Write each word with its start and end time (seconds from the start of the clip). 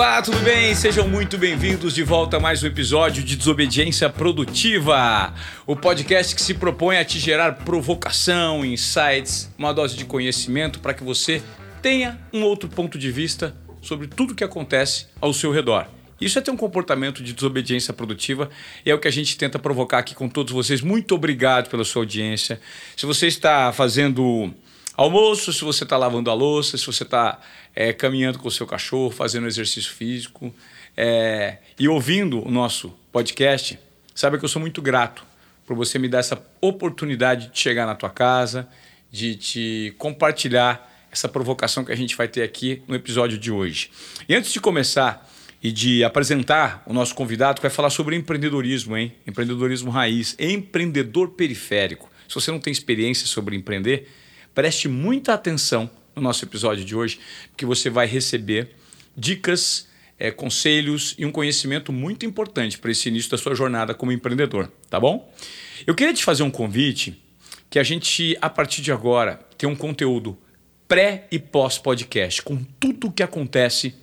Olá, 0.00 0.22
tudo 0.22 0.38
bem? 0.38 0.74
Sejam 0.74 1.06
muito 1.06 1.36
bem-vindos 1.36 1.94
de 1.94 2.02
volta 2.02 2.38
a 2.38 2.40
mais 2.40 2.62
um 2.62 2.66
episódio 2.66 3.22
de 3.22 3.36
Desobediência 3.36 4.08
Produtiva, 4.08 5.34
o 5.66 5.76
podcast 5.76 6.34
que 6.34 6.40
se 6.40 6.54
propõe 6.54 6.96
a 6.96 7.04
te 7.04 7.18
gerar 7.18 7.56
provocação, 7.66 8.64
insights, 8.64 9.52
uma 9.58 9.74
dose 9.74 9.98
de 9.98 10.06
conhecimento 10.06 10.80
para 10.80 10.94
que 10.94 11.04
você 11.04 11.42
tenha 11.82 12.18
um 12.32 12.42
outro 12.44 12.66
ponto 12.66 12.98
de 12.98 13.12
vista 13.12 13.54
sobre 13.82 14.06
tudo 14.06 14.30
o 14.30 14.34
que 14.34 14.42
acontece 14.42 15.06
ao 15.20 15.34
seu 15.34 15.52
redor. 15.52 15.86
Isso 16.18 16.38
é 16.38 16.42
ter 16.42 16.50
um 16.50 16.56
comportamento 16.56 17.22
de 17.22 17.34
desobediência 17.34 17.92
produtiva 17.92 18.48
e 18.86 18.90
é 18.90 18.94
o 18.94 18.98
que 18.98 19.06
a 19.06 19.12
gente 19.12 19.36
tenta 19.36 19.58
provocar 19.58 19.98
aqui 19.98 20.14
com 20.14 20.30
todos 20.30 20.50
vocês. 20.54 20.80
Muito 20.80 21.14
obrigado 21.14 21.68
pela 21.68 21.84
sua 21.84 22.00
audiência. 22.00 22.58
Se 22.96 23.04
você 23.04 23.26
está 23.26 23.70
fazendo 23.70 24.50
almoço, 25.04 25.50
se 25.50 25.64
você 25.64 25.84
está 25.84 25.96
lavando 25.96 26.30
a 26.30 26.34
louça, 26.34 26.76
se 26.76 26.84
você 26.84 27.04
está 27.04 27.40
é, 27.74 27.90
caminhando 27.90 28.38
com 28.38 28.48
o 28.48 28.50
seu 28.50 28.66
cachorro, 28.66 29.10
fazendo 29.10 29.46
exercício 29.46 29.90
físico 29.90 30.54
é, 30.94 31.56
e 31.78 31.88
ouvindo 31.88 32.46
o 32.46 32.50
nosso 32.50 32.92
podcast, 33.10 33.78
saiba 34.14 34.36
que 34.36 34.44
eu 34.44 34.48
sou 34.48 34.60
muito 34.60 34.82
grato 34.82 35.24
por 35.66 35.74
você 35.74 35.98
me 35.98 36.06
dar 36.06 36.18
essa 36.18 36.44
oportunidade 36.60 37.48
de 37.48 37.58
chegar 37.58 37.86
na 37.86 37.94
tua 37.94 38.10
casa, 38.10 38.68
de 39.10 39.36
te 39.36 39.94
compartilhar 39.96 40.86
essa 41.10 41.28
provocação 41.28 41.82
que 41.82 41.92
a 41.92 41.96
gente 41.96 42.14
vai 42.14 42.28
ter 42.28 42.42
aqui 42.42 42.82
no 42.86 42.94
episódio 42.94 43.38
de 43.38 43.50
hoje. 43.50 43.90
E 44.28 44.34
antes 44.34 44.52
de 44.52 44.60
começar 44.60 45.26
e 45.62 45.72
de 45.72 46.04
apresentar 46.04 46.82
o 46.84 46.92
nosso 46.92 47.14
convidado, 47.14 47.56
que 47.56 47.62
vai 47.62 47.70
falar 47.70 47.90
sobre 47.90 48.16
empreendedorismo, 48.16 48.96
hein? 48.98 49.14
Empreendedorismo 49.26 49.90
raiz, 49.90 50.36
empreendedor 50.38 51.30
periférico. 51.30 52.10
Se 52.28 52.34
você 52.34 52.50
não 52.50 52.60
tem 52.60 52.70
experiência 52.70 53.26
sobre 53.26 53.56
empreender, 53.56 54.06
preste 54.60 54.88
muita 54.88 55.32
atenção 55.32 55.88
no 56.14 56.20
nosso 56.20 56.44
episódio 56.44 56.84
de 56.84 56.94
hoje, 56.94 57.18
porque 57.50 57.64
você 57.64 57.88
vai 57.88 58.06
receber 58.06 58.76
dicas, 59.16 59.88
é, 60.18 60.30
conselhos 60.30 61.14
e 61.16 61.24
um 61.24 61.32
conhecimento 61.32 61.90
muito 61.90 62.26
importante 62.26 62.78
para 62.78 62.90
esse 62.90 63.08
início 63.08 63.30
da 63.30 63.38
sua 63.38 63.54
jornada 63.54 63.94
como 63.94 64.12
empreendedor, 64.12 64.70
tá 64.90 65.00
bom? 65.00 65.32
Eu 65.86 65.94
queria 65.94 66.12
te 66.12 66.22
fazer 66.22 66.42
um 66.42 66.50
convite 66.50 67.18
que 67.70 67.78
a 67.78 67.82
gente, 67.82 68.36
a 68.38 68.50
partir 68.50 68.82
de 68.82 68.92
agora, 68.92 69.40
tem 69.56 69.66
um 69.66 69.74
conteúdo 69.74 70.36
pré 70.86 71.26
e 71.30 71.38
pós-podcast, 71.38 72.42
com 72.42 72.62
tudo 72.78 73.06
o 73.06 73.12
que 73.12 73.22
acontece 73.22 73.94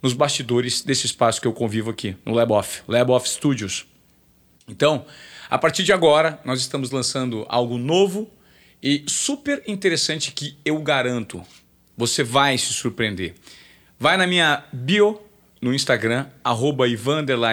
nos 0.00 0.14
bastidores 0.14 0.80
desse 0.80 1.04
espaço 1.04 1.42
que 1.42 1.46
eu 1.46 1.52
convivo 1.52 1.90
aqui, 1.90 2.16
no 2.24 2.32
Lab 2.32 2.54
Off, 2.54 2.80
Lab 2.88 3.12
Off 3.12 3.28
Studios. 3.28 3.84
Então, 4.66 5.04
a 5.50 5.58
partir 5.58 5.82
de 5.82 5.92
agora, 5.92 6.40
nós 6.42 6.58
estamos 6.58 6.90
lançando 6.90 7.44
algo 7.50 7.76
novo 7.76 8.30
e 8.82 9.04
super 9.06 9.62
interessante 9.66 10.32
que 10.32 10.56
eu 10.64 10.78
garanto, 10.80 11.42
você 11.96 12.24
vai 12.24 12.56
se 12.56 12.72
surpreender. 12.72 13.34
Vai 13.98 14.16
na 14.16 14.26
minha 14.26 14.64
bio 14.72 15.20
no 15.60 15.74
Instagram, 15.74 16.26
arroba 16.42 16.86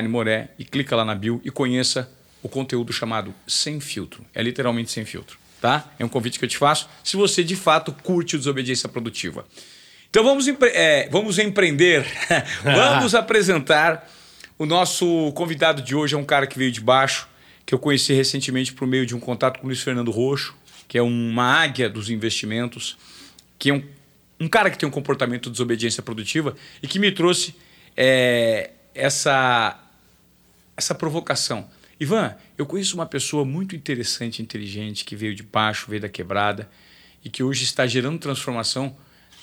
Moré, 0.10 0.50
e 0.58 0.64
clica 0.64 0.96
lá 0.96 1.04
na 1.04 1.14
bio 1.14 1.42
e 1.44 1.52
conheça 1.52 2.10
o 2.42 2.48
conteúdo 2.48 2.94
chamado 2.94 3.34
Sem 3.46 3.80
Filtro. 3.82 4.26
É 4.34 4.42
literalmente 4.42 4.92
sem 4.92 5.04
filtro, 5.04 5.38
tá? 5.60 5.92
É 6.00 6.06
um 6.06 6.08
convite 6.08 6.40
que 6.40 6.46
eu 6.46 6.50
te 6.50 6.58
faço 6.58 6.88
se 7.04 7.18
você 7.18 7.44
de 7.44 7.56
fato 7.56 7.92
curte 7.92 8.36
o 8.36 8.40
Desobediência 8.40 8.88
Produtiva. 8.88 9.46
Então 10.10 10.24
vamos, 10.24 10.48
empre 10.48 10.70
é, 10.70 11.10
vamos 11.12 11.38
empreender, 11.38 12.06
vamos 12.64 13.14
apresentar 13.16 14.10
o 14.58 14.66
nosso 14.66 15.32
convidado 15.34 15.82
de 15.82 15.94
hoje, 15.94 16.16
é 16.16 16.18
um 16.18 16.24
cara 16.24 16.48
que 16.48 16.58
veio 16.58 16.72
de 16.72 16.80
baixo, 16.80 17.28
que 17.66 17.76
eu 17.76 17.80
conheci 17.80 18.14
recentemente 18.14 18.72
por 18.72 18.88
meio 18.88 19.06
de 19.06 19.14
um 19.14 19.20
contato 19.20 19.60
com 19.60 19.66
o 19.66 19.68
Luiz 19.68 19.82
Fernando 19.82 20.10
Roxo, 20.10 20.56
que 20.88 20.98
é 20.98 21.02
uma 21.02 21.44
águia 21.44 21.90
dos 21.90 22.10
investimentos, 22.10 22.98
que 23.60 23.70
é 23.70 23.74
um, 23.74 23.84
um 24.40 24.48
cara 24.48 24.70
que 24.70 24.78
tem 24.78 24.88
um 24.88 24.92
comportamento 24.92 25.46
de 25.46 25.52
desobediência 25.52 26.02
produtiva 26.02 26.56
e 26.82 26.88
que 26.88 27.00
me 27.00 27.12
trouxe 27.12 27.56
é, 27.96 28.72
essa, 28.94 29.80
essa 30.76 30.96
provocação. 30.96 31.70
Ivan, 32.00 32.36
eu 32.58 32.66
conheço 32.66 32.96
uma 32.96 33.06
pessoa 33.06 33.44
muito 33.44 33.76
interessante, 33.76 34.42
inteligente, 34.42 35.04
que 35.04 35.16
veio 35.16 35.34
de 35.34 35.44
baixo, 35.44 35.88
veio 35.90 36.02
da 36.02 36.10
quebrada 36.10 36.70
e 37.26 37.30
que 37.30 37.44
hoje 37.44 37.64
está 37.64 37.88
gerando 37.88 38.20
transformação 38.20 38.96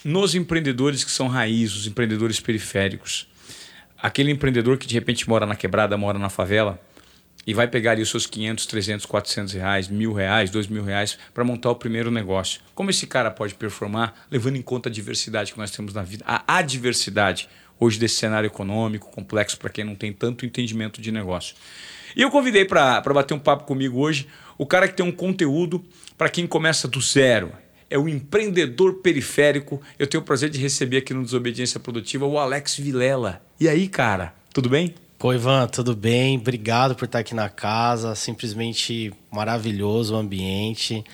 nos 0.05 0.35
empreendedores 0.35 1.03
que 1.03 1.11
são 1.11 1.27
raiz, 1.27 1.75
os 1.75 1.87
empreendedores 1.87 2.39
periféricos. 2.39 3.27
Aquele 3.99 4.31
empreendedor 4.31 4.79
que 4.79 4.87
de 4.87 4.95
repente 4.95 5.29
mora 5.29 5.47
na 5.47 5.57
quebrada, 5.57 5.97
mora 5.97 6.19
na 6.19 6.29
favela, 6.29 6.81
e 7.47 7.55
vai 7.55 7.69
pegar 7.69 7.93
ali 7.93 8.03
os 8.03 8.11
seus 8.11 8.27
500, 8.27 8.67
300, 8.67 9.07
400 9.07 9.55
reais, 9.55 9.89
mil 9.89 10.13
reais, 10.13 10.51
dois 10.51 10.67
mil 10.67 10.83
reais 10.83 11.19
para 11.33 11.45
montar 11.45 11.71
o 11.71 11.77
primeiro 11.77 12.11
negócio. 12.11 12.61
Como 12.75 12.91
esse 12.91 13.07
cara 13.07 13.31
pode 13.31 13.55
performar, 13.55 14.15
levando 14.31 14.57
em 14.57 14.63
conta 14.63 14.89
a 14.89 14.93
diversidade 14.93 15.53
que 15.53 15.59
nós 15.59 15.71
temos 15.71 15.95
na 15.95 16.03
vida, 16.03 16.25
a 16.27 16.57
adversidade 16.59 17.49
hoje 17.79 17.99
desse 17.99 18.17
cenário 18.17 18.47
econômico 18.47 19.11
complexo 19.11 19.59
para 19.59 19.71
quem 19.71 19.85
não 19.85 19.95
tem 19.95 20.13
tanto 20.13 20.47
entendimento 20.47 21.01
de 21.01 21.11
negócio. 21.11 21.55
E 22.17 22.23
eu 22.23 22.31
convidei 22.31 22.65
para 22.65 23.01
bater 23.01 23.35
um 23.35 23.39
papo 23.39 23.65
comigo 23.65 23.99
hoje 23.99 24.29
o 24.57 24.65
cara 24.65 24.87
que 24.87 24.95
tem 24.95 25.05
um 25.05 25.13
conteúdo 25.13 25.85
para 26.17 26.29
quem 26.29 26.47
começa 26.47 26.87
do 26.87 27.01
zero. 27.01 27.53
É 27.91 27.99
o 27.99 28.09
empreendedor 28.09 28.95
periférico. 28.95 29.81
Eu 29.99 30.07
tenho 30.07 30.23
o 30.23 30.25
prazer 30.25 30.49
de 30.49 30.59
receber 30.59 30.99
aqui 30.99 31.13
no 31.13 31.23
Desobediência 31.23 31.79
Produtiva 31.79 32.25
o 32.25 32.39
Alex 32.39 32.77
Vilela. 32.77 33.43
E 33.59 33.69
aí, 33.69 33.89
cara, 33.89 34.35
tudo 34.53 34.69
bem? 34.69 34.95
Pô, 35.19 35.33
Ivan, 35.33 35.67
tudo 35.69 35.95
bem? 35.97 36.37
Obrigado 36.37 36.95
por 36.95 37.07
estar 37.07 37.21
aqui 37.21 37.35
na 37.35 37.49
casa. 37.49 38.15
Simplesmente 38.15 39.13
maravilhoso 39.31 40.15
o 40.15 40.19
ambiente. 40.19 41.05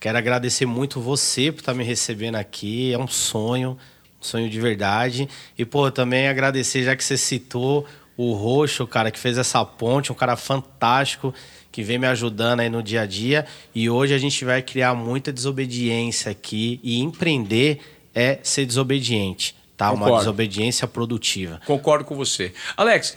Quero 0.00 0.16
agradecer 0.16 0.64
muito 0.64 1.00
você 1.00 1.52
por 1.52 1.60
estar 1.60 1.74
me 1.74 1.84
recebendo 1.84 2.36
aqui. 2.36 2.92
É 2.92 2.98
um 2.98 3.08
sonho, 3.08 3.76
um 4.20 4.24
sonho 4.24 4.48
de 4.48 4.60
verdade. 4.60 5.28
E, 5.58 5.64
pô, 5.64 5.90
também 5.90 6.28
agradecer, 6.28 6.84
já 6.84 6.96
que 6.96 7.04
você 7.04 7.16
citou 7.16 7.84
o 8.16 8.32
Roxo, 8.32 8.86
cara, 8.86 9.10
que 9.10 9.18
fez 9.18 9.36
essa 9.36 9.64
ponte, 9.64 10.10
um 10.10 10.14
cara 10.14 10.36
fantástico 10.36 11.34
que 11.70 11.82
vem 11.82 11.98
me 11.98 12.06
ajudando 12.06 12.60
aí 12.60 12.70
no 12.70 12.82
dia 12.82 13.02
a 13.02 13.06
dia. 13.06 13.44
E 13.74 13.90
hoje 13.90 14.14
a 14.14 14.18
gente 14.18 14.44
vai 14.44 14.62
criar 14.62 14.94
muita 14.94 15.32
desobediência 15.32 16.32
aqui. 16.32 16.80
E 16.82 17.00
empreender 17.00 17.80
é 18.14 18.38
ser 18.42 18.66
desobediente, 18.66 19.54
tá? 19.76 19.90
Concordo. 19.90 20.12
Uma 20.12 20.18
desobediência 20.20 20.88
produtiva. 20.88 21.60
Concordo 21.66 22.04
com 22.04 22.16
você. 22.16 22.52
Alex, 22.76 23.16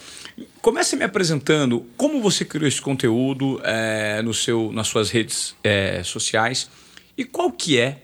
Comece 0.62 0.96
me 0.96 1.04
apresentando 1.04 1.86
como 1.98 2.22
você 2.22 2.46
criou 2.46 2.68
esse 2.68 2.82
conteúdo 2.82 3.60
é, 3.64 4.22
no 4.22 4.34
seu, 4.34 4.72
nas 4.72 4.88
suas 4.88 5.10
redes 5.10 5.56
é, 5.64 6.04
sociais 6.04 6.70
e 7.18 7.26
qual 7.26 7.52
que 7.52 7.80
é 7.80 8.04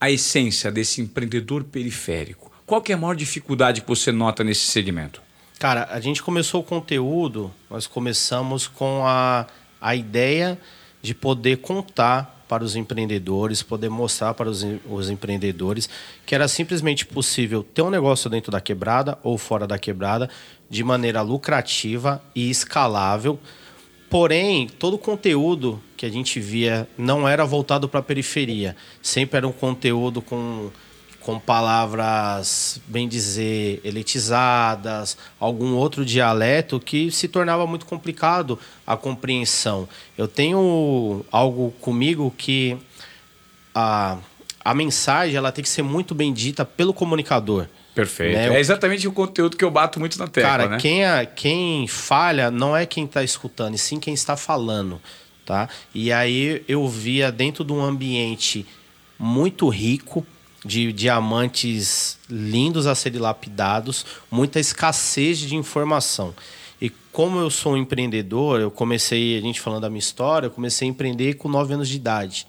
a 0.00 0.10
essência 0.10 0.70
desse 0.70 1.00
empreendedor 1.00 1.64
periférico. 1.64 2.52
Qual 2.64 2.80
que 2.80 2.92
é 2.92 2.94
a 2.94 2.98
maior 2.98 3.16
dificuldade 3.16 3.80
que 3.80 3.88
você 3.88 4.12
nota 4.12 4.44
nesse 4.44 4.66
segmento? 4.66 5.22
Cara, 5.58 5.88
a 5.90 5.98
gente 5.98 6.22
começou 6.22 6.60
o 6.60 6.64
conteúdo, 6.64 7.52
nós 7.68 7.86
começamos 7.86 8.68
com 8.68 9.04
a, 9.04 9.46
a 9.80 9.96
ideia 9.96 10.58
de 11.02 11.14
poder 11.14 11.58
contar 11.58 12.37
para 12.48 12.64
os 12.64 12.74
empreendedores, 12.74 13.62
poder 13.62 13.88
mostrar 13.88 14.34
para 14.34 14.48
os, 14.48 14.64
os 14.88 15.10
empreendedores 15.10 15.88
que 16.24 16.34
era 16.34 16.48
simplesmente 16.48 17.04
possível 17.06 17.62
ter 17.62 17.82
um 17.82 17.90
negócio 17.90 18.30
dentro 18.30 18.50
da 18.50 18.60
quebrada 18.60 19.18
ou 19.22 19.36
fora 19.36 19.66
da 19.66 19.78
quebrada 19.78 20.28
de 20.68 20.82
maneira 20.82 21.20
lucrativa 21.20 22.22
e 22.34 22.50
escalável. 22.50 23.38
Porém, 24.10 24.66
todo 24.66 24.94
o 24.94 24.98
conteúdo 24.98 25.80
que 25.96 26.06
a 26.06 26.08
gente 26.08 26.40
via 26.40 26.88
não 26.96 27.28
era 27.28 27.44
voltado 27.44 27.88
para 27.88 28.00
a 28.00 28.02
periferia. 28.02 28.74
Sempre 29.02 29.36
era 29.36 29.46
um 29.46 29.52
conteúdo 29.52 30.22
com 30.22 30.70
com 31.28 31.38
palavras, 31.38 32.80
bem 32.86 33.06
dizer, 33.06 33.82
elitizadas, 33.84 35.14
algum 35.38 35.74
outro 35.74 36.02
dialeto 36.02 36.80
que 36.80 37.10
se 37.10 37.28
tornava 37.28 37.66
muito 37.66 37.84
complicado 37.84 38.58
a 38.86 38.96
compreensão. 38.96 39.86
Eu 40.16 40.26
tenho 40.26 41.22
algo 41.30 41.70
comigo 41.82 42.34
que 42.34 42.78
a, 43.74 44.16
a 44.64 44.72
mensagem 44.72 45.36
ela 45.36 45.52
tem 45.52 45.62
que 45.62 45.68
ser 45.68 45.82
muito 45.82 46.14
bem 46.14 46.32
dita 46.32 46.64
pelo 46.64 46.94
comunicador. 46.94 47.66
Perfeito. 47.94 48.34
Né? 48.34 48.56
É 48.56 48.58
exatamente 48.58 49.06
o 49.06 49.12
conteúdo 49.12 49.54
que 49.54 49.64
eu 49.66 49.70
bato 49.70 50.00
muito 50.00 50.18
na 50.18 50.28
tecla, 50.28 50.50
Cara, 50.50 50.68
né? 50.70 50.78
quem, 50.78 51.04
a, 51.04 51.26
quem 51.26 51.86
falha 51.86 52.50
não 52.50 52.74
é 52.74 52.86
quem 52.86 53.04
está 53.04 53.22
escutando, 53.22 53.74
e 53.74 53.78
sim 53.78 54.00
quem 54.00 54.14
está 54.14 54.34
falando, 54.34 54.98
tá? 55.44 55.68
E 55.94 56.10
aí 56.10 56.64
eu 56.66 56.88
via 56.88 57.30
dentro 57.30 57.66
de 57.66 57.72
um 57.74 57.82
ambiente 57.84 58.64
muito 59.18 59.68
rico, 59.68 60.26
de 60.68 60.92
diamantes 60.92 62.18
lindos 62.28 62.86
a 62.86 62.94
serem 62.94 63.18
lapidados, 63.18 64.04
muita 64.30 64.60
escassez 64.60 65.38
de 65.38 65.56
informação. 65.56 66.34
E 66.78 66.90
como 67.10 67.38
eu 67.38 67.48
sou 67.48 67.72
um 67.72 67.76
empreendedor, 67.78 68.60
eu 68.60 68.70
comecei, 68.70 69.38
a 69.38 69.40
gente 69.40 69.62
falando 69.62 69.80
da 69.80 69.88
minha 69.88 69.98
história, 69.98 70.46
eu 70.46 70.50
comecei 70.50 70.86
a 70.86 70.90
empreender 70.90 71.34
com 71.34 71.48
9 71.48 71.72
anos 71.72 71.88
de 71.88 71.96
idade. 71.96 72.46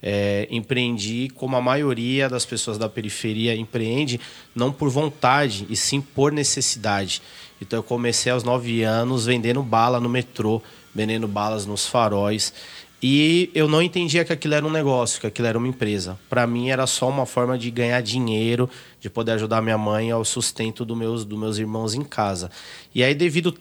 É, 0.00 0.48
empreendi 0.50 1.28
como 1.34 1.56
a 1.56 1.60
maioria 1.60 2.28
das 2.28 2.46
pessoas 2.46 2.78
da 2.78 2.88
periferia 2.88 3.54
empreende, 3.54 4.18
não 4.54 4.72
por 4.72 4.88
vontade, 4.88 5.66
e 5.68 5.76
sim 5.76 6.00
por 6.00 6.32
necessidade. 6.32 7.20
Então 7.60 7.80
eu 7.80 7.82
comecei 7.82 8.32
aos 8.32 8.42
9 8.42 8.82
anos 8.82 9.26
vendendo 9.26 9.62
bala 9.62 10.00
no 10.00 10.08
metrô, 10.08 10.62
vendendo 10.94 11.28
balas 11.28 11.66
nos 11.66 11.86
faróis. 11.86 12.54
E 13.00 13.50
eu 13.54 13.68
não 13.68 13.80
entendia 13.80 14.24
que 14.24 14.32
aquilo 14.32 14.54
era 14.54 14.66
um 14.66 14.70
negócio, 14.70 15.20
que 15.20 15.26
aquilo 15.26 15.46
era 15.46 15.56
uma 15.56 15.68
empresa. 15.68 16.18
Para 16.28 16.46
mim 16.46 16.68
era 16.68 16.84
só 16.86 17.08
uma 17.08 17.24
forma 17.24 17.56
de 17.56 17.70
ganhar 17.70 18.00
dinheiro, 18.00 18.68
de 19.00 19.08
poder 19.08 19.32
ajudar 19.32 19.62
minha 19.62 19.78
mãe 19.78 20.10
ao 20.10 20.24
sustento 20.24 20.84
dos 20.84 20.98
meus, 20.98 21.24
dos 21.24 21.38
meus 21.38 21.58
irmãos 21.58 21.94
em 21.94 22.02
casa. 22.02 22.50
E 22.92 23.04
aí, 23.04 23.14
devido 23.14 23.56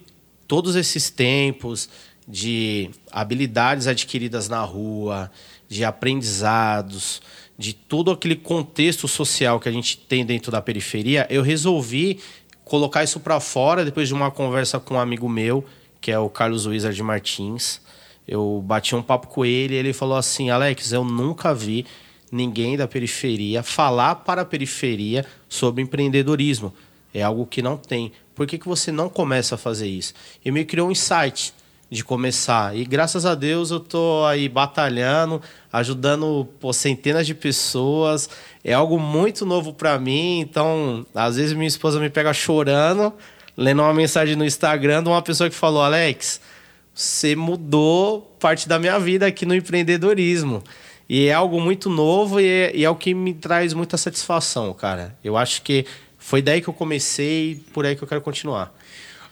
todos 0.48 0.76
esses 0.76 1.12
tempos 1.12 1.88
de 2.28 2.90
habilidades 3.12 3.86
adquiridas 3.86 4.50
na 4.50 4.62
rua, 4.62 5.32
de 5.70 5.86
aprendizados, 5.86 7.22
de 7.58 7.74
todo 7.74 8.10
aquele 8.10 8.36
contexto 8.36 9.08
social 9.08 9.60
que 9.60 9.70
a 9.70 9.72
gente 9.72 9.98
tem 9.98 10.26
dentro 10.26 10.52
da 10.52 10.62
periferia, 10.62 11.28
eu 11.30 11.44
resolvi 11.44 12.20
colocar 12.66 13.04
isso 13.04 13.20
para 13.20 13.40
fora 13.40 13.86
depois 13.86 14.08
de 14.08 14.16
uma 14.16 14.32
conversa 14.32 14.80
com 14.80 14.96
um 14.96 15.00
amigo 15.00 15.30
meu, 15.30 15.64
que 16.02 16.12
é 16.12 16.18
o 16.18 16.28
Carlos 16.28 16.66
Wizard 16.66 17.02
Martins 17.04 17.86
eu 18.28 18.62
bati 18.66 18.96
um 18.96 19.02
papo 19.02 19.28
com 19.28 19.46
ele 19.46 19.74
e 19.74 19.78
ele 19.78 19.94
falou 19.94 20.18
assim: 20.18 20.50
Alex, 20.50 20.92
eu 20.92 21.04
nunca 21.04 21.54
vi 21.54 21.86
ninguém 22.32 22.76
da 22.76 22.88
periferia 22.88 23.64
falar 23.64 24.16
para 24.16 24.42
a 24.42 24.46
periferia 24.46 25.26
sobre 25.48 25.82
empreendedorismo. 25.82 26.74
É 27.14 27.24
algo 27.24 27.46
que 27.46 27.62
não 27.62 27.78
tem. 27.78 28.12
Por 28.36 28.46
que, 28.46 28.58
que 28.58 28.68
você 28.68 28.92
não 28.92 29.10
começa 29.10 29.56
a 29.56 29.58
fazer 29.58 29.88
isso? 29.88 30.14
E 30.44 30.52
me 30.52 30.66
criou 30.66 30.90
um 30.90 30.92
insight 30.92 31.54
de 31.90 32.04
começar. 32.04 32.76
E 32.76 32.84
graças 32.84 33.26
a 33.26 33.34
Deus 33.34 33.72
eu 33.72 33.80
tô 33.80 34.26
aí 34.26 34.50
batalhando, 34.50 35.42
ajudando 35.72 36.48
pô, 36.60 36.74
centenas 36.74 37.26
de 37.26 37.34
pessoas. 37.34 38.30
É 38.62 38.74
algo 38.74 39.00
muito 39.00 39.46
novo 39.46 39.74
para 39.74 39.98
mim. 39.98 40.42
Então, 40.42 41.06
às 41.16 41.38
vezes 41.38 41.54
minha 41.54 41.68
esposa 41.68 41.98
me 41.98 42.10
pega 42.10 42.34
chorando, 42.34 43.14
lendo 43.56 43.82
uma 43.82 43.94
mensagem 43.94 44.36
no 44.36 44.44
Instagram 44.44 45.02
de 45.02 45.10
uma 45.10 45.22
pessoa 45.22 45.50
que 45.50 45.56
falou: 45.56 45.82
Alex 45.82 46.42
você 46.98 47.36
mudou 47.36 48.22
parte 48.40 48.68
da 48.68 48.80
minha 48.80 49.00
vida 49.00 49.28
aqui 49.28 49.46
no 49.46 49.54
empreendedorismo. 49.54 50.64
E 51.08 51.28
é 51.28 51.34
algo 51.34 51.62
muito 51.62 51.92
novo 51.92 52.42
e 52.42 52.48
é, 52.48 52.76
e 52.76 52.84
é, 52.84 52.90
o 52.90 52.96
que 52.96 53.14
me 53.14 53.36
traz 53.36 53.72
muita 53.72 53.98
satisfação, 53.98 54.74
cara. 54.74 55.16
Eu 55.24 55.38
acho 55.38 55.62
que 55.62 55.86
foi 56.18 56.42
daí 56.42 56.60
que 56.60 56.68
eu 56.68 56.74
comecei 56.74 57.52
e 57.52 57.56
por 57.56 57.86
aí 57.86 57.96
que 57.96 58.04
eu 58.04 58.08
quero 58.08 58.20
continuar. 58.20 58.76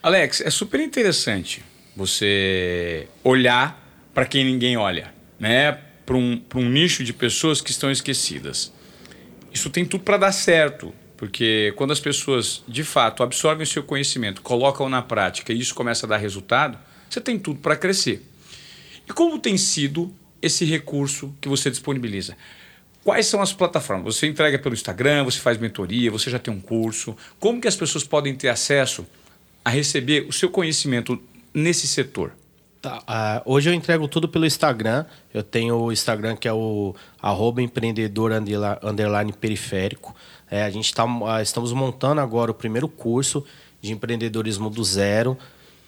Alex, 0.01 0.41
é 0.41 0.51
super 0.51 0.79
interessante 0.79 1.63
você 1.95 3.07
olhar 3.23 3.83
para 4.13 4.27
quem 4.27 4.45
ninguém 4.45 4.77
olha, 4.77 5.11
né? 5.39 5.79
Para 6.05 6.17
um, 6.17 6.39
um 6.53 6.69
nicho 6.69 7.03
de 7.03 7.13
pessoas 7.13 7.61
que 7.61 7.71
estão 7.71 7.89
esquecidas. 7.89 8.71
Isso 9.51 9.71
tem 9.71 9.83
tudo 9.83 10.03
para 10.03 10.17
dar 10.17 10.31
certo, 10.31 10.93
porque 11.17 11.73
quando 11.75 11.91
as 11.91 11.99
pessoas 11.99 12.63
de 12.67 12.83
fato 12.83 13.23
absorvem 13.23 13.63
o 13.63 13.67
seu 13.67 13.81
conhecimento, 13.81 14.43
colocam 14.43 14.87
na 14.87 15.01
prática 15.01 15.51
e 15.51 15.59
isso 15.59 15.73
começa 15.73 16.05
a 16.05 16.09
dar 16.09 16.17
resultado, 16.17 16.77
você 17.09 17.21
tem 17.21 17.37
tudo 17.39 17.59
para 17.59 17.75
crescer. 17.75 18.25
E 19.07 19.13
como 19.13 19.39
tem 19.39 19.57
sido 19.57 20.13
esse 20.41 20.65
recurso 20.65 21.33
que 21.39 21.47
você 21.47 21.69
disponibiliza? 21.69 22.35
Quais 23.03 23.27
são 23.27 23.41
as 23.41 23.53
plataformas? 23.53 24.15
Você 24.15 24.25
entrega 24.25 24.57
pelo 24.57 24.73
Instagram, 24.73 25.23
você 25.23 25.39
faz 25.39 25.59
mentoria, 25.59 26.09
você 26.09 26.29
já 26.29 26.39
tem 26.39 26.51
um 26.51 26.59
curso. 26.59 27.15
Como 27.39 27.61
que 27.61 27.67
as 27.67 27.75
pessoas 27.75 28.03
podem 28.03 28.33
ter 28.35 28.49
acesso 28.49 29.05
a 29.63 29.69
receber 29.69 30.25
o 30.27 30.33
seu 30.33 30.49
conhecimento 30.49 31.21
nesse 31.53 31.87
setor? 31.87 32.31
Tá, 32.81 33.43
uh, 33.45 33.51
hoje 33.51 33.69
eu 33.69 33.73
entrego 33.73 34.07
tudo 34.07 34.27
pelo 34.27 34.45
Instagram. 34.45 35.05
Eu 35.31 35.43
tenho 35.43 35.75
o 35.75 35.91
Instagram 35.91 36.35
que 36.35 36.47
é 36.47 36.53
o 36.53 36.95
arroba 37.21 37.61
empreendedor 37.61 38.31
underline 38.83 39.33
periférico. 39.33 40.15
É, 40.49 40.63
a 40.63 40.69
gente 40.69 40.93
tá, 40.93 41.05
uh, 41.05 41.41
estamos 41.41 41.73
montando 41.73 42.21
agora 42.21 42.49
o 42.49 42.55
primeiro 42.55 42.87
curso 42.87 43.45
de 43.81 43.91
empreendedorismo 43.91 44.69
do 44.69 44.83
zero 44.83 45.37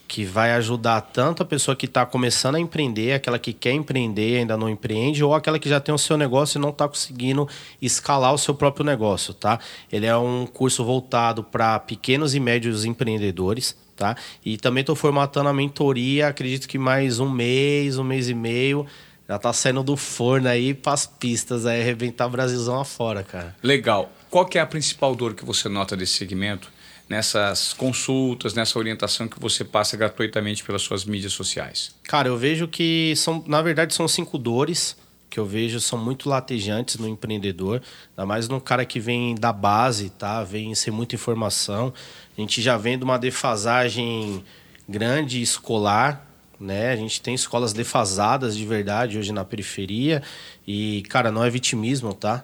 que 0.08 0.24
vai 0.24 0.54
ajudar 0.54 1.02
tanto 1.02 1.44
a 1.44 1.46
pessoa 1.46 1.76
que 1.76 1.86
está 1.86 2.06
começando 2.06 2.56
a 2.56 2.60
empreender, 2.60 3.14
aquela 3.14 3.38
que 3.38 3.52
quer 3.52 3.74
empreender 3.74 4.36
e 4.36 4.38
ainda 4.38 4.56
não 4.56 4.70
empreende, 4.70 5.24
ou 5.24 5.36
aquela 5.36 5.60
que 5.60 5.68
já 5.68 5.80
tem 5.80 5.94
o 5.94 5.98
seu 5.98 6.18
negócio 6.18 6.58
e 6.58 6.62
não 6.62 6.70
está 6.70 6.88
conseguindo 6.88 7.48
escalar 7.82 8.34
o 8.34 8.38
seu 8.38 8.56
próprio 8.56 8.86
negócio, 8.86 9.34
tá? 9.34 9.60
Ele 9.92 10.06
é 10.06 10.16
um 10.16 10.48
curso 10.48 10.86
voltado 10.86 11.44
para 11.44 11.78
pequenos 11.80 12.34
e 12.34 12.40
médios 12.40 12.86
empreendedores, 12.86 13.76
tá? 13.96 14.16
E 14.46 14.58
também 14.58 14.82
estou 14.82 14.96
formatando 14.96 15.50
a 15.50 15.54
mentoria, 15.54 16.30
acredito 16.30 16.68
que 16.68 16.78
mais 16.78 17.20
um 17.20 17.30
mês, 17.30 17.98
um 17.98 18.04
mês 18.04 18.30
e 18.30 18.34
meio, 18.34 18.86
já 19.28 19.36
está 19.36 19.52
saindo 19.52 19.84
do 19.84 19.98
forno 19.98 20.48
aí 20.48 20.74
para 20.74 20.94
as 20.94 21.06
pistas, 21.06 21.66
aí 21.66 21.82
arrebentar 21.82 22.28
o 22.28 22.30
Brasilzão 22.30 22.80
afora, 22.80 23.24
cara. 23.24 23.54
Legal. 23.62 24.10
Qual 24.30 24.46
que 24.46 24.58
é 24.58 24.62
a 24.62 24.66
principal 24.66 25.14
dor 25.16 25.34
que 25.34 25.44
você 25.44 25.68
nota 25.68 25.98
desse 25.98 26.14
segmento? 26.14 26.72
Nessas 27.10 27.74
consultas, 27.74 28.54
nessa 28.54 28.78
orientação 28.78 29.28
que 29.28 29.40
você 29.40 29.64
passa 29.64 29.96
gratuitamente 29.96 30.64
pelas 30.64 30.82
suas 30.82 31.06
mídias 31.06 31.34
sociais? 31.34 31.96
Cara, 32.04 32.28
eu 32.28 32.38
vejo 32.38 32.68
que 32.68 33.14
são, 33.16 33.44
na 33.48 33.62
verdade, 33.62 33.94
são 33.94 34.08
cinco 34.08 34.38
dores 34.38 34.96
que 35.30 35.40
eu 35.40 35.46
vejo 35.46 35.80
são 35.80 36.00
muito 36.00 36.30
latejantes 36.30 36.98
no 36.98 37.08
empreendedor, 37.08 37.82
ainda 38.12 38.26
mais 38.26 38.48
num 38.48 38.60
cara 38.60 38.86
que 38.86 39.00
vem 39.00 39.36
da 39.36 39.52
base, 39.52 40.10
tá? 40.10 40.44
Vem 40.44 40.74
sem 40.74 40.92
muita 40.92 41.16
informação. 41.16 41.94
A 42.38 42.42
gente 42.42 42.62
já 42.62 42.78
vem 42.78 42.98
de 42.98 43.04
uma 43.04 43.18
defasagem 43.18 44.44
grande 44.88 45.42
escolar, 45.42 46.26
né? 46.60 46.92
A 46.92 46.96
gente 46.96 47.22
tem 47.22 47.36
escolas 47.36 47.74
defasadas 47.74 48.56
de 48.56 48.66
verdade 48.66 49.18
hoje 49.18 49.32
na 49.32 49.44
periferia 49.44 50.24
e, 50.66 51.04
cara, 51.10 51.32
não 51.32 51.44
é 51.44 51.50
vitimismo, 51.50 52.14
tá? 52.14 52.44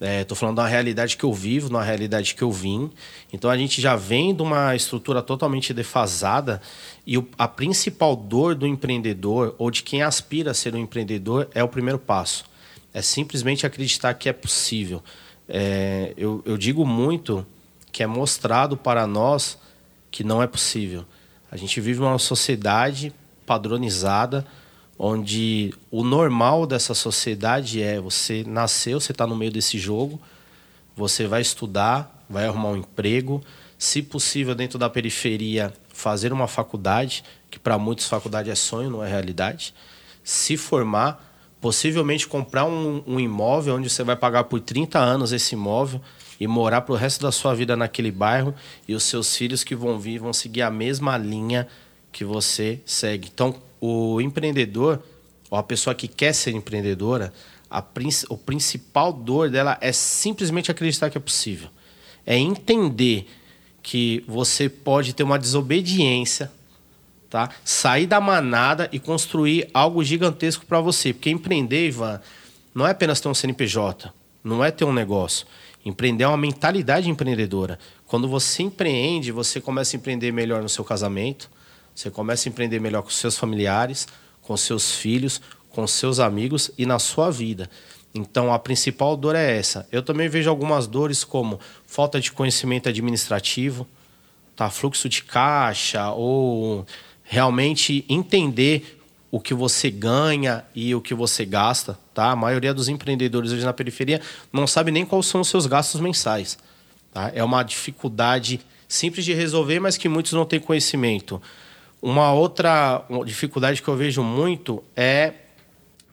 Estou 0.00 0.34
é, 0.34 0.38
falando 0.38 0.56
da 0.56 0.66
realidade 0.66 1.14
que 1.14 1.24
eu 1.24 1.32
vivo, 1.34 1.70
na 1.70 1.82
realidade 1.82 2.34
que 2.34 2.40
eu 2.40 2.50
vim. 2.50 2.90
Então 3.30 3.50
a 3.50 3.58
gente 3.58 3.82
já 3.82 3.96
vem 3.96 4.34
de 4.34 4.40
uma 4.40 4.74
estrutura 4.74 5.20
totalmente 5.20 5.74
defasada 5.74 6.62
e 7.06 7.18
o, 7.18 7.28
a 7.36 7.46
principal 7.46 8.16
dor 8.16 8.54
do 8.54 8.66
empreendedor 8.66 9.54
ou 9.58 9.70
de 9.70 9.82
quem 9.82 10.02
aspira 10.02 10.52
a 10.52 10.54
ser 10.54 10.74
um 10.74 10.78
empreendedor 10.78 11.48
é 11.54 11.62
o 11.62 11.68
primeiro 11.68 11.98
passo. 11.98 12.46
É 12.94 13.02
simplesmente 13.02 13.66
acreditar 13.66 14.14
que 14.14 14.26
é 14.26 14.32
possível. 14.32 15.02
É, 15.46 16.14
eu, 16.16 16.42
eu 16.46 16.56
digo 16.56 16.86
muito 16.86 17.46
que 17.92 18.02
é 18.02 18.06
mostrado 18.06 18.78
para 18.78 19.06
nós 19.06 19.58
que 20.10 20.24
não 20.24 20.42
é 20.42 20.46
possível. 20.46 21.04
A 21.50 21.58
gente 21.58 21.78
vive 21.78 22.00
uma 22.00 22.18
sociedade 22.18 23.12
padronizada 23.44 24.46
onde 25.02 25.72
o 25.90 26.04
normal 26.04 26.66
dessa 26.66 26.92
sociedade 26.92 27.82
é 27.82 27.98
você 27.98 28.44
nasceu, 28.46 29.00
você 29.00 29.12
está 29.12 29.26
no 29.26 29.34
meio 29.34 29.50
desse 29.50 29.78
jogo, 29.78 30.20
você 30.94 31.26
vai 31.26 31.40
estudar, 31.40 32.22
vai 32.28 32.44
arrumar 32.44 32.68
um 32.68 32.76
emprego, 32.76 33.42
se 33.78 34.02
possível 34.02 34.54
dentro 34.54 34.78
da 34.78 34.90
periferia 34.90 35.72
fazer 35.88 36.34
uma 36.34 36.46
faculdade, 36.46 37.24
que 37.50 37.58
para 37.58 37.78
muitos 37.78 38.08
faculdade 38.08 38.50
é 38.50 38.54
sonho, 38.54 38.90
não 38.90 39.02
é 39.02 39.08
realidade, 39.08 39.72
se 40.22 40.58
formar, 40.58 41.34
possivelmente 41.62 42.28
comprar 42.28 42.66
um, 42.66 43.02
um 43.06 43.18
imóvel 43.18 43.76
onde 43.76 43.88
você 43.88 44.04
vai 44.04 44.16
pagar 44.16 44.44
por 44.44 44.60
30 44.60 44.98
anos 44.98 45.32
esse 45.32 45.54
imóvel 45.54 46.02
e 46.38 46.46
morar 46.46 46.82
para 46.82 46.92
o 46.92 46.96
resto 46.96 47.22
da 47.22 47.32
sua 47.32 47.54
vida 47.54 47.74
naquele 47.74 48.10
bairro 48.10 48.54
e 48.86 48.94
os 48.94 49.04
seus 49.04 49.34
filhos 49.34 49.64
que 49.64 49.74
vão 49.74 49.98
vir 49.98 50.18
vão 50.18 50.34
seguir 50.34 50.60
a 50.60 50.70
mesma 50.70 51.16
linha 51.16 51.66
que 52.12 52.22
você 52.22 52.82
segue. 52.84 53.30
Então, 53.32 53.69
o 53.80 54.20
empreendedor, 54.20 55.02
ou 55.50 55.58
a 55.58 55.62
pessoa 55.62 55.94
que 55.94 56.06
quer 56.06 56.32
ser 56.32 56.52
empreendedora, 56.54 57.32
a, 57.70 57.82
o 58.28 58.36
principal 58.36 59.12
dor 59.12 59.50
dela 59.50 59.78
é 59.80 59.92
simplesmente 59.92 60.70
acreditar 60.70 61.08
que 61.10 61.16
é 61.16 61.20
possível. 61.20 61.68
É 62.26 62.36
entender 62.36 63.26
que 63.82 64.22
você 64.26 64.68
pode 64.68 65.14
ter 65.14 65.22
uma 65.22 65.38
desobediência, 65.38 66.50
tá? 67.28 67.50
sair 67.64 68.06
da 68.06 68.20
manada 68.20 68.88
e 68.92 68.98
construir 68.98 69.68
algo 69.72 70.04
gigantesco 70.04 70.66
para 70.66 70.80
você. 70.80 71.12
Porque 71.12 71.30
empreender, 71.30 71.88
Ivan, 71.88 72.20
não 72.74 72.86
é 72.86 72.90
apenas 72.90 73.20
ter 73.20 73.28
um 73.28 73.34
CNPJ, 73.34 74.12
não 74.44 74.62
é 74.64 74.70
ter 74.70 74.84
um 74.84 74.92
negócio. 74.92 75.46
Empreender 75.84 76.24
é 76.24 76.28
uma 76.28 76.36
mentalidade 76.36 77.08
empreendedora. 77.08 77.78
Quando 78.06 78.28
você 78.28 78.62
empreende, 78.62 79.32
você 79.32 79.60
começa 79.60 79.96
a 79.96 79.98
empreender 79.98 80.30
melhor 80.32 80.62
no 80.62 80.68
seu 80.68 80.84
casamento, 80.84 81.50
você 82.00 82.10
começa 82.10 82.48
a 82.48 82.50
empreender 82.50 82.80
melhor 82.80 83.02
com 83.02 83.10
seus 83.10 83.36
familiares, 83.36 84.08
com 84.40 84.56
seus 84.56 84.94
filhos, 84.94 85.38
com 85.68 85.86
seus 85.86 86.18
amigos 86.18 86.70
e 86.78 86.86
na 86.86 86.98
sua 86.98 87.30
vida. 87.30 87.68
Então 88.14 88.50
a 88.52 88.58
principal 88.58 89.16
dor 89.18 89.36
é 89.36 89.58
essa. 89.58 89.86
Eu 89.92 90.02
também 90.02 90.26
vejo 90.26 90.48
algumas 90.48 90.86
dores 90.86 91.24
como 91.24 91.60
falta 91.86 92.18
de 92.18 92.32
conhecimento 92.32 92.88
administrativo, 92.88 93.86
tá? 94.56 94.70
fluxo 94.70 95.10
de 95.10 95.22
caixa 95.22 96.10
ou 96.12 96.86
realmente 97.22 98.02
entender 98.08 98.98
o 99.30 99.38
que 99.38 99.52
você 99.52 99.90
ganha 99.90 100.64
e 100.74 100.94
o 100.94 101.02
que 101.02 101.12
você 101.12 101.44
gasta, 101.44 101.98
tá? 102.14 102.30
A 102.30 102.36
maioria 102.36 102.72
dos 102.72 102.88
empreendedores 102.88 103.52
hoje 103.52 103.64
na 103.64 103.74
periferia 103.74 104.22
não 104.50 104.66
sabe 104.66 104.90
nem 104.90 105.04
quais 105.04 105.26
são 105.26 105.42
os 105.42 105.48
seus 105.48 105.66
gastos 105.66 106.00
mensais, 106.00 106.58
tá? 107.12 107.30
É 107.34 107.44
uma 107.44 107.62
dificuldade 107.62 108.58
simples 108.88 109.24
de 109.24 109.34
resolver, 109.34 109.78
mas 109.78 109.98
que 109.98 110.08
muitos 110.08 110.32
não 110.32 110.46
têm 110.46 110.58
conhecimento. 110.58 111.40
Uma 112.02 112.32
outra 112.32 113.04
dificuldade 113.26 113.82
que 113.82 113.88
eu 113.88 113.96
vejo 113.96 114.22
muito 114.22 114.82
é 114.96 115.34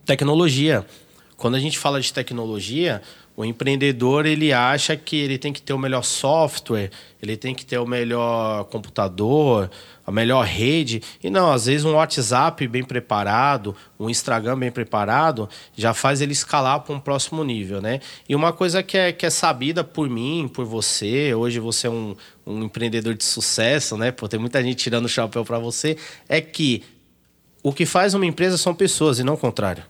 tecnologia. 0.06 0.86
Quando 1.38 1.56
a 1.56 1.60
gente 1.60 1.78
fala 1.78 2.02
de 2.02 2.12
tecnologia, 2.12 3.02
o 3.38 3.46
empreendedor 3.46 4.26
ele 4.26 4.52
acha 4.52 4.98
que 4.98 5.16
ele 5.16 5.38
tem 5.38 5.54
que 5.54 5.62
ter 5.62 5.72
o 5.72 5.78
melhor 5.78 6.04
software, 6.04 6.90
ele 7.22 7.38
tem 7.38 7.54
que 7.54 7.64
ter 7.64 7.78
o 7.78 7.86
melhor 7.86 8.64
computador, 8.66 9.70
a 10.04 10.12
melhor 10.12 10.44
rede. 10.44 11.04
E 11.24 11.30
não, 11.30 11.52
às 11.52 11.68
vezes 11.68 11.86
um 11.86 11.94
WhatsApp 11.94 12.68
bem 12.68 12.84
preparado, 12.84 13.76
um 14.00 14.10
Instagram 14.10 14.58
bem 14.58 14.72
preparado, 14.72 15.48
já 15.76 15.94
faz 15.94 16.20
ele 16.20 16.32
escalar 16.32 16.80
para 16.80 16.96
um 16.96 17.00
próximo 17.00 17.44
nível, 17.44 17.80
né? 17.80 18.00
E 18.28 18.36
uma 18.36 18.52
coisa 18.52 18.82
que 18.82 18.98
é, 18.98 19.12
que 19.12 19.24
é 19.24 19.30
sabida 19.30 19.84
por 19.84 20.10
mim, 20.10 20.50
por 20.52 20.66
você, 20.66 21.36
hoje 21.36 21.60
você 21.60 21.86
é 21.86 21.92
um, 21.92 22.16
um 22.44 22.64
empreendedor 22.64 23.14
de 23.14 23.24
sucesso, 23.24 23.96
né? 23.96 24.10
Pô, 24.10 24.28
tem 24.28 24.40
muita 24.40 24.64
gente 24.64 24.78
tirando 24.78 25.06
o 25.06 25.10
chapéu 25.10 25.46
para 25.46 25.60
você, 25.60 25.96
é 26.28 26.42
que 26.42 26.84
o 27.62 27.72
que 27.72 27.86
faz 27.86 28.16
uma 28.16 28.26
empresa 28.26 28.58
são 28.58 28.74
pessoas 28.74 29.20
e 29.20 29.24
não 29.24 29.36
o 29.36 29.38
contrário. 29.38 29.84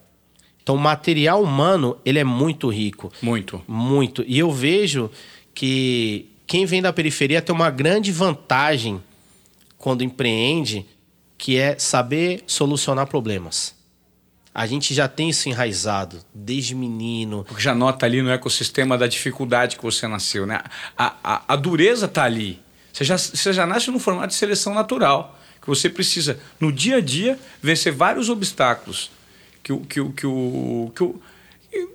Então, 0.67 0.75
o 0.75 0.79
material 0.79 1.41
humano, 1.41 1.97
ele 2.03 2.19
é 2.19 2.25
muito 2.25 2.67
rico. 2.67 3.09
Muito. 3.21 3.63
Muito. 3.65 4.21
E 4.27 4.37
eu 4.37 4.51
vejo 4.51 5.09
que 5.55 6.27
quem 6.45 6.65
vem 6.65 6.81
da 6.81 6.91
periferia 6.91 7.41
tem 7.41 7.55
uma 7.55 7.69
grande 7.69 8.11
vantagem 8.11 9.01
quando 9.77 10.03
empreende, 10.03 10.85
que 11.37 11.55
é 11.55 11.79
saber 11.79 12.43
solucionar 12.45 13.07
problemas. 13.07 13.73
A 14.53 14.67
gente 14.67 14.93
já 14.93 15.07
tem 15.07 15.29
isso 15.29 15.47
enraizado 15.47 16.19
desde 16.33 16.75
menino. 16.75 17.45
Porque 17.47 17.63
já 17.63 17.73
nota 17.73 18.05
ali 18.05 18.21
no 18.21 18.29
ecossistema 18.29 18.97
da 18.97 19.07
dificuldade 19.07 19.77
que 19.77 19.83
você 19.83 20.05
nasceu, 20.05 20.45
né? 20.45 20.61
A, 20.97 21.15
a, 21.23 21.43
a 21.53 21.55
dureza 21.55 22.07
está 22.07 22.25
ali. 22.25 22.59
Você 22.91 23.05
já, 23.05 23.17
você 23.17 23.53
já 23.53 23.65
nasce 23.65 23.89
no 23.89 23.99
formato 23.99 24.27
de 24.27 24.35
seleção 24.35 24.73
natural. 24.73 25.39
Que 25.61 25.67
você 25.67 25.89
precisa, 25.89 26.37
no 26.59 26.73
dia 26.73 26.97
a 26.97 27.01
dia, 27.01 27.39
vencer 27.61 27.93
vários 27.93 28.27
obstáculos 28.27 29.15
que 29.67 29.73
o, 29.73 29.79
que 29.81 29.99
o, 29.99 30.11
que 30.13 30.25
o, 30.25 30.91
que 30.95 31.03
o 31.03 31.21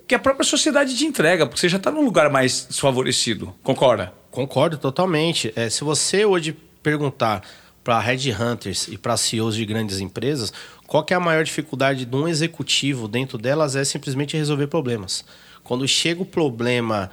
que 0.07 0.15
a 0.15 0.19
própria 0.19 0.45
sociedade 0.45 0.95
te 0.95 1.05
entrega, 1.05 1.45
porque 1.45 1.59
você 1.59 1.67
já 1.67 1.77
está 1.77 1.89
num 1.89 2.05
lugar 2.05 2.29
mais 2.29 2.67
desfavorecido. 2.69 3.53
Concorda? 3.63 4.13
Concordo 4.29 4.77
totalmente. 4.77 5.51
É, 5.55 5.69
se 5.69 5.83
você 5.83 6.23
hoje 6.23 6.55
perguntar 6.81 7.41
para 7.83 7.99
headhunters 7.99 8.87
e 8.87 8.97
para 8.97 9.17
CEOs 9.17 9.55
de 9.55 9.65
grandes 9.65 9.99
empresas, 9.99 10.53
qual 10.87 11.05
é 11.09 11.13
a 11.13 11.19
maior 11.19 11.43
dificuldade 11.43 12.05
de 12.05 12.15
um 12.15 12.27
executivo 12.27 13.07
dentro 13.07 13.37
delas 13.37 13.75
é 13.75 13.83
simplesmente 13.83 14.37
resolver 14.37 14.67
problemas. 14.67 15.25
Quando 15.63 15.87
chega 15.87 16.21
o 16.21 16.25
problema, 16.25 17.09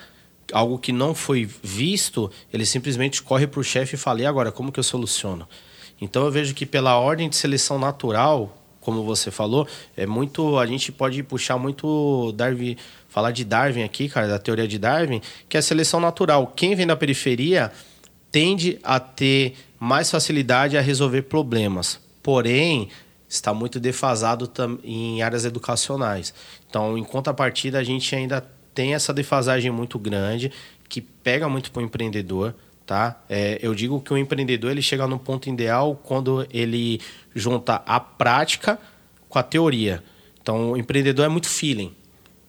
algo 0.52 0.78
que 0.78 0.92
não 0.92 1.14
foi 1.14 1.48
visto, 1.62 2.30
ele 2.52 2.66
simplesmente 2.66 3.22
corre 3.22 3.46
para 3.46 3.60
o 3.60 3.64
chefe 3.64 3.94
e 3.94 3.98
fala: 3.98 4.20
e 4.20 4.26
agora, 4.26 4.52
como 4.52 4.70
que 4.70 4.78
eu 4.78 4.84
soluciono? 4.84 5.48
Então 6.00 6.24
eu 6.24 6.30
vejo 6.30 6.54
que 6.54 6.66
pela 6.66 6.98
ordem 6.98 7.28
de 7.28 7.36
seleção 7.36 7.78
natural, 7.78 8.59
como 8.80 9.04
você 9.04 9.30
falou, 9.30 9.66
é 9.96 10.06
muito. 10.06 10.58
A 10.58 10.66
gente 10.66 10.90
pode 10.90 11.22
puxar 11.22 11.58
muito 11.58 12.32
Darwin, 12.32 12.76
falar 13.08 13.30
de 13.30 13.44
Darwin 13.44 13.82
aqui, 13.82 14.08
cara, 14.08 14.26
da 14.26 14.38
teoria 14.38 14.66
de 14.66 14.78
Darwin, 14.78 15.20
que 15.48 15.56
é 15.56 15.60
a 15.60 15.62
seleção 15.62 16.00
natural. 16.00 16.46
Quem 16.56 16.74
vem 16.74 16.86
da 16.86 16.96
periferia 16.96 17.70
tende 18.30 18.78
a 18.82 18.98
ter 18.98 19.54
mais 19.78 20.10
facilidade 20.10 20.76
a 20.76 20.80
resolver 20.80 21.22
problemas. 21.22 22.00
Porém, 22.22 22.88
está 23.28 23.54
muito 23.54 23.78
defasado 23.78 24.50
em 24.82 25.22
áreas 25.22 25.44
educacionais. 25.44 26.34
Então, 26.68 26.98
em 26.98 27.04
contrapartida, 27.04 27.78
a 27.78 27.84
gente 27.84 28.14
ainda 28.14 28.44
tem 28.74 28.94
essa 28.94 29.12
defasagem 29.12 29.70
muito 29.70 29.98
grande 29.98 30.52
que 30.88 31.00
pega 31.00 31.48
muito 31.48 31.70
para 31.70 31.82
o 31.82 31.84
empreendedor. 31.84 32.54
Tá? 32.90 33.22
É, 33.28 33.56
eu 33.62 33.72
digo 33.72 34.00
que 34.00 34.12
o 34.12 34.18
empreendedor 34.18 34.72
ele 34.72 34.82
chega 34.82 35.06
no 35.06 35.16
ponto 35.16 35.48
ideal 35.48 35.94
quando 36.02 36.44
ele 36.52 37.00
junta 37.32 37.80
a 37.86 38.00
prática 38.00 38.80
com 39.28 39.38
a 39.38 39.44
teoria. 39.44 40.02
Então, 40.42 40.72
o 40.72 40.76
empreendedor 40.76 41.24
é 41.24 41.28
muito 41.28 41.48
feeling. 41.48 41.94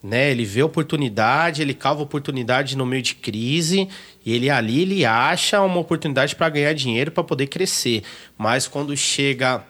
Né? 0.02 0.32
Ele 0.32 0.44
vê 0.44 0.64
oportunidade, 0.64 1.62
ele 1.62 1.76
cava 1.76 2.02
oportunidade 2.02 2.76
no 2.76 2.88
meio 2.88 3.04
de 3.04 3.14
crise 3.14 3.88
e 4.26 4.34
ele 4.34 4.50
ali 4.50 4.82
ele 4.82 5.06
acha 5.06 5.62
uma 5.62 5.80
oportunidade 5.80 6.36
para 6.36 6.50
ganhar 6.50 6.74
dinheiro 6.74 7.12
para 7.12 7.24
poder 7.24 7.46
crescer. 7.46 8.02
Mas 8.36 8.68
quando 8.68 8.98
chega, 8.98 9.64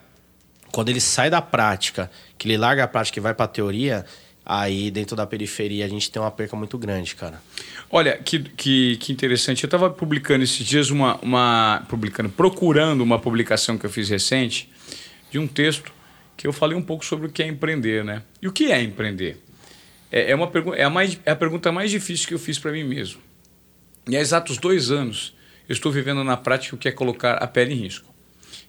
quando 0.72 0.88
ele 0.88 1.02
sai 1.02 1.30
da 1.30 1.42
prática, 1.42 2.10
que 2.38 2.48
ele 2.48 2.56
larga 2.56 2.86
a 2.86 2.88
prática 2.88 3.20
e 3.20 3.22
vai 3.22 3.34
para 3.34 3.44
a 3.44 3.50
teoria, 3.50 4.06
aí 4.46 4.92
dentro 4.92 5.16
da 5.16 5.26
periferia 5.26 5.86
a 5.86 5.88
gente 5.88 6.10
tem 6.10 6.22
uma 6.22 6.32
perca 6.32 6.56
muito 6.56 6.78
grande, 6.78 7.16
cara. 7.16 7.42
Olha, 7.90 8.18
que, 8.18 8.40
que, 8.40 8.98
que 8.98 9.12
interessante. 9.12 9.64
Eu 9.64 9.68
estava 9.68 9.90
publicando 9.90 10.44
esses 10.44 10.66
dias 10.66 10.90
uma, 10.90 11.18
uma. 11.22 11.86
publicando, 11.90 12.30
procurando 12.30 13.02
uma 13.02 13.20
publicação 13.20 13.78
que 13.78 13.86
eu 13.86 13.90
fiz 13.90 14.10
recente 14.10 14.70
de 15.30 15.40
um 15.40 15.48
texto 15.48 15.92
que 16.36 16.48
eu 16.48 16.54
falei 16.54 16.76
um 16.76 16.82
pouco 16.82 17.06
sobre 17.06 17.28
o 17.28 17.30
que 17.30 17.44
é 17.44 17.48
empreender, 17.48 18.04
né? 18.04 18.24
E 18.42 18.48
o 18.48 18.52
que 18.52 18.72
é 18.72 18.82
empreender? 18.82 19.38
É, 20.12 20.32
é 20.32 20.36
uma 20.36 20.52
é, 20.76 20.84
a 20.84 20.90
mais, 20.90 21.20
é 21.26 21.32
a 21.32 21.36
pergunta 21.36 21.72
mais 21.72 21.92
difícil 21.92 22.28
que 22.28 22.34
eu 22.34 22.40
fiz 22.40 22.58
para 22.58 22.72
mim 22.72 22.84
mesmo. 22.84 23.22
E 24.08 24.18
há 24.18 24.20
exatos 24.20 24.58
dois 24.58 24.90
anos 24.90 25.36
eu 25.70 25.74
estou 25.74 25.92
vivendo 25.92 26.24
na 26.24 26.36
prática 26.36 26.76
o 26.76 26.78
que 26.80 26.88
é 26.88 26.92
colocar 26.92 27.36
a 27.36 27.48
pele 27.48 27.74
em 27.74 27.78
risco. 27.78 28.12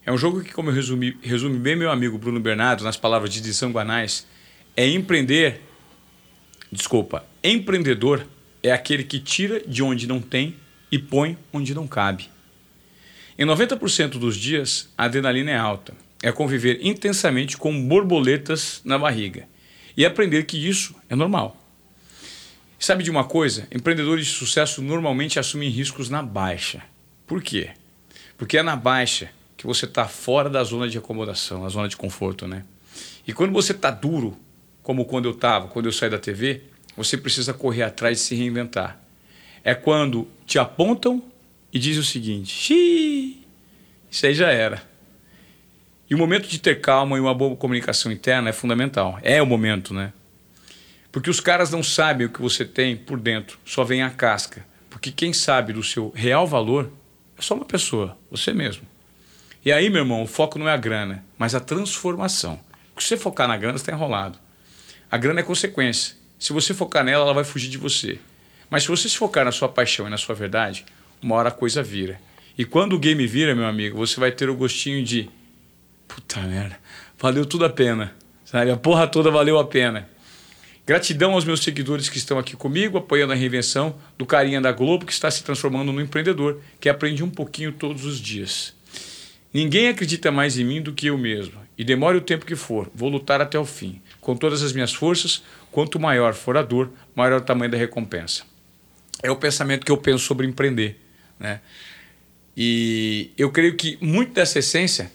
É 0.04 0.12
um 0.12 0.18
jogo 0.18 0.42
que, 0.42 0.52
como 0.52 0.70
eu 0.70 0.74
resumi, 0.74 1.16
resume 1.22 1.58
bem 1.58 1.74
meu 1.74 1.90
amigo 1.90 2.18
Bruno 2.18 2.40
Bernardo, 2.40 2.84
nas 2.84 2.96
palavras 2.96 3.32
de 3.32 3.38
Edição 3.38 3.72
Guanais, 3.72 4.26
é 4.76 4.88
empreender. 4.88 5.60
Desculpa, 6.70 7.24
empreendedor 7.42 8.26
é 8.62 8.72
aquele 8.72 9.04
que 9.04 9.18
tira 9.18 9.60
de 9.66 9.82
onde 9.82 10.06
não 10.06 10.20
tem 10.20 10.54
e 10.90 10.98
põe 10.98 11.36
onde 11.52 11.74
não 11.74 11.86
cabe. 11.86 12.30
Em 13.38 13.46
90% 13.46 14.18
dos 14.18 14.36
dias, 14.36 14.88
a 14.96 15.04
adrenalina 15.04 15.50
é 15.50 15.56
alta 15.56 15.94
é 16.22 16.30
conviver 16.30 16.78
intensamente 16.80 17.56
com 17.56 17.86
borboletas 17.86 18.80
na 18.84 18.96
barriga 18.96 19.48
e 19.96 20.06
aprender 20.06 20.44
que 20.44 20.56
isso 20.56 20.94
é 21.10 21.16
normal. 21.16 21.56
Sabe 22.78 23.02
de 23.02 23.10
uma 23.10 23.24
coisa? 23.24 23.66
Empreendedores 23.72 24.26
de 24.26 24.32
sucesso 24.32 24.80
normalmente 24.80 25.38
assumem 25.38 25.68
riscos 25.68 26.08
na 26.08 26.22
baixa. 26.22 26.82
Por 27.26 27.42
quê? 27.42 27.70
Porque 28.38 28.56
é 28.56 28.62
na 28.62 28.76
baixa 28.76 29.30
que 29.56 29.66
você 29.66 29.84
está 29.84 30.06
fora 30.06 30.48
da 30.48 30.62
zona 30.64 30.88
de 30.88 30.96
acomodação, 30.96 31.64
a 31.64 31.68
zona 31.68 31.88
de 31.88 31.96
conforto, 31.96 32.46
né? 32.46 32.64
E 33.26 33.32
quando 33.32 33.52
você 33.52 33.72
está 33.72 33.90
duro, 33.90 34.36
como 34.82 35.04
quando 35.04 35.26
eu 35.26 35.32
estava, 35.32 35.68
quando 35.68 35.86
eu 35.86 35.92
saí 35.92 36.10
da 36.10 36.18
TV, 36.18 36.62
você 36.96 37.16
precisa 37.16 37.54
correr 37.54 37.82
atrás 37.82 38.18
de 38.18 38.24
se 38.24 38.34
reinventar. 38.34 39.00
É 39.64 39.74
quando 39.74 40.28
te 40.46 40.58
apontam 40.58 41.22
e 41.72 41.78
dizem 41.78 42.00
o 42.00 42.04
seguinte: 42.04 42.52
Xiii, 42.52 43.46
isso 44.10 44.26
aí 44.26 44.34
já 44.34 44.50
era. 44.50 44.82
E 46.10 46.14
o 46.14 46.18
momento 46.18 46.46
de 46.46 46.58
ter 46.58 46.80
calma 46.80 47.16
e 47.16 47.20
uma 47.20 47.32
boa 47.32 47.56
comunicação 47.56 48.12
interna 48.12 48.50
é 48.50 48.52
fundamental. 48.52 49.18
É 49.22 49.40
o 49.40 49.46
momento, 49.46 49.94
né? 49.94 50.12
Porque 51.10 51.30
os 51.30 51.40
caras 51.40 51.70
não 51.70 51.82
sabem 51.82 52.26
o 52.26 52.30
que 52.30 52.42
você 52.42 52.64
tem 52.64 52.96
por 52.96 53.18
dentro, 53.18 53.58
só 53.64 53.84
vem 53.84 54.02
a 54.02 54.10
casca. 54.10 54.66
Porque 54.90 55.10
quem 55.10 55.32
sabe 55.32 55.72
do 55.72 55.82
seu 55.82 56.12
real 56.14 56.46
valor 56.46 56.90
é 57.38 57.42
só 57.42 57.54
uma 57.54 57.64
pessoa, 57.64 58.16
você 58.30 58.52
mesmo. 58.52 58.86
E 59.64 59.72
aí, 59.72 59.88
meu 59.88 60.00
irmão, 60.00 60.22
o 60.22 60.26
foco 60.26 60.58
não 60.58 60.68
é 60.68 60.72
a 60.72 60.76
grana, 60.76 61.24
mas 61.38 61.54
a 61.54 61.60
transformação. 61.60 62.58
Porque 62.92 63.02
se 63.02 63.08
você 63.08 63.16
focar 63.16 63.46
na 63.46 63.56
grana, 63.56 63.78
você 63.78 63.82
está 63.82 63.92
enrolado. 63.92 64.38
A 65.12 65.18
grana 65.18 65.40
é 65.40 65.42
consequência. 65.42 66.16
Se 66.38 66.54
você 66.54 66.72
focar 66.72 67.04
nela, 67.04 67.24
ela 67.24 67.34
vai 67.34 67.44
fugir 67.44 67.68
de 67.68 67.76
você. 67.76 68.18
Mas 68.70 68.84
se 68.84 68.88
você 68.88 69.10
se 69.10 69.18
focar 69.18 69.44
na 69.44 69.52
sua 69.52 69.68
paixão 69.68 70.06
e 70.06 70.10
na 70.10 70.16
sua 70.16 70.34
verdade, 70.34 70.86
uma 71.20 71.34
hora 71.34 71.50
a 71.50 71.52
coisa 71.52 71.82
vira. 71.82 72.18
E 72.56 72.64
quando 72.64 72.94
o 72.94 72.98
game 72.98 73.26
vira, 73.26 73.54
meu 73.54 73.66
amigo, 73.66 73.98
você 73.98 74.18
vai 74.18 74.32
ter 74.32 74.48
o 74.48 74.56
gostinho 74.56 75.04
de 75.04 75.28
puta 76.08 76.40
merda, 76.40 76.78
valeu 77.18 77.44
tudo 77.44 77.66
a 77.66 77.68
pena. 77.68 78.14
Sabe? 78.46 78.70
A 78.70 78.76
porra 78.78 79.06
toda 79.06 79.30
valeu 79.30 79.58
a 79.58 79.66
pena. 79.66 80.08
Gratidão 80.86 81.34
aos 81.34 81.44
meus 81.44 81.62
seguidores 81.62 82.08
que 82.08 82.16
estão 82.16 82.38
aqui 82.38 82.56
comigo, 82.56 82.96
apoiando 82.96 83.34
a 83.34 83.36
reinvenção 83.36 83.94
do 84.16 84.24
carinha 84.24 84.62
da 84.62 84.72
Globo, 84.72 85.04
que 85.04 85.12
está 85.12 85.30
se 85.30 85.44
transformando 85.44 85.92
no 85.92 86.00
empreendedor, 86.00 86.58
que 86.80 86.88
aprende 86.88 87.22
um 87.22 87.28
pouquinho 87.28 87.70
todos 87.70 88.06
os 88.06 88.18
dias. 88.18 88.74
Ninguém 89.52 89.88
acredita 89.88 90.32
mais 90.32 90.58
em 90.58 90.64
mim 90.64 90.80
do 90.80 90.94
que 90.94 91.08
eu 91.08 91.18
mesmo, 91.18 91.60
e 91.76 91.84
demore 91.84 92.16
o 92.16 92.22
tempo 92.22 92.46
que 92.46 92.56
for, 92.56 92.90
vou 92.94 93.10
lutar 93.10 93.42
até 93.42 93.58
o 93.58 93.66
fim. 93.66 94.00
Com 94.22 94.34
todas 94.34 94.62
as 94.62 94.72
minhas 94.72 94.94
forças, 94.94 95.42
quanto 95.70 96.00
maior 96.00 96.32
for 96.32 96.56
a 96.56 96.62
dor, 96.62 96.90
maior 97.14 97.40
o 97.40 97.44
tamanho 97.44 97.70
da 97.70 97.76
recompensa. 97.76 98.44
É 99.22 99.30
o 99.30 99.36
pensamento 99.36 99.84
que 99.84 99.92
eu 99.92 99.98
penso 99.98 100.24
sobre 100.24 100.46
empreender. 100.46 100.98
Né? 101.38 101.60
E 102.56 103.30
eu 103.36 103.50
creio 103.50 103.76
que 103.76 103.98
muito 104.00 104.32
dessa 104.32 104.60
essência 104.60 105.12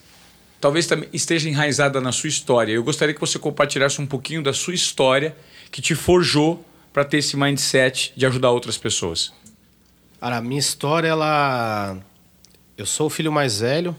talvez 0.59 0.87
esteja 1.13 1.49
enraizada 1.49 2.01
na 2.01 2.11
sua 2.11 2.29
história. 2.29 2.73
Eu 2.73 2.83
gostaria 2.83 3.13
que 3.13 3.21
você 3.21 3.39
compartilhasse 3.39 4.01
um 4.01 4.05
pouquinho 4.05 4.43
da 4.43 4.53
sua 4.53 4.73
história 4.73 5.35
que 5.71 5.81
te 5.81 5.95
forjou 5.95 6.63
para 6.91 7.05
ter 7.05 7.17
esse 7.17 7.37
mindset 7.37 8.13
de 8.15 8.25
ajudar 8.25 8.51
outras 8.51 8.77
pessoas. 8.77 9.31
Cara, 10.19 10.37
a 10.37 10.41
minha 10.41 10.59
história, 10.59 11.07
ela. 11.07 11.97
Eu 12.75 12.85
sou 12.85 13.07
o 13.07 13.09
filho 13.09 13.31
mais 13.31 13.59
velho 13.59 13.95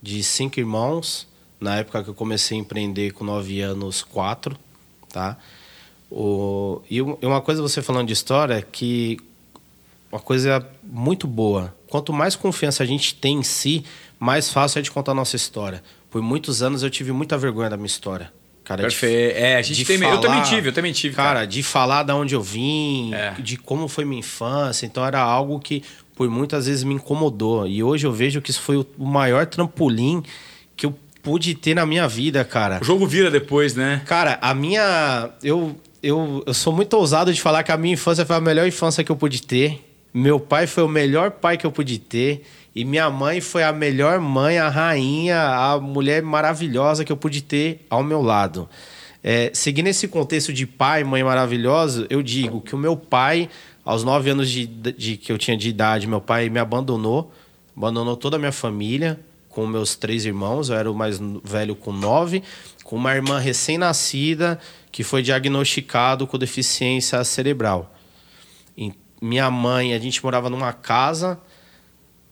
de 0.00 0.22
cinco 0.22 0.60
irmãos. 0.60 1.26
Na 1.62 1.76
época 1.76 2.02
que 2.02 2.10
eu 2.10 2.14
comecei 2.14 2.58
a 2.58 2.60
empreender 2.60 3.12
com 3.12 3.24
nove 3.24 3.60
anos, 3.60 4.02
quatro, 4.02 4.56
tá? 5.08 5.36
O... 6.10 6.82
E 6.90 7.00
uma 7.00 7.40
coisa 7.40 7.62
você 7.62 7.80
falando 7.80 8.08
de 8.08 8.12
história 8.12 8.54
é 8.54 8.62
que 8.62 9.16
uma 10.10 10.20
coisa 10.20 10.66
muito 10.82 11.28
boa. 11.28 11.72
Quanto 11.88 12.12
mais 12.12 12.34
confiança 12.34 12.82
a 12.82 12.86
gente 12.86 13.14
tem 13.14 13.38
em 13.38 13.42
si, 13.44 13.84
mais 14.18 14.50
fácil 14.50 14.80
é 14.80 14.82
de 14.82 14.90
contar 14.90 15.12
a 15.12 15.14
nossa 15.14 15.36
história. 15.36 15.84
Por 16.10 16.20
muitos 16.20 16.62
anos 16.62 16.82
eu 16.82 16.90
tive 16.90 17.12
muita 17.12 17.38
vergonha 17.38 17.70
da 17.70 17.76
minha 17.76 17.86
história. 17.86 18.32
Cara, 18.64 18.82
Perfeito. 18.82 19.36
É, 19.36 19.56
a 19.56 19.62
gente 19.62 19.84
tem 19.84 19.98
falar, 19.98 20.14
Eu 20.14 20.20
também 20.20 20.42
tive, 20.42 20.68
eu 20.68 20.72
também 20.72 20.92
tive. 20.92 21.14
Cara, 21.14 21.34
cara. 21.34 21.46
de 21.46 21.62
falar 21.62 22.02
de 22.02 22.12
onde 22.12 22.34
eu 22.34 22.42
vim, 22.42 23.14
é. 23.14 23.34
de 23.38 23.56
como 23.56 23.86
foi 23.86 24.04
minha 24.04 24.18
infância. 24.18 24.84
Então 24.84 25.06
era 25.06 25.20
algo 25.20 25.60
que 25.60 25.84
por 26.16 26.28
muitas 26.28 26.66
vezes 26.66 26.82
me 26.82 26.94
incomodou. 26.94 27.68
E 27.68 27.84
hoje 27.84 28.04
eu 28.04 28.12
vejo 28.12 28.42
que 28.42 28.50
isso 28.50 28.60
foi 28.60 28.76
o 28.76 29.04
maior 29.04 29.46
trampolim 29.46 30.24
pude 31.22 31.54
ter 31.54 31.74
na 31.74 31.86
minha 31.86 32.08
vida, 32.08 32.44
cara. 32.44 32.80
O 32.82 32.84
jogo 32.84 33.06
vira 33.06 33.30
depois, 33.30 33.74
né? 33.74 34.02
Cara, 34.04 34.38
a 34.42 34.52
minha. 34.52 35.30
Eu, 35.42 35.76
eu, 36.02 36.42
eu 36.46 36.54
sou 36.54 36.72
muito 36.72 36.94
ousado 36.94 37.32
de 37.32 37.40
falar 37.40 37.62
que 37.62 37.72
a 37.72 37.76
minha 37.76 37.94
infância 37.94 38.26
foi 38.26 38.36
a 38.36 38.40
melhor 38.40 38.66
infância 38.66 39.04
que 39.04 39.12
eu 39.12 39.16
pude 39.16 39.42
ter. 39.42 39.88
Meu 40.12 40.38
pai 40.38 40.66
foi 40.66 40.82
o 40.82 40.88
melhor 40.88 41.30
pai 41.30 41.56
que 41.56 41.64
eu 41.64 41.72
pude 41.72 41.98
ter. 41.98 42.44
E 42.74 42.84
minha 42.84 43.08
mãe 43.10 43.40
foi 43.40 43.62
a 43.62 43.72
melhor 43.72 44.18
mãe, 44.18 44.58
a 44.58 44.68
rainha, 44.68 45.38
a 45.38 45.78
mulher 45.78 46.22
maravilhosa 46.22 47.04
que 47.04 47.12
eu 47.12 47.16
pude 47.16 47.42
ter 47.42 47.84
ao 47.88 48.02
meu 48.02 48.22
lado. 48.22 48.68
É, 49.22 49.50
seguindo 49.54 49.86
esse 49.86 50.08
contexto 50.08 50.52
de 50.52 50.66
pai, 50.66 51.04
mãe 51.04 51.22
maravilhosa, 51.22 52.06
eu 52.10 52.22
digo 52.22 52.60
que 52.60 52.74
o 52.74 52.78
meu 52.78 52.96
pai, 52.96 53.48
aos 53.84 54.02
nove 54.02 54.30
anos 54.30 54.50
de, 54.50 54.66
de, 54.66 55.16
que 55.16 55.30
eu 55.30 55.38
tinha 55.38 55.56
de 55.56 55.68
idade, 55.68 56.06
meu 56.06 56.20
pai 56.20 56.48
me 56.48 56.58
abandonou, 56.58 57.30
abandonou 57.76 58.16
toda 58.16 58.36
a 58.36 58.38
minha 58.38 58.52
família, 58.52 59.20
com 59.52 59.66
meus 59.66 59.94
três 59.94 60.24
irmãos, 60.24 60.70
eu 60.70 60.76
era 60.76 60.90
o 60.90 60.94
mais 60.94 61.20
velho 61.44 61.76
com 61.76 61.92
nove, 61.92 62.42
com 62.82 62.96
uma 62.96 63.14
irmã 63.14 63.38
recém-nascida 63.38 64.58
que 64.90 65.04
foi 65.04 65.22
diagnosticado 65.22 66.26
com 66.26 66.38
deficiência 66.38 67.22
cerebral. 67.22 67.94
E 68.76 68.92
minha 69.20 69.50
mãe, 69.50 69.94
a 69.94 69.98
gente 69.98 70.24
morava 70.24 70.48
numa 70.48 70.72
casa, 70.72 71.38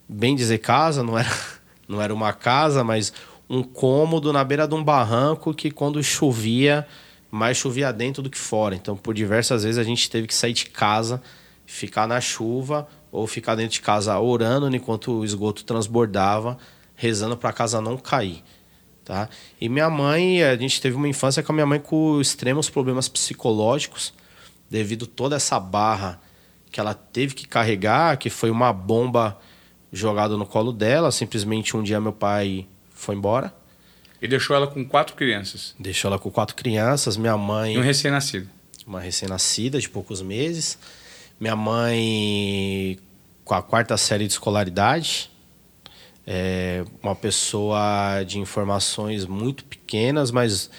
bem 0.08 0.34
dizer 0.34 0.58
casa, 0.58 1.02
não 1.02 1.18
era, 1.18 1.30
não 1.86 2.00
era 2.00 2.12
uma 2.12 2.32
casa, 2.32 2.82
mas 2.82 3.12
um 3.48 3.62
cômodo 3.62 4.32
na 4.32 4.42
beira 4.42 4.66
de 4.66 4.74
um 4.74 4.82
barranco 4.82 5.52
que 5.52 5.70
quando 5.70 6.02
chovia, 6.02 6.86
mais 7.30 7.58
chovia 7.58 7.92
dentro 7.92 8.22
do 8.22 8.30
que 8.30 8.38
fora. 8.38 8.74
Então, 8.74 8.96
por 8.96 9.12
diversas 9.12 9.62
vezes 9.62 9.78
a 9.78 9.84
gente 9.84 10.08
teve 10.08 10.26
que 10.26 10.34
sair 10.34 10.54
de 10.54 10.66
casa, 10.66 11.22
ficar 11.66 12.08
na 12.08 12.20
chuva 12.20 12.88
ou 13.12 13.26
ficar 13.26 13.56
dentro 13.56 13.74
de 13.74 13.80
casa 13.82 14.18
orando 14.18 14.74
enquanto 14.74 15.12
o 15.12 15.24
esgoto 15.24 15.64
transbordava 15.64 16.56
rezando 17.00 17.34
para 17.34 17.48
a 17.48 17.52
casa 17.52 17.80
não 17.80 17.96
cair. 17.96 18.44
Tá? 19.02 19.28
E 19.58 19.70
minha 19.70 19.88
mãe, 19.88 20.42
a 20.42 20.54
gente 20.54 20.80
teve 20.82 20.94
uma 20.94 21.08
infância 21.08 21.42
com 21.42 21.50
a 21.50 21.54
minha 21.54 21.66
mãe 21.66 21.80
com 21.80 22.20
extremos 22.20 22.68
problemas 22.68 23.08
psicológicos, 23.08 24.12
devido 24.68 25.06
toda 25.06 25.34
essa 25.34 25.58
barra 25.58 26.20
que 26.70 26.78
ela 26.78 26.92
teve 26.92 27.34
que 27.34 27.48
carregar, 27.48 28.18
que 28.18 28.28
foi 28.28 28.50
uma 28.50 28.70
bomba 28.70 29.40
jogada 29.90 30.36
no 30.36 30.44
colo 30.44 30.72
dela. 30.72 31.10
Simplesmente 31.10 31.74
um 31.74 31.82
dia 31.82 31.98
meu 31.98 32.12
pai 32.12 32.68
foi 32.90 33.16
embora. 33.16 33.52
E 34.20 34.28
deixou 34.28 34.54
ela 34.54 34.66
com 34.66 34.84
quatro 34.84 35.16
crianças? 35.16 35.74
Deixou 35.78 36.10
ela 36.10 36.18
com 36.18 36.30
quatro 36.30 36.54
crianças. 36.54 37.16
Minha 37.16 37.36
mãe. 37.38 37.74
E 37.74 37.78
um 37.78 37.82
recém-nascido? 37.82 38.46
Uma 38.86 39.00
recém-nascida 39.00 39.80
de 39.80 39.88
poucos 39.88 40.20
meses. 40.20 40.78
Minha 41.40 41.56
mãe 41.56 42.98
com 43.42 43.54
a 43.54 43.62
quarta 43.62 43.96
série 43.96 44.26
de 44.26 44.34
escolaridade 44.34 45.29
é 46.26 46.84
uma 47.02 47.14
pessoa 47.14 48.22
de 48.26 48.38
informações 48.38 49.26
muito 49.26 49.64
pequenas, 49.64 50.30
mas 50.30 50.70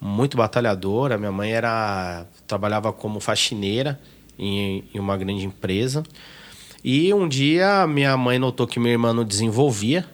muito 0.00 0.36
batalhadora. 0.36 1.18
Minha 1.18 1.32
mãe 1.32 1.52
era 1.52 2.26
trabalhava 2.46 2.92
como 2.92 3.20
faxineira 3.20 3.98
em, 4.38 4.84
em 4.94 4.98
uma 4.98 5.16
grande 5.16 5.44
empresa. 5.44 6.02
E 6.82 7.12
um 7.12 7.28
dia 7.28 7.86
minha 7.86 8.16
mãe 8.16 8.38
notou 8.38 8.66
que 8.66 8.78
minha 8.78 8.92
irmã 8.92 9.12
não 9.12 9.24
desenvolvia, 9.24 10.06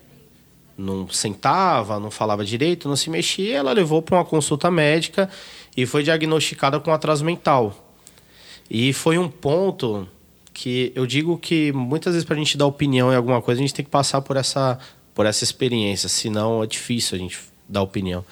não 0.76 1.08
sentava, 1.08 2.00
não 2.00 2.10
falava 2.10 2.44
direito, 2.44 2.88
não 2.88 2.96
se 2.96 3.10
mexia. 3.10 3.56
Ela 3.56 3.72
levou 3.72 4.00
para 4.02 4.16
uma 4.16 4.24
consulta 4.24 4.70
médica 4.70 5.28
e 5.76 5.86
foi 5.86 6.02
diagnosticada 6.02 6.80
com 6.80 6.92
atraso 6.92 7.24
mental. 7.24 7.80
E 8.70 8.92
foi 8.92 9.18
um 9.18 9.28
ponto 9.28 10.08
que 10.54 10.92
eu 10.94 11.04
digo 11.04 11.36
que 11.36 11.72
muitas 11.72 12.14
vezes 12.14 12.24
para 12.24 12.36
a 12.36 12.38
gente 12.38 12.56
dar 12.56 12.66
opinião 12.66 13.12
em 13.12 13.16
alguma 13.16 13.42
coisa, 13.42 13.60
a 13.60 13.62
gente 13.62 13.74
tem 13.74 13.84
que 13.84 13.90
passar 13.90 14.22
por 14.22 14.36
essa, 14.36 14.78
por 15.12 15.26
essa 15.26 15.42
experiência, 15.42 16.08
senão 16.08 16.62
é 16.62 16.66
difícil 16.66 17.16
a 17.16 17.18
gente 17.18 17.40
dar 17.68 17.82
opinião. 17.82 18.24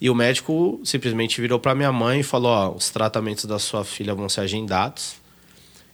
E 0.00 0.10
o 0.10 0.14
médico 0.14 0.80
simplesmente 0.82 1.40
virou 1.40 1.60
para 1.60 1.74
minha 1.74 1.92
mãe 1.92 2.20
e 2.20 2.22
falou: 2.22 2.50
ó, 2.50 2.70
os 2.74 2.90
tratamentos 2.90 3.44
da 3.44 3.58
sua 3.58 3.84
filha 3.84 4.14
vão 4.14 4.28
ser 4.28 4.40
agendados. 4.40 5.20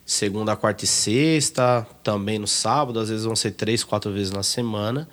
Segunda, 0.04 0.54
quarta 0.54 0.84
e 0.84 0.86
sexta, 0.86 1.84
também 2.02 2.38
no 2.38 2.46
sábado, 2.46 3.00
às 3.00 3.08
vezes 3.08 3.24
vão 3.24 3.34
ser 3.34 3.50
três, 3.50 3.82
quatro 3.82 4.12
vezes 4.12 4.30
na 4.30 4.44
semana, 4.44 5.08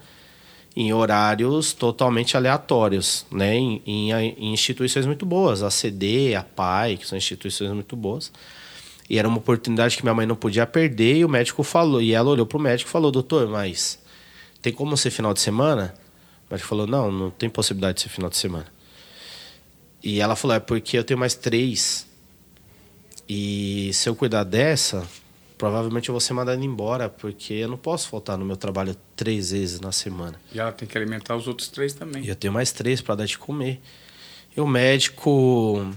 em 0.75 0.93
horários 0.93 1.73
totalmente 1.73 2.37
aleatórios, 2.37 3.25
né? 3.31 3.55
Em, 3.55 3.81
em, 3.87 4.11
em 4.11 4.53
instituições 4.53 5.07
muito 5.07 5.25
boas, 5.25 5.63
a 5.63 5.71
CD, 5.71 6.35
a 6.35 6.43
PAI, 6.43 6.97
que 6.97 7.07
são 7.07 7.17
instituições 7.17 7.71
muito 7.71 7.95
boas. 7.95 8.31
E 9.09 9.17
era 9.17 9.27
uma 9.27 9.37
oportunidade 9.37 9.97
que 9.97 10.03
minha 10.03 10.13
mãe 10.13 10.25
não 10.25 10.35
podia 10.35 10.65
perder. 10.65 11.17
E 11.17 11.25
o 11.25 11.29
médico 11.29 11.63
falou, 11.63 12.01
e 12.01 12.13
ela 12.13 12.29
olhou 12.29 12.45
pro 12.45 12.59
médico 12.59 12.89
e 12.89 12.91
falou: 12.91 13.11
Doutor, 13.11 13.47
mas 13.47 13.99
tem 14.61 14.71
como 14.71 14.95
ser 14.95 15.11
final 15.11 15.33
de 15.33 15.41
semana? 15.41 15.93
O 16.49 16.53
médico 16.53 16.69
falou: 16.69 16.87
Não, 16.87 17.11
não 17.11 17.29
tem 17.29 17.49
possibilidade 17.49 17.95
de 17.95 18.01
ser 18.03 18.09
final 18.09 18.29
de 18.29 18.37
semana. 18.37 18.67
E 20.01 20.19
ela 20.19 20.35
falou: 20.35 20.55
É 20.55 20.59
porque 20.59 20.97
eu 20.97 21.03
tenho 21.03 21.19
mais 21.19 21.35
três. 21.35 22.07
E 23.27 23.91
se 23.93 24.09
eu 24.09 24.15
cuidar 24.15 24.43
dessa, 24.43 25.07
provavelmente 25.57 26.09
eu 26.09 26.13
vou 26.13 26.19
ser 26.19 26.33
mandado 26.33 26.61
embora, 26.63 27.07
porque 27.09 27.53
eu 27.53 27.69
não 27.69 27.77
posso 27.77 28.09
faltar 28.09 28.37
no 28.37 28.45
meu 28.45 28.57
trabalho 28.57 28.95
três 29.15 29.51
vezes 29.51 29.79
na 29.79 29.91
semana. 29.91 30.39
E 30.53 30.59
ela 30.59 30.71
tem 30.71 30.87
que 30.87 30.97
alimentar 30.97 31.35
os 31.35 31.47
outros 31.47 31.69
três 31.69 31.93
também. 31.93 32.23
E 32.23 32.29
eu 32.29 32.35
tenho 32.35 32.53
mais 32.53 32.71
três 32.71 33.01
para 33.01 33.15
dar 33.15 33.25
de 33.25 33.37
comer. 33.37 33.81
E 34.55 34.61
o 34.61 34.67
médico 34.67 35.89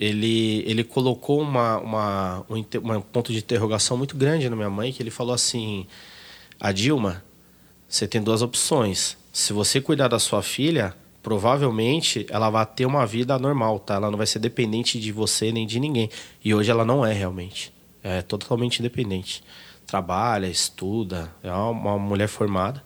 ele, 0.00 0.64
ele 0.66 0.82
colocou 0.82 1.42
uma, 1.42 1.76
uma, 1.78 2.46
um, 2.48 2.56
um 2.56 3.00
ponto 3.02 3.30
de 3.30 3.38
interrogação 3.38 3.98
muito 3.98 4.16
grande 4.16 4.48
na 4.48 4.56
minha 4.56 4.70
mãe, 4.70 4.90
que 4.92 5.02
ele 5.02 5.10
falou 5.10 5.34
assim, 5.34 5.86
a 6.58 6.72
Dilma, 6.72 7.22
você 7.86 8.08
tem 8.08 8.22
duas 8.22 8.40
opções. 8.40 9.18
Se 9.30 9.52
você 9.52 9.78
cuidar 9.78 10.08
da 10.08 10.18
sua 10.18 10.42
filha, 10.42 10.96
provavelmente 11.22 12.24
ela 12.30 12.48
vai 12.48 12.64
ter 12.64 12.86
uma 12.86 13.04
vida 13.04 13.38
normal, 13.38 13.78
tá? 13.78 13.96
Ela 13.96 14.10
não 14.10 14.16
vai 14.16 14.26
ser 14.26 14.38
dependente 14.38 14.98
de 14.98 15.12
você 15.12 15.52
nem 15.52 15.66
de 15.66 15.78
ninguém. 15.78 16.08
E 16.42 16.54
hoje 16.54 16.70
ela 16.70 16.84
não 16.84 17.04
é 17.04 17.12
realmente. 17.12 17.70
É 18.02 18.22
totalmente 18.22 18.78
independente. 18.78 19.44
Trabalha, 19.86 20.46
estuda, 20.46 21.30
é 21.42 21.52
uma 21.52 21.98
mulher 21.98 22.28
formada. 22.28 22.82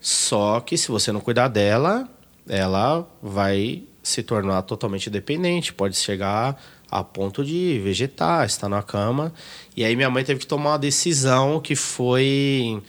Só 0.00 0.58
que 0.58 0.76
se 0.76 0.90
você 0.90 1.12
não 1.12 1.20
cuidar 1.20 1.46
dela, 1.46 2.08
ela 2.48 3.08
vai 3.22 3.84
se 4.02 4.22
tornar 4.22 4.62
totalmente 4.62 5.08
dependente, 5.08 5.72
pode 5.72 5.96
chegar 5.96 6.60
a 6.90 7.04
ponto 7.04 7.44
de 7.44 7.80
vegetar, 7.82 8.44
estar 8.44 8.68
na 8.68 8.82
cama. 8.82 9.32
E 9.76 9.84
aí 9.84 9.94
minha 9.94 10.10
mãe 10.10 10.24
teve 10.24 10.40
que 10.40 10.46
tomar 10.46 10.70
uma 10.70 10.78
decisão 10.78 11.60
que 11.60 11.76
foi 11.76 12.82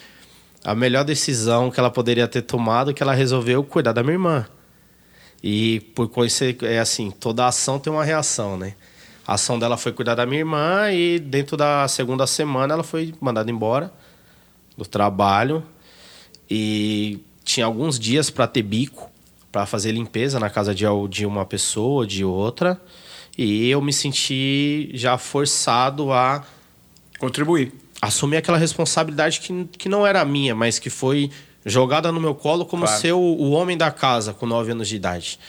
a 0.64 0.74
melhor 0.74 1.04
decisão 1.04 1.70
que 1.70 1.80
ela 1.80 1.92
poderia 1.92 2.28
ter 2.28 2.42
tomado, 2.42 2.94
que 2.94 3.04
ela 3.04 3.14
resolveu 3.14 3.64
cuidar 3.64 3.94
da 3.94 4.02
minha 4.02 4.16
irmã. 4.16 4.46
E 5.44 5.82
por 5.94 6.10
consequência, 6.10 6.74
é 6.74 6.80
assim, 6.80 7.12
toda 7.12 7.46
ação 7.46 7.78
tem 7.78 7.92
uma 7.92 8.04
reação, 8.04 8.58
né? 8.58 8.76
A 9.26 9.36
ação 9.36 9.60
dela 9.60 9.78
foi 9.78 9.92
cuidar 9.92 10.16
da 10.16 10.26
minha 10.26 10.40
irmã 10.40 10.92
e 10.92 11.20
dentro 11.20 11.56
da 11.56 11.88
segunda 11.88 12.26
semana 12.28 12.74
ela 12.74 12.84
foi 12.84 13.14
mandada 13.22 13.50
embora 13.52 13.94
do 14.78 14.86
trabalho 14.86 15.64
e 16.50 17.22
tinha 17.44 17.66
alguns 17.66 17.98
dias 18.00 18.30
para 18.30 18.48
ter 18.48 18.64
bico 18.64 19.13
para 19.54 19.68
fazer 19.68 19.92
limpeza 19.92 20.40
na 20.40 20.50
casa 20.50 20.74
de, 20.74 20.84
de 21.10 21.28
uma 21.28 21.46
pessoa, 21.46 22.08
de 22.08 22.26
outra, 22.26 22.82
e 23.38 23.70
eu 23.70 23.80
me 23.84 23.94
senti 23.94 24.90
já 24.96 25.16
forçado 25.16 26.12
a 26.12 26.44
contribuir, 27.20 27.72
assumir 28.02 28.38
aquela 28.38 28.58
responsabilidade 28.58 29.40
que, 29.40 29.66
que 29.78 29.88
não 29.88 30.08
era 30.08 30.26
minha, 30.26 30.56
mas 30.56 30.80
que 30.80 30.90
foi 30.90 31.30
jogada 31.64 32.12
no 32.12 32.20
meu 32.20 32.34
colo 32.34 32.66
como 32.66 32.84
claro. 32.84 33.00
ser 33.00 33.14
o, 33.14 33.20
o 33.20 33.52
homem 33.52 33.78
da 33.78 33.92
casa 33.92 34.34
com 34.34 34.48
9 34.48 34.72
anos 34.72 34.90
de 34.90 34.96
idade. 34.96 35.40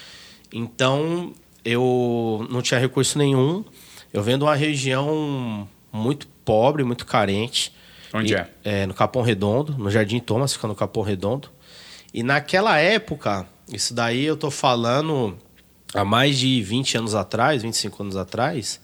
Então, 0.52 1.32
eu 1.64 2.46
não 2.50 2.60
tinha 2.60 2.78
recurso 2.78 3.16
nenhum. 3.16 3.64
Eu 4.12 4.22
venho 4.22 4.36
de 4.36 4.44
uma 4.44 4.54
região 4.54 5.66
muito 5.90 6.26
pobre, 6.44 6.84
muito 6.84 7.06
carente. 7.06 7.72
Onde 8.12 8.34
e, 8.34 8.36
é? 8.36 8.50
é? 8.62 8.86
No 8.86 8.92
Capão 8.92 9.22
Redondo, 9.22 9.74
no 9.78 9.90
Jardim 9.90 10.20
Thomas, 10.20 10.52
fica 10.52 10.68
no 10.68 10.74
Capão 10.74 11.02
Redondo. 11.02 11.48
E 12.12 12.22
naquela 12.22 12.78
época, 12.78 13.48
isso 13.72 13.94
daí 13.94 14.24
eu 14.24 14.36
tô 14.36 14.50
falando 14.50 15.36
há 15.94 16.04
mais 16.04 16.38
de 16.38 16.62
20 16.62 16.98
anos 16.98 17.14
atrás, 17.14 17.62
25 17.62 18.02
anos 18.02 18.16
atrás, 18.16 18.80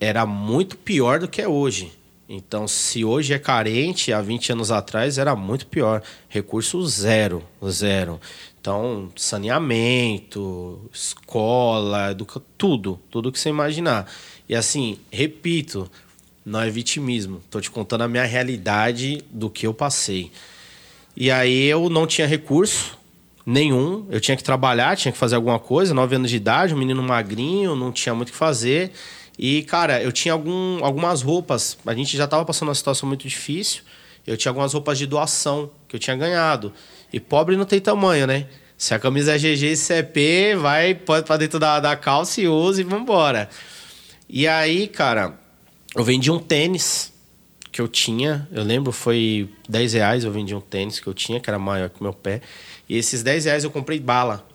era 0.00 0.26
muito 0.26 0.76
pior 0.76 1.20
do 1.20 1.28
que 1.28 1.40
é 1.40 1.48
hoje. 1.48 1.92
Então, 2.28 2.68
se 2.68 3.06
hoje 3.06 3.32
é 3.32 3.38
carente, 3.38 4.12
há 4.12 4.20
20 4.20 4.52
anos 4.52 4.70
atrás 4.70 5.16
era 5.16 5.34
muito 5.34 5.66
pior. 5.66 6.02
Recurso 6.28 6.86
zero, 6.86 7.42
zero. 7.66 8.20
Então, 8.60 9.10
saneamento, 9.16 10.90
escola, 10.92 12.10
educa... 12.10 12.42
tudo, 12.58 13.00
tudo 13.10 13.32
que 13.32 13.40
você 13.40 13.48
imaginar. 13.48 14.06
E 14.46 14.54
assim, 14.54 14.98
repito, 15.10 15.90
não 16.44 16.60
é 16.60 16.68
vitimismo. 16.68 17.40
Estou 17.44 17.62
te 17.62 17.70
contando 17.70 18.02
a 18.02 18.08
minha 18.08 18.24
realidade 18.24 19.24
do 19.30 19.48
que 19.48 19.66
eu 19.66 19.72
passei. 19.72 20.30
E 21.16 21.30
aí 21.30 21.64
eu 21.64 21.88
não 21.88 22.06
tinha 22.06 22.26
recurso, 22.26 22.97
Nenhum. 23.50 24.06
Eu 24.10 24.20
tinha 24.20 24.36
que 24.36 24.44
trabalhar, 24.44 24.94
tinha 24.94 25.10
que 25.10 25.16
fazer 25.16 25.34
alguma 25.34 25.58
coisa. 25.58 25.94
Nove 25.94 26.14
anos 26.14 26.28
de 26.28 26.36
idade, 26.36 26.74
um 26.74 26.76
menino 26.76 27.02
magrinho, 27.02 27.74
não 27.74 27.90
tinha 27.90 28.14
muito 28.14 28.28
o 28.28 28.32
que 28.32 28.36
fazer. 28.36 28.92
E, 29.38 29.62
cara, 29.62 30.02
eu 30.02 30.12
tinha 30.12 30.34
algum, 30.34 30.84
algumas 30.84 31.22
roupas. 31.22 31.78
A 31.86 31.94
gente 31.94 32.14
já 32.14 32.24
estava 32.24 32.44
passando 32.44 32.68
uma 32.68 32.74
situação 32.74 33.08
muito 33.08 33.26
difícil. 33.26 33.84
Eu 34.26 34.36
tinha 34.36 34.50
algumas 34.50 34.74
roupas 34.74 34.98
de 34.98 35.06
doação 35.06 35.70
que 35.88 35.96
eu 35.96 35.98
tinha 35.98 36.14
ganhado. 36.14 36.74
E 37.10 37.18
pobre 37.18 37.56
não 37.56 37.64
tem 37.64 37.80
tamanho, 37.80 38.26
né? 38.26 38.48
Se 38.76 38.92
a 38.92 38.98
camisa 38.98 39.34
é 39.34 39.38
GG 39.38 39.72
e 39.72 39.76
CP, 39.78 40.56
vai 40.56 40.94
para 40.94 41.38
dentro 41.38 41.58
da, 41.58 41.80
da 41.80 41.96
calça 41.96 42.42
e 42.42 42.46
usa 42.46 42.82
e 42.82 42.84
vambora. 42.84 43.48
E 44.28 44.46
aí, 44.46 44.86
cara, 44.86 45.40
eu 45.96 46.04
vendi 46.04 46.30
um 46.30 46.38
tênis 46.38 47.14
que 47.72 47.80
eu 47.80 47.88
tinha. 47.88 48.46
Eu 48.52 48.62
lembro, 48.62 48.92
foi 48.92 49.48
10 49.66 49.94
reais 49.94 50.24
eu 50.24 50.30
vendi 50.30 50.54
um 50.54 50.60
tênis 50.60 51.00
que 51.00 51.06
eu 51.06 51.14
tinha, 51.14 51.40
que 51.40 51.48
era 51.48 51.58
maior 51.58 51.88
que 51.88 51.98
o 51.98 52.02
meu 52.04 52.12
pé. 52.12 52.42
E 52.88 52.96
esses 52.96 53.22
10 53.22 53.44
reais 53.44 53.64
eu 53.64 53.70
comprei 53.70 54.00
bala. 54.00 54.46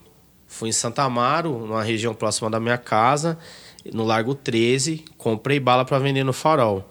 Fui 0.48 0.70
em 0.70 0.72
Santa 0.72 1.04
Amaro, 1.04 1.60
numa 1.60 1.84
região 1.84 2.14
próxima 2.14 2.50
da 2.50 2.60
minha 2.60 2.78
casa, 2.78 3.38
no 3.92 4.04
Largo 4.04 4.34
13, 4.34 5.04
comprei 5.18 5.60
bala 5.60 5.84
para 5.84 6.00
vender 6.00 6.24
no 6.24 6.34
farol. 6.34 6.90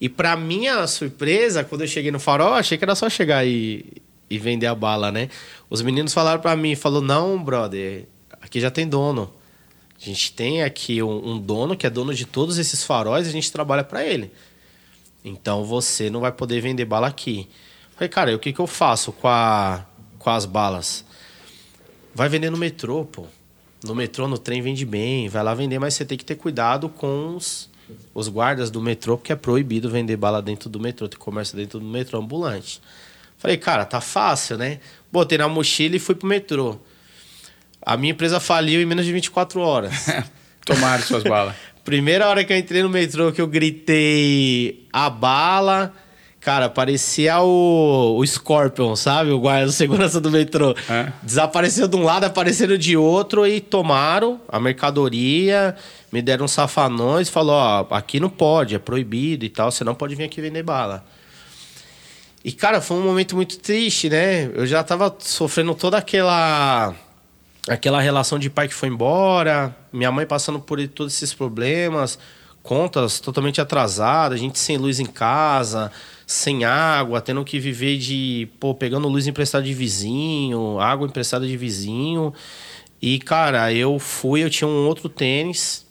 E 0.00 0.08
para 0.08 0.36
minha 0.36 0.86
surpresa, 0.86 1.62
quando 1.64 1.82
eu 1.82 1.86
cheguei 1.86 2.10
no 2.10 2.18
farol, 2.18 2.54
achei 2.54 2.76
que 2.76 2.84
era 2.84 2.94
só 2.94 3.08
chegar 3.08 3.46
e, 3.46 4.02
e 4.28 4.38
vender 4.38 4.66
a 4.66 4.74
bala, 4.74 5.12
né? 5.12 5.28
Os 5.70 5.80
meninos 5.82 6.12
falaram 6.12 6.40
para 6.40 6.56
mim, 6.56 6.74
falou: 6.74 7.00
"Não, 7.00 7.42
brother, 7.42 8.06
aqui 8.40 8.60
já 8.60 8.70
tem 8.70 8.88
dono. 8.88 9.32
A 10.00 10.04
gente 10.04 10.32
tem 10.32 10.62
aqui 10.62 11.02
um, 11.02 11.32
um 11.32 11.38
dono 11.38 11.76
que 11.76 11.86
é 11.86 11.90
dono 11.90 12.12
de 12.12 12.26
todos 12.26 12.58
esses 12.58 12.82
faróis, 12.84 13.28
a 13.28 13.30
gente 13.30 13.50
trabalha 13.52 13.84
para 13.84 14.04
ele. 14.04 14.30
Então 15.24 15.64
você 15.64 16.10
não 16.10 16.20
vai 16.20 16.32
poder 16.32 16.60
vender 16.60 16.84
bala 16.84 17.06
aqui." 17.06 17.48
Falei: 17.94 18.08
"Cara, 18.08 18.34
o 18.34 18.38
que 18.38 18.52
que 18.52 18.60
eu 18.60 18.66
faço 18.66 19.12
com 19.12 19.28
a 19.28 19.86
com 20.24 20.30
as 20.30 20.46
balas. 20.46 21.04
Vai 22.14 22.30
vender 22.30 22.48
no 22.48 22.56
metrô, 22.56 23.04
pô. 23.04 23.26
No 23.84 23.94
metrô, 23.94 24.26
no 24.26 24.38
trem 24.38 24.62
vende 24.62 24.86
bem, 24.86 25.28
vai 25.28 25.42
lá 25.42 25.52
vender, 25.52 25.78
mas 25.78 25.92
você 25.92 26.06
tem 26.06 26.16
que 26.16 26.24
ter 26.24 26.36
cuidado 26.36 26.88
com 26.88 27.36
os, 27.36 27.68
os 28.14 28.28
guardas 28.28 28.70
do 28.70 28.80
metrô, 28.80 29.18
porque 29.18 29.34
é 29.34 29.36
proibido 29.36 29.90
vender 29.90 30.16
bala 30.16 30.40
dentro 30.40 30.70
do 30.70 30.80
metrô, 30.80 31.06
tem 31.06 31.18
comércio 31.18 31.54
dentro 31.54 31.78
do 31.78 31.84
metrô 31.84 32.18
ambulante. 32.18 32.80
Falei, 33.36 33.58
cara, 33.58 33.84
tá 33.84 34.00
fácil, 34.00 34.56
né? 34.56 34.80
Botei 35.12 35.36
na 35.36 35.46
mochila 35.46 35.96
e 35.96 35.98
fui 35.98 36.14
pro 36.14 36.26
metrô. 36.26 36.78
A 37.82 37.94
minha 37.94 38.12
empresa 38.12 38.40
faliu 38.40 38.80
em 38.80 38.86
menos 38.86 39.04
de 39.04 39.12
24 39.12 39.60
horas. 39.60 40.06
Tomaram 40.64 41.02
suas 41.02 41.22
balas. 41.22 41.54
Primeira 41.84 42.26
hora 42.26 42.42
que 42.42 42.50
eu 42.50 42.56
entrei 42.56 42.82
no 42.82 42.88
metrô, 42.88 43.30
que 43.30 43.42
eu 43.42 43.46
gritei 43.46 44.88
a 44.90 45.10
bala, 45.10 45.92
Cara, 46.44 46.68
parecia 46.68 47.40
o, 47.40 48.18
o 48.18 48.26
Scorpion, 48.26 48.94
sabe? 48.94 49.30
O 49.30 49.40
guarda 49.40 49.64
de 49.68 49.72
segurança 49.72 50.20
do 50.20 50.30
metrô. 50.30 50.76
É. 50.90 51.10
Desapareceu 51.22 51.88
de 51.88 51.96
um 51.96 52.02
lado, 52.02 52.24
apareceram 52.24 52.76
de 52.76 52.98
outro 52.98 53.46
e 53.46 53.62
tomaram 53.62 54.38
a 54.46 54.60
mercadoria, 54.60 55.74
me 56.12 56.20
deram 56.20 56.46
safanões, 56.46 57.30
falou, 57.30 57.54
ó, 57.54 57.86
aqui 57.90 58.20
não 58.20 58.28
pode, 58.28 58.74
é 58.74 58.78
proibido 58.78 59.46
e 59.46 59.48
tal, 59.48 59.70
você 59.70 59.84
não 59.84 59.94
pode 59.94 60.14
vir 60.14 60.24
aqui 60.24 60.42
vender 60.42 60.62
bala. 60.62 61.02
E, 62.44 62.52
cara, 62.52 62.82
foi 62.82 62.98
um 62.98 63.04
momento 63.04 63.34
muito 63.34 63.58
triste, 63.58 64.10
né? 64.10 64.50
Eu 64.54 64.66
já 64.66 64.84
tava 64.84 65.16
sofrendo 65.20 65.74
toda 65.74 65.96
aquela 65.96 66.94
aquela 67.66 68.02
relação 68.02 68.38
de 68.38 68.50
pai 68.50 68.68
que 68.68 68.74
foi 68.74 68.90
embora, 68.90 69.74
minha 69.90 70.12
mãe 70.12 70.26
passando 70.26 70.60
por 70.60 70.86
todos 70.88 71.14
esses 71.14 71.32
problemas, 71.32 72.18
contas 72.62 73.18
totalmente 73.18 73.62
atrasadas, 73.62 74.38
a 74.38 74.42
gente 74.42 74.58
sem 74.58 74.76
luz 74.76 75.00
em 75.00 75.06
casa, 75.06 75.90
sem 76.26 76.64
água, 76.64 77.20
tendo 77.20 77.44
que 77.44 77.58
viver 77.58 77.98
de, 77.98 78.48
pô, 78.58 78.74
pegando 78.74 79.08
luz 79.08 79.26
emprestada 79.26 79.64
de 79.64 79.74
vizinho, 79.74 80.78
água 80.80 81.06
emprestada 81.06 81.46
de 81.46 81.56
vizinho. 81.56 82.32
E, 83.00 83.18
cara, 83.18 83.72
eu 83.72 83.98
fui, 83.98 84.42
eu 84.42 84.50
tinha 84.50 84.68
um 84.68 84.86
outro 84.86 85.08
tênis, 85.08 85.86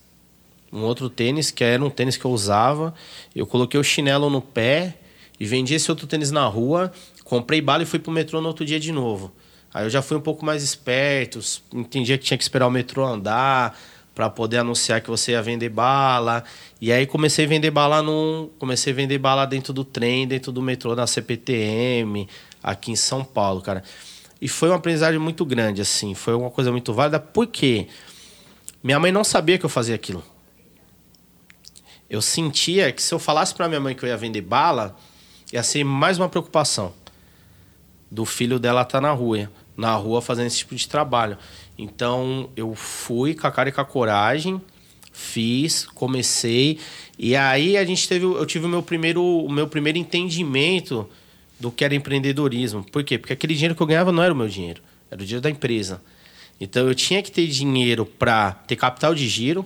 um 0.71 0.81
outro 0.81 1.09
tênis, 1.09 1.51
que 1.51 1.63
era 1.63 1.83
um 1.83 1.89
tênis 1.89 2.17
que 2.17 2.25
eu 2.25 2.31
usava. 2.31 2.93
Eu 3.35 3.45
coloquei 3.45 3.79
o 3.79 3.83
chinelo 3.83 4.29
no 4.29 4.41
pé 4.41 4.97
e 5.39 5.45
vendi 5.45 5.75
esse 5.75 5.91
outro 5.91 6.07
tênis 6.07 6.31
na 6.31 6.45
rua, 6.47 6.91
comprei 7.23 7.61
bala 7.61 7.83
e 7.83 7.85
fui 7.85 7.99
pro 7.99 8.11
metrô 8.11 8.41
no 8.41 8.47
outro 8.47 8.65
dia 8.65 8.79
de 8.79 8.91
novo. 8.91 9.31
Aí 9.73 9.85
eu 9.85 9.89
já 9.89 10.01
fui 10.01 10.15
um 10.15 10.21
pouco 10.21 10.45
mais 10.45 10.63
esperto, 10.63 11.39
entendia 11.73 12.17
que 12.17 12.23
tinha 12.23 12.37
que 12.37 12.43
esperar 12.43 12.67
o 12.67 12.71
metrô 12.71 13.05
andar, 13.05 13.77
para 14.13 14.29
poder 14.29 14.59
anunciar 14.59 15.01
que 15.01 15.09
você 15.09 15.31
ia 15.31 15.41
vender 15.41 15.69
bala. 15.69 16.43
E 16.79 16.91
aí 16.91 17.05
comecei 17.05 17.45
a 17.45 17.47
vender 17.47 17.71
bala 17.71 18.01
no, 18.01 18.51
comecei 18.59 18.93
a 18.93 18.95
vender 18.95 19.17
bala 19.17 19.45
dentro 19.45 19.73
do 19.73 19.83
trem, 19.83 20.27
dentro 20.27 20.51
do 20.51 20.61
metrô 20.61 20.95
da 20.95 21.07
CPTM, 21.07 22.27
aqui 22.61 22.91
em 22.91 22.95
São 22.95 23.23
Paulo, 23.23 23.61
cara. 23.61 23.83
E 24.39 24.47
foi 24.47 24.69
uma 24.69 24.75
aprendizagem 24.75 25.19
muito 25.19 25.45
grande 25.45 25.81
assim, 25.81 26.13
foi 26.13 26.35
uma 26.35 26.51
coisa 26.51 26.71
muito 26.71 26.93
válida, 26.93 27.19
porque 27.19 27.87
minha 28.83 28.99
mãe 28.99 29.11
não 29.11 29.23
sabia 29.23 29.57
que 29.57 29.65
eu 29.65 29.69
fazia 29.69 29.95
aquilo. 29.95 30.23
Eu 32.09 32.21
sentia 32.21 32.91
que 32.91 33.01
se 33.01 33.13
eu 33.13 33.17
falasse 33.17 33.55
para 33.55 33.67
minha 33.67 33.79
mãe 33.79 33.95
que 33.95 34.03
eu 34.03 34.09
ia 34.09 34.17
vender 34.17 34.41
bala, 34.41 34.95
ia 35.51 35.63
ser 35.63 35.83
mais 35.83 36.19
uma 36.19 36.29
preocupação 36.29 36.93
do 38.11 38.25
filho 38.25 38.59
dela 38.59 38.81
estar 38.81 38.99
tá 38.99 39.01
na 39.01 39.11
rua, 39.11 39.49
na 39.75 39.95
rua 39.95 40.21
fazendo 40.21 40.47
esse 40.47 40.59
tipo 40.59 40.75
de 40.75 40.87
trabalho. 40.87 41.37
Então 41.77 42.49
eu 42.55 42.73
fui 42.75 43.33
com 43.33 43.47
a 43.47 43.51
cara 43.51 43.69
e 43.69 43.71
com 43.71 43.81
a 43.81 43.85
coragem, 43.85 44.61
fiz, 45.11 45.85
comecei 45.85 46.79
e 47.17 47.35
aí 47.35 47.77
a 47.77 47.85
gente 47.85 48.07
teve, 48.07 48.25
eu 48.25 48.45
tive 48.45 48.65
o 48.65 48.69
meu 48.69 48.81
primeiro, 48.81 49.23
o 49.23 49.51
meu 49.51 49.67
primeiro 49.67 49.97
entendimento 49.97 51.07
do 51.59 51.71
que 51.71 51.85
era 51.85 51.93
empreendedorismo. 51.93 52.83
Por 52.83 53.03
quê? 53.03 53.17
Porque 53.17 53.33
aquele 53.33 53.53
dinheiro 53.53 53.75
que 53.75 53.81
eu 53.81 53.87
ganhava 53.87 54.11
não 54.11 54.23
era 54.23 54.33
o 54.33 54.35
meu 54.35 54.47
dinheiro, 54.47 54.81
era 55.09 55.21
o 55.21 55.25
dinheiro 55.25 55.41
da 55.41 55.49
empresa. 55.49 56.01
Então 56.59 56.87
eu 56.87 56.95
tinha 56.95 57.21
que 57.21 57.31
ter 57.31 57.47
dinheiro 57.47 58.05
para 58.05 58.51
ter 58.51 58.75
capital 58.75 59.13
de 59.13 59.27
giro. 59.27 59.65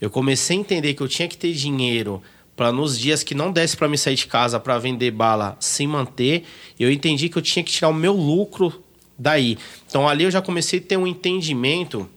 Eu 0.00 0.10
comecei 0.10 0.56
a 0.56 0.60
entender 0.60 0.94
que 0.94 1.02
eu 1.02 1.08
tinha 1.08 1.26
que 1.26 1.36
ter 1.36 1.52
dinheiro 1.52 2.22
para 2.54 2.72
nos 2.72 2.98
dias 2.98 3.22
que 3.22 3.34
não 3.34 3.52
desse 3.52 3.76
para 3.76 3.88
me 3.88 3.98
sair 3.98 4.14
de 4.14 4.26
casa 4.26 4.58
para 4.58 4.78
vender 4.78 5.10
bala 5.10 5.56
se 5.60 5.86
manter. 5.86 6.44
Eu 6.78 6.90
entendi 6.90 7.28
que 7.28 7.36
eu 7.36 7.42
tinha 7.42 7.62
que 7.62 7.72
tirar 7.72 7.88
o 7.88 7.94
meu 7.94 8.14
lucro 8.14 8.82
daí. 9.18 9.58
Então 9.88 10.08
ali 10.08 10.24
eu 10.24 10.30
já 10.30 10.42
comecei 10.42 10.78
a 10.78 10.82
ter 10.82 10.96
um 10.96 11.06
entendimento 11.06 12.08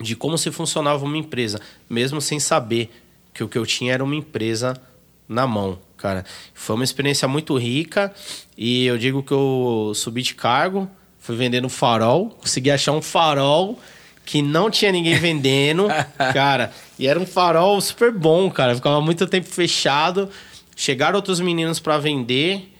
de 0.00 0.14
como 0.14 0.36
se 0.36 0.50
funcionava 0.50 1.04
uma 1.04 1.16
empresa, 1.16 1.60
mesmo 1.88 2.20
sem 2.20 2.38
saber 2.38 2.90
que 3.32 3.42
o 3.42 3.48
que 3.48 3.56
eu 3.56 3.66
tinha 3.66 3.94
era 3.94 4.04
uma 4.04 4.14
empresa 4.14 4.80
na 5.28 5.46
mão, 5.46 5.78
cara. 5.96 6.24
Foi 6.54 6.74
uma 6.76 6.84
experiência 6.84 7.26
muito 7.26 7.56
rica 7.56 8.12
e 8.56 8.86
eu 8.86 8.98
digo 8.98 9.22
que 9.22 9.32
eu 9.32 9.92
subi 9.94 10.22
de 10.22 10.34
cargo, 10.34 10.88
fui 11.18 11.36
vendendo 11.36 11.68
farol, 11.68 12.30
consegui 12.30 12.70
achar 12.70 12.92
um 12.92 13.02
farol 13.02 13.78
que 14.24 14.42
não 14.42 14.70
tinha 14.70 14.90
ninguém 14.92 15.14
vendendo, 15.14 15.86
cara. 16.34 16.72
E 16.98 17.06
era 17.06 17.18
um 17.18 17.26
farol 17.26 17.80
super 17.80 18.12
bom, 18.12 18.50
cara. 18.50 18.74
Ficava 18.74 19.00
muito 19.00 19.26
tempo 19.26 19.46
fechado. 19.46 20.28
Chegaram 20.74 21.16
outros 21.16 21.40
meninos 21.40 21.78
para 21.78 21.96
vender 21.96 22.75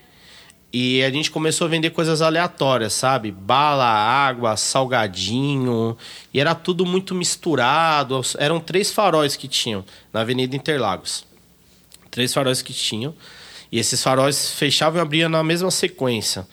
e 0.71 1.01
a 1.03 1.09
gente 1.09 1.31
começou 1.31 1.65
a 1.65 1.69
vender 1.69 1.91
coisas 1.91 2.21
aleatórias, 2.21 2.93
sabe? 2.93 3.31
Bala, 3.31 3.85
água, 3.85 4.57
salgadinho. 4.57 5.97
E 6.33 6.39
era 6.39 6.53
tudo 6.53 6.85
muito 6.85 7.15
misturado. 7.15 8.21
Eram 8.37 8.59
três 8.59 8.91
faróis 8.91 9.35
que 9.35 9.47
tinham 9.47 9.85
na 10.11 10.21
Avenida 10.21 10.55
Interlagos. 10.55 11.25
Três 12.11 12.33
faróis 12.33 12.61
que 12.61 12.73
tinham. 12.73 13.15
E 13.71 13.79
esses 13.79 14.03
faróis 14.03 14.51
fechavam 14.51 14.99
e 14.99 15.01
abriam 15.01 15.29
na 15.29 15.43
mesma 15.43 15.71
sequência. 15.71 16.45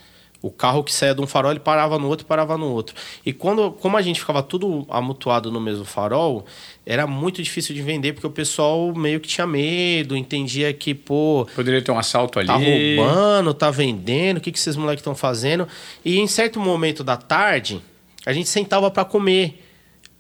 O 0.44 0.50
carro 0.50 0.85
que 0.85 0.92
saía 0.92 1.14
de 1.14 1.22
um 1.22 1.26
farol, 1.26 1.52
ele 1.52 1.61
parava 1.61 1.98
no 1.98 2.07
outro, 2.07 2.26
parava 2.26 2.59
no 2.59 2.66
outro. 2.66 2.94
E 3.24 3.33
quando, 3.33 3.70
como 3.70 3.96
a 3.96 4.02
gente 4.02 4.20
ficava 4.20 4.42
tudo 4.42 4.85
amutuado 4.90 5.50
no 5.50 5.59
mesmo 5.59 5.87
farol, 5.87 6.44
era 6.85 7.07
muito 7.07 7.42
difícil 7.42 7.74
de 7.74 7.80
vender, 7.80 8.12
porque 8.12 8.26
o 8.26 8.30
pessoal 8.30 8.94
meio 8.94 9.20
que 9.20 9.26
tinha 9.26 9.46
medo, 9.46 10.14
entendia 10.14 10.70
que, 10.74 10.94
pô. 10.94 11.48
Poderia 11.54 11.80
ter 11.80 11.90
um 11.90 11.98
assalto 11.98 12.38
ali. 12.38 12.48
Tá 12.48 12.57
roubando, 12.57 13.54
tá 13.54 13.70
vendendo, 13.70 14.37
o 14.37 14.40
que, 14.42 14.52
que 14.52 14.59
esses 14.59 14.76
moleques 14.76 15.00
estão 15.00 15.14
fazendo. 15.14 15.66
E 16.04 16.18
em 16.18 16.26
certo 16.26 16.61
momento 16.61 17.02
da 17.02 17.16
tarde, 17.16 17.80
a 18.26 18.33
gente 18.35 18.50
sentava 18.50 18.90
para 18.90 19.07
comer 19.07 19.63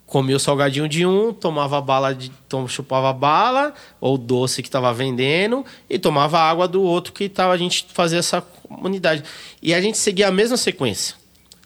comia 0.06 0.36
o 0.36 0.40
salgadinho 0.40 0.88
de 0.88 1.06
um, 1.06 1.32
tomava 1.32 1.80
bala 1.80 2.14
de, 2.14 2.30
tom, 2.48 2.68
chupava 2.68 3.12
bala 3.12 3.74
ou 4.00 4.18
doce 4.18 4.62
que 4.62 4.68
estava 4.68 4.92
vendendo 4.92 5.64
e 5.88 5.98
tomava 5.98 6.38
água 6.38 6.68
do 6.68 6.82
outro 6.82 7.12
que 7.12 7.28
tava 7.28 7.52
a 7.52 7.56
gente 7.56 7.86
fazia 7.92 8.18
essa 8.18 8.40
comunidade. 8.40 9.24
E 9.62 9.72
a 9.74 9.80
gente 9.80 9.98
seguia 9.98 10.28
a 10.28 10.30
mesma 10.30 10.56
sequência. 10.56 11.16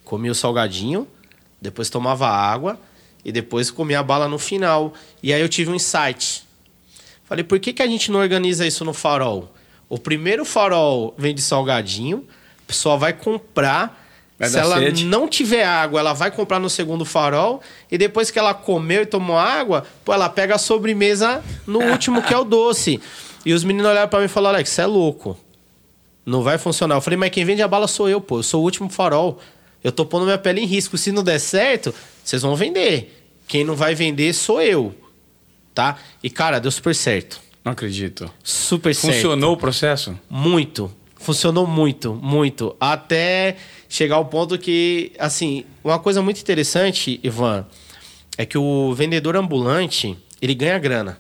Comia 0.05 0.33
o 0.33 0.35
salgadinho, 0.35 1.07
depois 1.61 1.90
tomava 1.90 2.29
água 2.29 2.79
e 3.24 3.33
depois 3.33 3.70
comia 3.70 4.01
a 4.01 4.03
bala 4.03 4.29
no 4.29 4.38
final. 4.38 4.94
E 5.22 5.33
aí 5.33 5.40
eu 5.40 5.48
tive 5.48 5.70
um 5.70 5.74
insight. 5.74 6.46
Falei, 7.24 7.44
por 7.44 7.59
que, 7.61 7.72
que 7.72 7.83
a 7.83 7.87
gente 7.87 8.11
não 8.11 8.20
organiza 8.20 8.66
isso 8.66 8.85
no 8.85 8.94
farol? 8.94 9.53
O 9.88 9.98
primeiro 9.98 10.44
farol 10.44 11.14
vende 11.18 11.42
salgadinho, 11.42 12.27
a 12.62 12.66
pessoa 12.66 12.96
vai 12.96 13.12
comprar 13.12 14.08
Vai 14.38 14.48
Se 14.48 14.59
ela 14.59 14.79
sede. 14.79 15.05
não 15.05 15.27
tiver 15.27 15.64
água, 15.64 15.98
ela 15.98 16.12
vai 16.12 16.31
comprar 16.31 16.61
no 16.61 16.70
segundo 16.70 17.05
farol. 17.05 17.61
E 17.90 17.98
depois 17.98 18.31
que 18.31 18.38
ela 18.38 18.55
comeu 18.55 19.03
e 19.03 19.07
tomou 19.07 19.37
água, 19.37 19.85
pô, 20.05 20.14
ela 20.14 20.29
pega 20.29 20.55
a 20.55 20.59
sobremesa 20.59 21.42
no 21.66 21.81
último, 21.81 22.22
que 22.22 22.33
é 22.33 22.38
o 22.38 22.44
doce. 22.44 23.01
E 23.44 23.53
os 23.53 23.64
meninos 23.64 23.90
olharam 23.90 24.09
para 24.09 24.20
mim 24.20 24.27
e 24.27 24.29
falaram: 24.29 24.57
Alex, 24.57 24.70
você 24.70 24.83
é 24.83 24.87
louco. 24.87 25.37
Não 26.24 26.42
vai 26.42 26.57
funcionar. 26.59 26.96
Eu 26.96 27.01
falei, 27.01 27.16
mas 27.16 27.31
quem 27.31 27.44
vende 27.44 27.62
a 27.62 27.68
bala 27.68 27.88
sou 27.88 28.09
eu, 28.09 28.20
pô. 28.20 28.38
Eu 28.38 28.42
sou 28.42 28.61
o 28.61 28.64
último 28.64 28.88
farol. 28.88 29.40
Eu 29.83 29.90
tô 29.90 30.05
pondo 30.05 30.24
minha 30.24 30.38
pele 30.38 30.61
em 30.61 30.66
risco. 30.66 30.98
Se 30.98 31.11
não 31.11 31.24
der 31.24 31.38
certo, 31.38 31.94
vocês 32.22 32.42
vão 32.42 32.55
vender. 32.55 33.14
Quem 33.48 33.64
não 33.64 33.74
vai 33.74 33.94
vender 33.94 34.33
sou 34.35 34.61
eu. 34.61 34.94
Tá? 35.74 35.96
E, 36.22 36.29
cara, 36.29 36.59
deu 36.61 36.70
super 36.70 36.94
certo. 36.94 37.40
Não 37.64 37.72
acredito. 37.72 38.31
Super 38.44 38.94
certo. 38.94 39.14
Funcionou 39.14 39.55
o 39.55 39.57
processo? 39.57 40.18
Muito. 40.29 40.92
Funcionou 41.16 41.66
muito, 41.66 42.14
muito. 42.14 42.77
Até 42.79 43.57
chegar 43.88 44.16
ao 44.16 44.24
ponto 44.27 44.59
que, 44.59 45.12
assim, 45.18 45.64
uma 45.83 45.98
coisa 45.98 46.20
muito 46.22 46.40
interessante, 46.40 47.18
Ivan, 47.22 47.66
é 48.37 48.44
que 48.44 48.59
o 48.59 48.92
vendedor 48.94 49.37
ambulante, 49.37 50.16
ele 50.40 50.55
ganha 50.55 50.79
grana. 50.79 51.18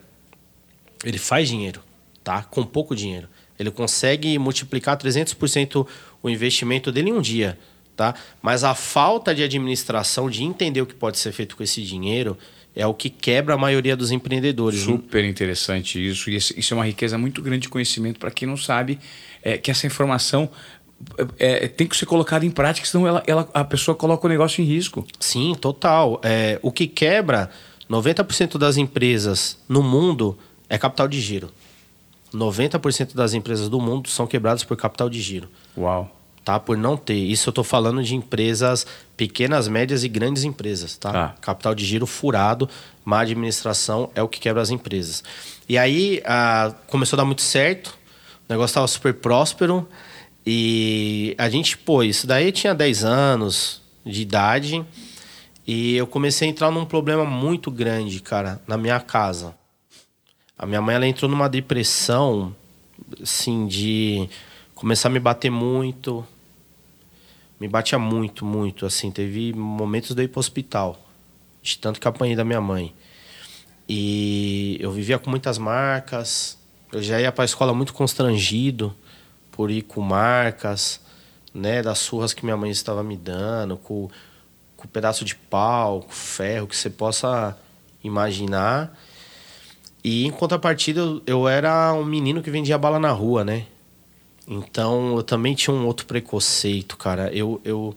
Ele 1.04 1.18
faz 1.18 1.48
dinheiro, 1.48 1.80
tá? 2.22 2.42
Com 2.42 2.64
pouco 2.64 2.94
dinheiro. 2.94 3.28
Ele 3.58 3.70
consegue 3.70 4.38
multiplicar 4.38 4.96
300% 4.96 5.86
o 6.22 6.30
investimento 6.30 6.92
dele 6.92 7.10
em 7.10 7.12
um 7.12 7.20
dia, 7.20 7.58
tá? 7.96 8.14
Mas 8.42 8.62
a 8.62 8.74
falta 8.74 9.34
de 9.34 9.42
administração, 9.42 10.28
de 10.28 10.44
entender 10.44 10.80
o 10.80 10.86
que 10.86 10.94
pode 10.94 11.18
ser 11.18 11.32
feito 11.32 11.56
com 11.56 11.62
esse 11.62 11.82
dinheiro, 11.82 12.36
é 12.74 12.86
o 12.86 12.94
que 12.94 13.10
quebra 13.10 13.54
a 13.54 13.58
maioria 13.58 13.96
dos 13.96 14.12
empreendedores. 14.12 14.86
Né? 14.86 14.92
Super 14.92 15.24
interessante 15.24 16.04
isso. 16.04 16.30
E 16.30 16.36
isso 16.36 16.72
é 16.72 16.76
uma 16.76 16.84
riqueza 16.84 17.18
muito 17.18 17.42
grande 17.42 17.62
de 17.62 17.68
conhecimento 17.68 18.20
para 18.20 18.30
quem 18.30 18.46
não 18.46 18.56
sabe 18.56 19.00
é, 19.42 19.58
que 19.58 19.70
essa 19.70 19.86
informação 19.86 20.48
é, 21.38 21.68
tem 21.68 21.86
que 21.86 21.96
ser 21.96 22.06
colocada 22.06 22.44
em 22.44 22.50
prática, 22.50 22.86
senão 22.86 23.06
ela, 23.06 23.22
ela, 23.26 23.48
a 23.54 23.64
pessoa 23.64 23.94
coloca 23.94 24.26
o 24.26 24.30
negócio 24.30 24.62
em 24.62 24.64
risco. 24.64 25.06
Sim, 25.18 25.54
total. 25.54 26.20
É, 26.22 26.58
o 26.62 26.72
que 26.72 26.86
quebra 26.86 27.50
90% 27.88 28.58
das 28.58 28.76
empresas 28.76 29.58
no 29.68 29.82
mundo 29.82 30.36
é 30.68 30.76
capital 30.76 31.08
de 31.08 31.20
giro. 31.20 31.50
90% 32.34 33.14
das 33.14 33.32
empresas 33.32 33.68
do 33.68 33.80
mundo 33.80 34.08
são 34.08 34.26
quebradas 34.26 34.62
por 34.62 34.76
capital 34.76 35.08
de 35.08 35.20
giro. 35.20 35.48
Uau. 35.76 36.14
Tá? 36.44 36.60
Por 36.60 36.76
não 36.76 36.96
ter. 36.96 37.14
Isso 37.14 37.48
eu 37.48 37.50
estou 37.50 37.64
falando 37.64 38.02
de 38.02 38.14
empresas 38.14 38.86
pequenas, 39.16 39.68
médias 39.68 40.04
e 40.04 40.08
grandes 40.08 40.44
empresas. 40.44 40.96
Tá? 40.96 41.10
Ah. 41.14 41.40
Capital 41.40 41.74
de 41.74 41.84
giro 41.84 42.06
furado, 42.06 42.68
má 43.04 43.20
administração 43.20 44.10
é 44.14 44.22
o 44.22 44.28
que 44.28 44.40
quebra 44.40 44.60
as 44.60 44.70
empresas. 44.70 45.22
E 45.68 45.78
aí 45.78 46.22
a, 46.24 46.74
começou 46.88 47.16
a 47.16 47.18
dar 47.18 47.24
muito 47.24 47.42
certo, 47.42 47.98
o 48.48 48.52
negócio 48.52 48.72
estava 48.72 48.86
super 48.86 49.14
próspero. 49.14 49.88
E 50.50 51.34
a 51.36 51.46
gente, 51.50 51.76
pô, 51.76 52.02
isso 52.02 52.26
daí 52.26 52.50
tinha 52.50 52.74
10 52.74 53.04
anos 53.04 53.82
de 54.02 54.22
idade. 54.22 54.82
E 55.66 55.94
eu 55.94 56.06
comecei 56.06 56.48
a 56.48 56.50
entrar 56.50 56.70
num 56.70 56.86
problema 56.86 57.22
muito 57.22 57.70
grande, 57.70 58.18
cara, 58.20 58.58
na 58.66 58.78
minha 58.78 58.98
casa. 58.98 59.54
A 60.56 60.64
minha 60.64 60.80
mãe 60.80 60.94
ela 60.94 61.06
entrou 61.06 61.30
numa 61.30 61.50
depressão, 61.50 62.56
assim, 63.22 63.66
de 63.66 64.26
começar 64.74 65.08
a 65.08 65.12
me 65.12 65.20
bater 65.20 65.50
muito. 65.50 66.26
Me 67.60 67.68
batia 67.68 67.98
muito, 67.98 68.42
muito, 68.42 68.86
assim. 68.86 69.10
Teve 69.10 69.52
momentos 69.52 70.14
de 70.14 70.22
eu 70.22 70.24
ir 70.24 70.28
pro 70.28 70.40
hospital, 70.40 70.98
de 71.62 71.76
tanto 71.76 72.00
que 72.00 72.08
apanhei 72.08 72.34
da 72.34 72.42
minha 72.42 72.62
mãe. 72.62 72.94
E 73.86 74.78
eu 74.80 74.92
vivia 74.92 75.18
com 75.18 75.28
muitas 75.28 75.58
marcas. 75.58 76.56
Eu 76.90 77.02
já 77.02 77.20
ia 77.20 77.30
para 77.30 77.44
a 77.44 77.44
escola 77.44 77.74
muito 77.74 77.92
constrangido 77.92 78.96
por 79.58 79.72
ir 79.72 79.82
com 79.82 80.00
marcas, 80.00 81.00
né, 81.52 81.82
das 81.82 81.98
surras 81.98 82.32
que 82.32 82.44
minha 82.44 82.56
mãe 82.56 82.70
estava 82.70 83.02
me 83.02 83.16
dando, 83.16 83.76
com, 83.76 84.08
com 84.76 84.86
pedaço 84.86 85.24
de 85.24 85.34
pau, 85.34 86.02
com 86.02 86.12
ferro, 86.12 86.68
que 86.68 86.76
você 86.76 86.88
possa 86.88 87.58
imaginar. 88.04 88.96
E 90.04 90.24
em 90.24 90.30
contrapartida, 90.30 91.00
eu, 91.00 91.22
eu 91.26 91.48
era 91.48 91.92
um 91.92 92.04
menino 92.04 92.40
que 92.40 92.52
vendia 92.52 92.78
bala 92.78 93.00
na 93.00 93.10
rua, 93.10 93.44
né? 93.44 93.66
Então 94.46 95.16
eu 95.16 95.24
também 95.24 95.56
tinha 95.56 95.74
um 95.74 95.86
outro 95.86 96.06
preconceito, 96.06 96.96
cara. 96.96 97.28
Eu, 97.34 97.60
eu, 97.64 97.96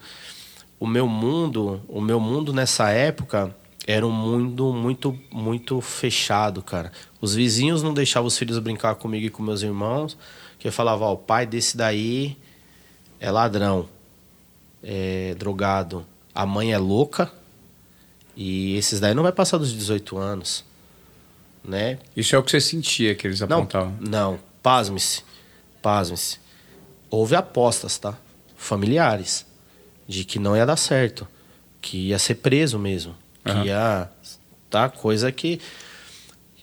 o 0.79 0.87
meu 0.87 1.07
mundo, 1.07 1.79
o 1.87 2.01
meu 2.01 2.19
mundo 2.19 2.51
nessa 2.51 2.89
época 2.89 3.55
era 3.85 4.05
um 4.05 4.11
mundo 4.11 4.73
muito, 4.73 5.15
muito 5.31 5.79
fechado, 5.79 6.63
cara. 6.63 6.91
Os 7.21 7.35
vizinhos 7.35 7.83
não 7.83 7.93
deixavam 7.93 8.25
os 8.25 8.35
filhos 8.35 8.57
brincar 8.57 8.95
comigo 8.95 9.27
e 9.27 9.29
com 9.29 9.43
meus 9.43 9.61
irmãos. 9.61 10.17
Que 10.61 10.67
eu 10.67 10.71
falava, 10.71 11.03
ó, 11.05 11.13
o 11.13 11.17
pai 11.17 11.45
desse 11.45 11.75
daí 11.75 12.37
é 13.19 13.29
ladrão, 13.29 13.89
é 14.81 15.35
drogado, 15.37 16.05
a 16.33 16.45
mãe 16.45 16.71
é 16.71 16.77
louca 16.77 17.29
e 18.37 18.77
esses 18.77 18.99
daí 18.99 19.13
não 19.13 19.23
vai 19.23 19.31
passar 19.31 19.57
dos 19.57 19.73
18 19.73 20.17
anos, 20.17 20.63
né? 21.63 21.97
Isso 22.15 22.35
é 22.35 22.39
o 22.39 22.43
que 22.43 22.51
você 22.51 22.61
sentia 22.61 23.15
que 23.15 23.27
eles 23.27 23.41
apontavam? 23.41 23.97
Não, 23.99 24.33
não 24.33 24.39
pasme-se, 24.61 25.23
pasme-se. 25.81 26.39
Houve 27.09 27.35
apostas, 27.35 27.97
tá? 27.97 28.17
Familiares, 28.55 29.45
de 30.07 30.23
que 30.23 30.39
não 30.39 30.55
ia 30.55 30.65
dar 30.65 30.77
certo, 30.77 31.27
que 31.81 32.09
ia 32.09 32.19
ser 32.19 32.35
preso 32.35 32.77
mesmo, 32.77 33.15
que 33.43 33.51
uhum. 33.51 33.65
ia, 33.65 34.09
tá? 34.69 34.87
Coisa 34.89 35.31
que 35.31 35.59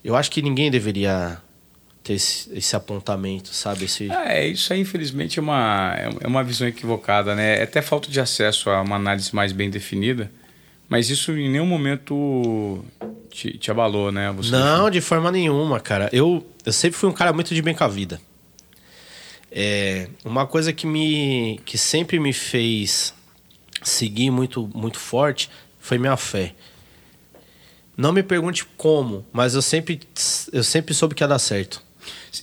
eu 0.03 0.15
acho 0.15 0.31
que 0.31 0.41
ninguém 0.41 0.71
deveria 0.71 1.43
ter 2.09 2.15
esse, 2.15 2.51
esse 2.57 2.75
apontamento, 2.75 3.53
sabe? 3.53 3.85
Esse... 3.85 4.11
É, 4.11 4.47
isso 4.49 4.73
aí, 4.73 4.81
infelizmente, 4.81 5.39
é 5.39 5.43
uma, 5.43 5.95
é 6.21 6.27
uma 6.27 6.43
visão 6.43 6.67
equivocada, 6.67 7.35
né? 7.35 7.59
É 7.59 7.65
até 7.65 7.83
falta 7.83 8.11
de 8.11 8.19
acesso 8.19 8.71
a 8.71 8.81
uma 8.81 8.97
análise 8.97 9.35
mais 9.35 9.53
bem 9.53 9.69
definida, 9.69 10.33
mas 10.89 11.11
isso 11.11 11.33
em 11.33 11.51
nenhum 11.51 11.67
momento 11.67 12.83
te, 13.31 13.59
te 13.59 13.71
abalou, 13.71 14.11
né? 14.11 14.33
Você 14.33 14.51
Não, 14.51 14.89
de 14.89 15.03
forma 15.03 15.31
nenhuma, 15.31 15.81
cara. 15.81 16.09
Eu, 16.11 16.47
eu 16.65 16.73
sempre 16.73 16.99
fui 16.99 17.11
um 17.11 17.13
cara 17.13 17.31
muito 17.31 17.55
de 17.55 17.61
bem 17.61 17.75
com 17.75 17.85
a 17.85 17.89
vida. 17.89 18.19
É, 19.53 20.09
uma 20.25 20.47
coisa 20.47 20.73
que, 20.73 20.87
me, 20.87 21.61
que 21.67 21.77
sempre 21.77 22.19
me 22.19 22.33
fez 22.33 23.13
seguir 23.83 24.31
muito, 24.31 24.71
muito 24.75 24.99
forte 24.99 25.51
foi 25.79 25.99
minha 25.99 26.17
fé. 26.17 26.55
Não 27.95 28.13
me 28.13 28.23
pergunte 28.23 28.65
como, 28.79 29.27
mas 29.31 29.55
eu 29.55 29.61
sempre, 29.61 30.01
eu 30.53 30.65
sempre 30.65 30.95
soube 30.95 31.15
que 31.15 31.23
ia 31.23 31.29
dar 31.29 31.39
certo. 31.39 31.87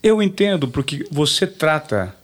Eu 0.01 0.21
entendo 0.21 0.67
porque 0.67 1.05
você 1.11 1.45
trata 1.47 2.15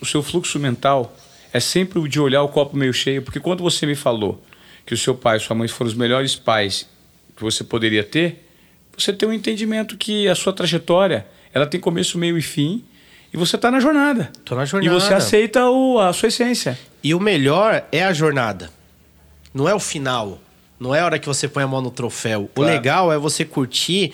o 0.00 0.06
seu 0.06 0.22
fluxo 0.22 0.58
mental 0.58 1.14
é 1.52 1.60
sempre 1.60 1.98
o 1.98 2.08
de 2.08 2.18
olhar 2.18 2.42
o 2.42 2.48
copo 2.48 2.76
meio 2.76 2.92
cheio, 2.92 3.22
porque 3.22 3.38
quando 3.38 3.62
você 3.62 3.86
me 3.86 3.94
falou 3.94 4.42
que 4.84 4.92
o 4.92 4.96
seu 4.96 5.14
pai 5.14 5.36
e 5.36 5.40
sua 5.40 5.54
mãe 5.54 5.68
foram 5.68 5.88
os 5.88 5.94
melhores 5.94 6.34
pais 6.34 6.88
que 7.36 7.42
você 7.42 7.62
poderia 7.62 8.02
ter, 8.02 8.48
você 8.96 9.12
tem 9.12 9.28
um 9.28 9.32
entendimento 9.32 9.96
que 9.96 10.26
a 10.28 10.34
sua 10.34 10.52
trajetória 10.52 11.26
ela 11.52 11.66
tem 11.66 11.80
começo, 11.80 12.18
meio 12.18 12.36
e 12.36 12.42
fim, 12.42 12.84
e 13.32 13.36
você 13.36 13.56
está 13.56 13.70
na 13.70 13.78
jornada. 13.78 14.32
Tô 14.44 14.54
na 14.54 14.64
jornada. 14.64 14.94
E 14.94 15.00
você 15.00 15.14
aceita 15.14 15.68
o, 15.68 15.98
a 15.98 16.12
sua 16.12 16.28
essência. 16.28 16.78
E 17.02 17.14
o 17.14 17.20
melhor 17.20 17.84
é 17.92 18.04
a 18.04 18.12
jornada. 18.12 18.70
Não 19.52 19.68
é 19.68 19.74
o 19.74 19.80
final. 19.80 20.40
Não 20.78 20.94
é 20.94 21.00
a 21.00 21.04
hora 21.04 21.18
que 21.18 21.26
você 21.26 21.46
põe 21.46 21.62
a 21.62 21.66
mão 21.66 21.80
no 21.80 21.90
troféu. 21.90 22.50
Claro. 22.52 22.70
O 22.70 22.72
legal 22.72 23.12
é 23.12 23.18
você 23.18 23.44
curtir 23.44 24.12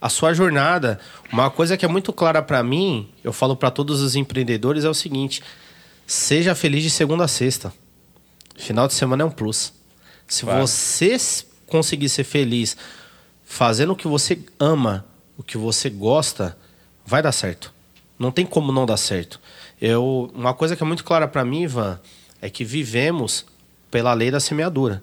a 0.00 0.08
sua 0.08 0.32
jornada. 0.32 0.98
Uma 1.32 1.50
coisa 1.50 1.76
que 1.76 1.84
é 1.84 1.88
muito 1.88 2.12
clara 2.12 2.42
para 2.42 2.62
mim, 2.62 3.08
eu 3.22 3.32
falo 3.32 3.54
para 3.54 3.70
todos 3.70 4.00
os 4.00 4.16
empreendedores 4.16 4.84
é 4.84 4.88
o 4.88 4.94
seguinte: 4.94 5.42
seja 6.06 6.54
feliz 6.54 6.82
de 6.82 6.90
segunda 6.90 7.24
a 7.24 7.28
sexta. 7.28 7.72
Final 8.56 8.86
de 8.86 8.94
semana 8.94 9.22
é 9.22 9.26
um 9.26 9.30
plus. 9.30 9.72
Se 10.26 10.44
claro. 10.44 10.60
você 10.60 11.16
conseguir 11.66 12.08
ser 12.08 12.24
feliz 12.24 12.76
fazendo 13.44 13.92
o 13.92 13.96
que 13.96 14.06
você 14.06 14.38
ama, 14.58 15.04
o 15.36 15.42
que 15.42 15.58
você 15.58 15.90
gosta, 15.90 16.56
vai 17.04 17.22
dar 17.22 17.32
certo. 17.32 17.72
Não 18.18 18.30
tem 18.30 18.44
como 18.44 18.70
não 18.70 18.86
dar 18.86 18.96
certo. 18.96 19.40
Eu, 19.80 20.30
uma 20.34 20.52
coisa 20.52 20.76
que 20.76 20.82
é 20.82 20.86
muito 20.86 21.02
clara 21.02 21.26
para 21.26 21.44
mim, 21.44 21.62
Ivan, 21.62 21.98
é 22.40 22.50
que 22.50 22.64
vivemos 22.64 23.46
pela 23.90 24.12
lei 24.12 24.30
da 24.30 24.38
semeadura. 24.38 25.02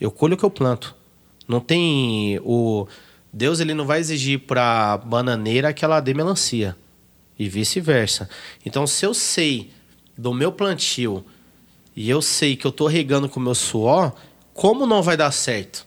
Eu 0.00 0.10
colho 0.10 0.34
o 0.34 0.36
que 0.36 0.44
eu 0.44 0.50
planto. 0.50 0.94
Não 1.46 1.60
tem 1.60 2.40
o 2.42 2.86
Deus 3.32 3.60
ele 3.60 3.72
não 3.72 3.86
vai 3.86 3.98
exigir 3.98 4.40
para 4.40 4.98
bananeira 4.98 5.72
que 5.72 5.84
ela 5.84 6.00
dê 6.00 6.12
melancia 6.12 6.76
e 7.38 7.48
vice-versa. 7.48 8.28
Então, 8.64 8.86
se 8.86 9.06
eu 9.06 9.14
sei 9.14 9.70
do 10.16 10.34
meu 10.34 10.52
plantio 10.52 11.24
e 11.96 12.10
eu 12.10 12.20
sei 12.20 12.56
que 12.56 12.66
eu 12.66 12.70
estou 12.70 12.86
regando 12.86 13.28
com 13.28 13.40
o 13.40 13.42
meu 13.42 13.54
suor, 13.54 14.12
como 14.52 14.86
não 14.86 15.02
vai 15.02 15.16
dar 15.16 15.30
certo? 15.32 15.86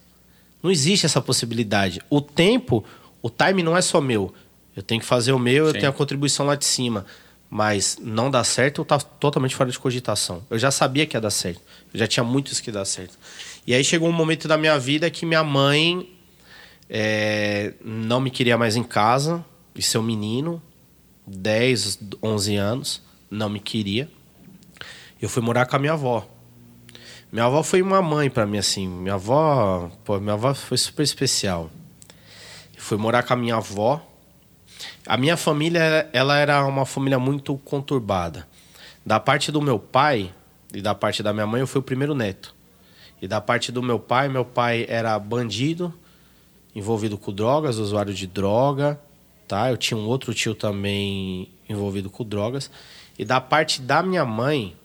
Não 0.61 0.71
existe 0.71 1.05
essa 1.05 1.21
possibilidade. 1.21 2.01
O 2.09 2.19
tempo, 2.19 2.83
o 3.21 3.29
time 3.29 3.61
não 3.61 3.77
é 3.77 3.81
só 3.81 4.01
meu. 4.01 4.33
Eu 4.75 4.81
tenho 4.81 4.99
que 4.99 5.07
fazer 5.07 5.31
o 5.31 5.39
meu, 5.39 5.65
Sim. 5.65 5.69
eu 5.69 5.73
tenho 5.73 5.89
a 5.89 5.93
contribuição 5.93 6.45
lá 6.45 6.55
de 6.55 6.65
cima. 6.65 7.05
Mas 7.47 7.97
não 8.01 8.31
dá 8.31 8.43
certo, 8.43 8.81
eu 8.81 8.85
tá 8.85 8.97
totalmente 8.97 9.55
fora 9.55 9.69
de 9.69 9.77
cogitação. 9.77 10.43
Eu 10.49 10.57
já 10.57 10.71
sabia 10.71 11.05
que 11.05 11.15
ia 11.15 11.21
dar 11.21 11.29
certo. 11.29 11.61
Eu 11.93 11.99
já 11.99 12.07
tinha 12.07 12.23
muitos 12.23 12.59
que 12.59 12.71
dar 12.71 12.85
certo. 12.85 13.17
E 13.67 13.73
aí 13.73 13.83
chegou 13.83 14.09
um 14.09 14.11
momento 14.11 14.47
da 14.47 14.57
minha 14.57 14.77
vida 14.79 15.09
que 15.09 15.25
minha 15.25 15.43
mãe 15.43 16.14
é, 16.89 17.73
não 17.83 18.19
me 18.19 18.29
queria 18.29 18.57
mais 18.57 18.75
em 18.75 18.83
casa, 18.83 19.43
e 19.75 19.81
seu 19.81 20.01
menino, 20.01 20.61
10, 21.27 21.99
11 22.21 22.55
anos, 22.55 23.01
não 23.29 23.49
me 23.49 23.59
queria. 23.59 24.09
Eu 25.21 25.27
fui 25.27 25.41
morar 25.41 25.65
com 25.65 25.75
a 25.75 25.79
minha 25.79 25.93
avó. 25.93 26.27
Minha 27.31 27.45
avó 27.45 27.63
foi 27.63 27.81
uma 27.81 28.01
mãe 28.01 28.29
para 28.29 28.45
mim, 28.45 28.57
assim. 28.57 28.87
Minha 28.87 29.15
avó, 29.15 29.91
pô, 30.03 30.19
minha 30.19 30.33
avó 30.33 30.53
foi 30.53 30.77
super 30.77 31.03
especial. 31.03 31.69
Fui 32.77 32.97
morar 32.97 33.23
com 33.23 33.33
a 33.33 33.35
minha 33.35 33.55
avó. 33.55 34.05
A 35.05 35.17
minha 35.17 35.35
família, 35.35 36.09
ela 36.13 36.37
era 36.37 36.63
uma 36.65 36.85
família 36.85 37.17
muito 37.17 37.57
conturbada. 37.57 38.47
Da 39.05 39.19
parte 39.19 39.51
do 39.51 39.61
meu 39.61 39.79
pai, 39.79 40.31
E 40.73 40.81
da 40.81 40.93
parte 40.93 41.23
da 41.23 41.31
minha 41.31 41.47
mãe, 41.47 41.61
eu 41.61 41.67
fui 41.67 41.79
o 41.79 41.83
primeiro 41.83 42.13
neto. 42.13 42.53
E 43.21 43.27
da 43.27 43.39
parte 43.39 43.71
do 43.71 43.81
meu 43.81 43.97
pai, 43.97 44.27
meu 44.27 44.43
pai 44.43 44.85
era 44.89 45.17
bandido, 45.17 45.93
envolvido 46.75 47.17
com 47.17 47.31
drogas, 47.31 47.77
usuário 47.77 48.13
de 48.13 48.27
droga, 48.27 48.99
tá? 49.47 49.71
Eu 49.71 49.77
tinha 49.77 49.97
um 49.97 50.05
outro 50.05 50.33
tio 50.33 50.53
também 50.53 51.49
envolvido 51.69 52.09
com 52.09 52.25
drogas. 52.25 52.69
E 53.17 53.23
da 53.23 53.39
parte 53.39 53.81
da 53.81 54.03
minha 54.03 54.25
mãe, 54.25 54.75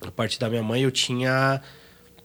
da 0.00 0.10
parte 0.10 0.38
da 0.40 0.50
minha 0.50 0.62
mãe, 0.62 0.82
eu 0.82 0.90
tinha 0.90 1.62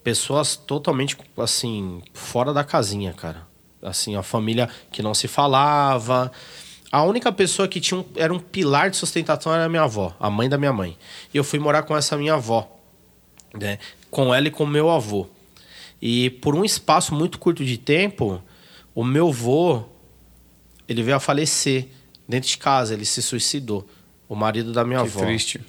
pessoas 0.04 0.56
totalmente 0.56 1.16
assim 1.38 2.02
fora 2.14 2.52
da 2.52 2.64
casinha, 2.64 3.14
cara. 3.14 3.48
Assim, 3.82 4.16
a 4.16 4.24
família 4.24 4.68
que 4.92 5.04
não 5.04 5.14
se 5.14 5.28
falava. 5.28 6.32
A 6.92 7.04
única 7.04 7.32
pessoa 7.32 7.68
que 7.68 7.80
tinha 7.80 8.00
um, 8.00 8.06
era 8.16 8.34
um 8.34 8.40
pilar 8.40 8.90
de 8.90 8.98
sustentação 8.98 9.54
era 9.54 9.66
a 9.66 9.70
minha 9.70 9.84
avó, 9.84 10.16
a 10.20 10.30
mãe 10.30 10.50
da 10.50 10.58
minha 10.58 10.74
mãe. 10.74 10.98
E 11.32 11.38
eu 11.38 11.44
fui 11.44 11.60
morar 11.60 11.84
com 11.84 11.96
essa 11.96 12.18
minha 12.18 12.34
avó, 12.34 12.68
né? 13.54 13.78
Com 14.10 14.34
ela 14.34 14.48
e 14.48 14.52
com 14.52 14.66
meu 14.66 14.90
avô. 14.90 15.28
E 16.02 16.32
por 16.32 16.56
um 16.56 16.66
espaço 16.66 17.14
muito 17.14 17.38
curto 17.38 17.64
de 17.64 17.78
tempo, 17.78 18.42
o 18.94 19.04
meu 19.04 19.30
avô, 19.30 19.84
ele 20.88 21.04
veio 21.04 21.18
a 21.18 21.20
falecer 21.20 21.88
dentro 22.28 22.50
de 22.50 22.58
casa, 22.58 22.94
ele 22.94 23.06
se 23.06 23.22
suicidou. 23.22 23.88
O 24.28 24.36
marido 24.36 24.72
da 24.72 24.84
minha 24.84 25.00
que 25.02 25.08
avó. 25.08 25.22
triste. 25.22 25.60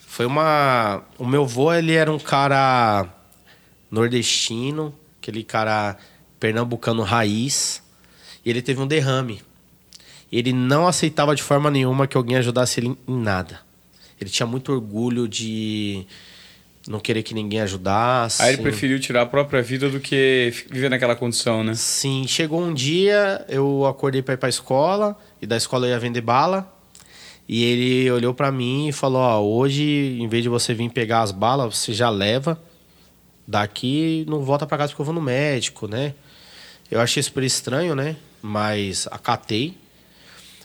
Foi 0.00 0.26
uma. 0.26 1.04
O 1.16 1.24
meu 1.24 1.44
avô, 1.44 1.72
ele 1.72 1.92
era 1.92 2.10
um 2.10 2.18
cara 2.18 3.08
nordestino, 3.90 4.94
aquele 5.20 5.44
cara 5.44 5.96
pernambucano 6.40 7.02
raiz. 7.02 7.82
E 8.44 8.50
ele 8.50 8.60
teve 8.62 8.80
um 8.80 8.86
derrame. 8.86 9.42
Ele 10.32 10.52
não 10.52 10.86
aceitava 10.86 11.34
de 11.34 11.42
forma 11.42 11.70
nenhuma 11.70 12.06
que 12.06 12.16
alguém 12.16 12.36
ajudasse 12.36 12.80
ele 12.80 12.98
em 13.06 13.16
nada. 13.16 13.60
Ele 14.20 14.30
tinha 14.30 14.46
muito 14.46 14.72
orgulho 14.72 15.28
de 15.28 16.06
não 16.88 16.98
querer 16.98 17.22
que 17.22 17.34
ninguém 17.34 17.60
ajudasse. 17.60 18.42
Aí 18.42 18.54
ele 18.54 18.62
preferiu 18.62 18.98
tirar 18.98 19.22
a 19.22 19.26
própria 19.26 19.62
vida 19.62 19.88
do 19.88 20.00
que 20.00 20.52
viver 20.70 20.88
naquela 20.88 21.14
condição, 21.14 21.62
né? 21.62 21.74
Sim, 21.74 22.26
chegou 22.26 22.62
um 22.62 22.72
dia, 22.72 23.44
eu 23.48 23.86
acordei 23.86 24.22
para 24.22 24.34
ir 24.34 24.38
para 24.38 24.48
escola 24.48 25.16
e 25.40 25.46
da 25.46 25.56
escola 25.56 25.86
eu 25.86 25.90
ia 25.90 25.98
vender 25.98 26.20
bala. 26.20 26.72
E 27.48 27.64
ele 27.64 28.10
olhou 28.10 28.32
para 28.32 28.52
mim 28.52 28.88
e 28.88 28.92
falou: 28.92 29.20
Ó, 29.20 29.40
hoje, 29.40 30.18
em 30.20 30.28
vez 30.28 30.42
de 30.42 30.48
você 30.48 30.72
vir 30.72 30.88
pegar 30.90 31.22
as 31.22 31.32
balas, 31.32 31.76
você 31.76 31.92
já 31.92 32.08
leva 32.08 32.60
daqui 33.46 34.24
e 34.26 34.30
não 34.30 34.42
volta 34.42 34.66
para 34.66 34.78
casa 34.78 34.90
porque 34.90 35.02
eu 35.02 35.06
vou 35.06 35.14
no 35.14 35.20
médico, 35.20 35.88
né? 35.88 36.14
Eu 36.88 37.00
achei 37.00 37.22
super 37.22 37.42
estranho, 37.42 37.94
né? 37.94 38.16
Mas 38.40 39.08
acatei. 39.10 39.76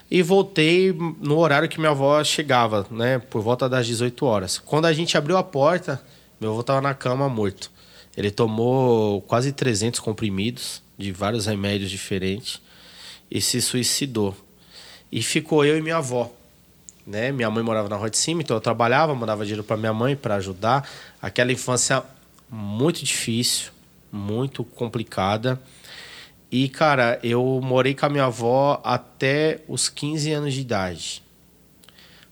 E 0.09 0.21
voltei 0.21 0.93
no 1.19 1.37
horário 1.37 1.67
que 1.67 1.79
minha 1.79 1.91
avó 1.91 2.23
chegava, 2.23 2.85
né? 2.91 3.19
Por 3.19 3.41
volta 3.41 3.67
das 3.67 3.87
18 3.87 4.25
horas. 4.25 4.59
Quando 4.59 4.85
a 4.85 4.93
gente 4.93 5.17
abriu 5.17 5.35
a 5.37 5.43
porta, 5.43 6.01
meu 6.39 6.51
avô 6.51 6.63
tava 6.63 6.81
na 6.81 6.93
cama 6.93 7.27
morto. 7.27 7.71
Ele 8.15 8.31
tomou 8.31 9.21
quase 9.23 9.51
300 9.51 9.99
comprimidos 9.99 10.81
de 10.97 11.11
vários 11.11 11.47
remédios 11.47 11.89
diferentes 11.89 12.61
e 13.29 13.41
se 13.41 13.61
suicidou. 13.61 14.35
E 15.11 15.21
ficou 15.21 15.65
eu 15.65 15.77
e 15.77 15.81
minha 15.81 15.97
avó. 15.97 16.31
Né? 17.05 17.31
Minha 17.31 17.49
mãe 17.49 17.63
morava 17.63 17.89
na 17.89 17.95
rua 17.95 18.09
de 18.09 18.17
cima, 18.17 18.41
então 18.41 18.57
eu 18.57 18.61
trabalhava, 18.61 19.13
mandava 19.13 19.43
dinheiro 19.43 19.63
para 19.63 19.77
minha 19.77 19.93
mãe 19.93 20.15
para 20.15 20.35
ajudar. 20.35 20.89
Aquela 21.21 21.51
infância 21.51 22.03
muito 22.49 23.03
difícil, 23.03 23.71
muito 24.11 24.63
complicada. 24.63 25.61
E, 26.51 26.69
cara, 26.69 27.19
eu 27.23 27.59
morei 27.61 27.93
com 27.93 28.05
a 28.05 28.09
minha 28.09 28.25
avó 28.25 28.79
até 28.83 29.61
os 29.67 29.89
15 29.89 30.31
anos 30.31 30.53
de 30.53 30.61
idade. 30.61 31.23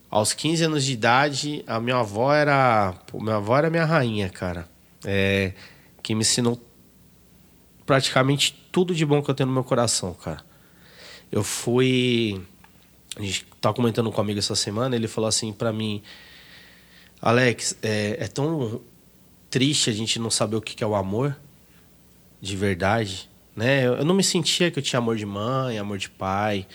Aos 0.10 0.34
15 0.34 0.66
anos 0.66 0.86
de 0.86 0.94
idade, 0.94 1.64
a 1.66 1.80
minha 1.80 1.98
avó 1.98 2.34
era. 2.34 2.94
Pô, 3.08 3.20
minha 3.20 3.38
avó 3.38 3.58
era 3.58 3.70
minha 3.70 3.86
rainha, 3.86 4.30
cara. 4.30 4.70
É, 5.04 5.54
que 6.02 6.14
me 6.14 6.22
ensinou 6.22 6.62
praticamente 7.86 8.54
tudo 8.72 8.94
de 8.94 9.06
bom 9.06 9.22
que 9.22 9.30
eu 9.30 9.36
tenho 9.36 9.48
no 9.48 9.54
meu 9.54 9.64
coração, 9.64 10.14
cara. 10.14 10.44
Eu 11.32 11.44
fui. 11.44 12.40
A 13.16 13.22
gente 13.22 13.46
tava 13.60 13.76
comentando 13.76 14.12
com 14.12 14.18
um 14.20 14.24
amigo 14.24 14.40
essa 14.40 14.56
semana, 14.56 14.96
ele 14.96 15.08
falou 15.08 15.28
assim 15.28 15.52
para 15.52 15.74
mim: 15.74 16.04
Alex, 17.20 17.76
é, 17.82 18.18
é 18.20 18.28
tão 18.28 18.80
triste 19.50 19.90
a 19.90 19.94
gente 19.94 20.20
não 20.20 20.30
saber 20.30 20.56
o 20.56 20.62
que 20.62 20.84
é 20.84 20.88
o 20.88 20.96
amor 20.96 21.36
de 22.40 22.56
verdade 22.56 23.33
né? 23.56 23.86
Eu, 23.86 24.04
não 24.04 24.16
me 24.16 24.24
sentia 24.24 24.72
que 24.72 24.80
eu 24.80 24.84
tinha 24.84 24.98
amor 24.98 25.16
de 25.16 25.26
mãe, 25.26 25.78
amor 25.78 25.98
de 25.98 26.10
pai. 26.10 26.66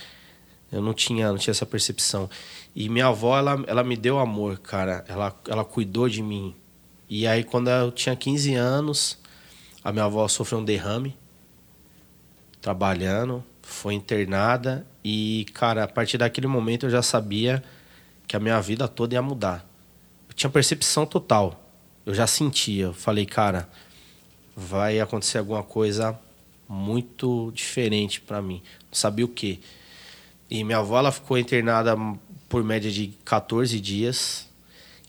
Eu 0.70 0.82
não 0.82 0.92
tinha, 0.92 1.28
não 1.28 1.38
tinha 1.38 1.52
essa 1.52 1.66
percepção. 1.66 2.28
E 2.74 2.88
minha 2.88 3.06
avó, 3.06 3.36
ela, 3.36 3.64
ela 3.66 3.82
me 3.82 3.96
deu 3.96 4.18
amor, 4.18 4.58
cara. 4.58 5.04
Ela, 5.08 5.34
ela 5.48 5.64
cuidou 5.64 6.08
de 6.08 6.22
mim. 6.22 6.54
E 7.08 7.26
aí, 7.26 7.42
quando 7.42 7.68
eu 7.70 7.90
tinha 7.90 8.14
15 8.14 8.54
anos, 8.54 9.18
a 9.82 9.90
minha 9.90 10.04
avó 10.04 10.28
sofreu 10.28 10.60
um 10.60 10.64
derrame, 10.64 11.16
trabalhando, 12.60 13.42
foi 13.62 13.94
internada. 13.94 14.86
E, 15.02 15.46
cara, 15.54 15.84
a 15.84 15.88
partir 15.88 16.18
daquele 16.18 16.46
momento 16.46 16.86
eu 16.86 16.90
já 16.90 17.02
sabia 17.02 17.62
que 18.26 18.36
a 18.36 18.40
minha 18.40 18.60
vida 18.60 18.86
toda 18.86 19.14
ia 19.14 19.22
mudar. 19.22 19.66
Eu 20.28 20.34
tinha 20.34 20.50
percepção 20.50 21.06
total. 21.06 21.64
Eu 22.04 22.14
já 22.14 22.26
sentia. 22.26 22.86
Eu 22.86 22.94
falei, 22.94 23.24
cara, 23.24 23.68
vai 24.54 25.00
acontecer 25.00 25.38
alguma 25.38 25.62
coisa 25.62 26.18
muito 26.68 27.50
diferente 27.54 28.20
para 28.20 28.42
mim. 28.42 28.62
Não 28.82 28.94
sabia 28.94 29.24
o 29.24 29.28
que. 29.28 29.60
E 30.50 30.62
minha 30.62 30.78
avó 30.78 30.98
ela 30.98 31.10
ficou 31.10 31.38
internada 31.38 31.96
por 32.48 32.62
média 32.62 32.90
de 32.90 33.08
14 33.24 33.80
dias. 33.80 34.48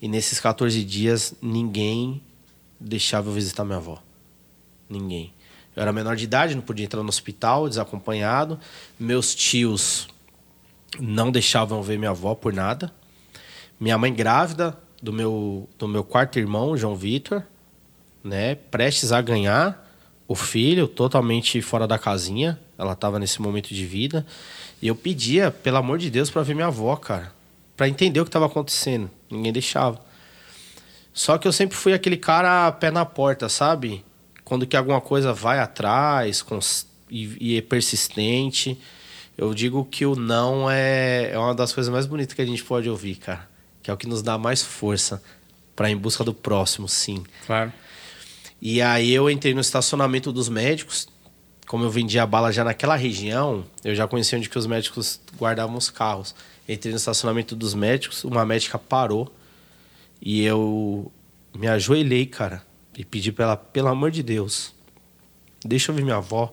E 0.02 0.08
nesses 0.08 0.40
14 0.40 0.84
dias 0.84 1.34
ninguém 1.42 2.22
deixava 2.80 3.30
eu 3.30 3.34
visitar 3.34 3.66
minha 3.66 3.78
avó. 3.78 4.02
Ninguém. 4.90 5.34
Eu 5.76 5.82
era 5.84 5.94
menor 5.94 6.16
de 6.16 6.24
idade, 6.24 6.56
não 6.56 6.62
podia 6.62 6.86
entrar 6.86 7.04
no 7.04 7.10
hospital, 7.10 7.68
desacompanhado. 7.68 8.60
Meus 9.00 9.36
tios 9.36 10.08
não 11.00 11.32
deixavam 11.32 11.82
ver 11.84 11.98
minha 11.98 12.12
avó 12.12 12.34
por 12.34 12.54
nada. 12.54 12.92
Minha 13.80 13.98
mãe 13.98 14.14
grávida 14.14 14.78
do 15.02 15.14
meu, 15.14 15.70
do 15.78 15.88
meu 15.88 16.04
quarto 16.04 16.40
irmão, 16.40 16.76
João 16.76 16.96
Vitor, 16.96 17.44
né, 18.24 18.56
prestes 18.56 19.12
a 19.12 19.22
ganhar 19.22 19.89
o 20.30 20.36
filho 20.36 20.88
totalmente 20.88 21.60
fora 21.60 21.88
da 21.88 21.98
casinha. 21.98 22.58
Ela 22.78 22.94
estava 22.94 23.18
nesse 23.18 23.42
momento 23.42 23.74
de 23.74 23.84
vida. 23.84 24.24
E 24.80 24.88
eu 24.88 24.96
pedia, 24.96 25.50
pelo 25.50 25.78
amor 25.78 25.98
de 25.98 26.12
Deus, 26.12 26.30
para 26.30 26.44
ver 26.44 26.54
minha 26.54 26.68
avó, 26.68 26.96
cara. 26.96 27.34
Para 27.76 27.90
entender 27.90 28.20
o 28.20 28.24
que 28.24 28.30
estava 28.30 28.46
acontecendo. 28.46 29.10
Ninguém 29.30 29.52
deixava. 29.52 30.00
Só 31.12 31.40
que 31.40 31.48
eu 31.48 31.52
sempre 31.52 31.76
fui 31.76 31.94
aquele 31.94 32.16
cara 32.16 32.72
pé 32.74 32.92
na 32.92 33.04
porta, 33.06 33.50
sabe? 33.50 34.06
Quando 34.46 34.68
que 34.68 34.78
alguma 34.78 35.02
coisa 35.02 35.34
vai 35.34 35.60
atrás 35.60 36.46
e, 37.10 37.54
e 37.54 37.58
é 37.58 37.62
persistente. 37.62 38.80
Eu 39.36 39.52
digo 39.56 39.84
que 39.84 40.06
o 40.06 40.16
não 40.16 40.70
é, 40.70 41.32
é 41.32 41.40
uma 41.40 41.56
das 41.56 41.74
coisas 41.74 41.92
mais 41.92 42.06
bonitas 42.06 42.36
que 42.36 42.42
a 42.44 42.46
gente 42.46 42.64
pode 42.64 42.88
ouvir, 42.88 43.16
cara. 43.16 43.50
Que 43.82 43.90
é 43.90 43.94
o 43.94 43.98
que 43.98 44.08
nos 44.08 44.22
dá 44.22 44.38
mais 44.38 44.62
força 44.62 45.24
para 45.76 45.90
em 45.90 45.98
busca 45.98 46.24
do 46.24 46.36
próximo, 46.36 46.88
sim. 46.88 47.24
Claro. 47.48 47.74
E 48.62 48.82
aí 48.82 49.12
eu 49.12 49.30
entrei 49.30 49.54
no 49.54 49.62
estacionamento 49.62 50.32
dos 50.32 50.50
médicos. 50.50 51.08
Como 51.68 51.84
eu 51.84 51.90
vendia 51.90 52.26
bala 52.26 52.52
já 52.52 52.64
naquela 52.64 52.96
região, 52.96 53.64
eu 53.84 53.94
já 53.94 54.08
conhecia 54.08 54.38
onde 54.38 54.50
que 54.50 54.58
os 54.58 54.66
médicos 54.66 55.22
guardavam 55.38 55.78
os 55.78 55.90
carros. 55.90 56.34
Entrei 56.68 56.92
no 56.92 56.98
estacionamento 56.98 57.56
dos 57.56 57.74
médicos, 57.74 58.24
uma 58.24 58.46
médica 58.46 58.78
parou 58.78 59.32
e 60.22 60.44
eu 60.44 61.12
me 61.56 61.68
ajoelhei, 61.68 62.26
cara, 62.26 62.62
e 62.98 63.06
pedi 63.06 63.32
para 63.32 63.46
ela, 63.46 63.58
pelo 63.58 63.88
amor 63.88 64.12
de 64.12 64.22
Deus, 64.22 64.74
deixa 65.64 65.92
eu 65.92 65.96
ver 65.96 66.04
minha 66.04 66.18
avó. 66.18 66.52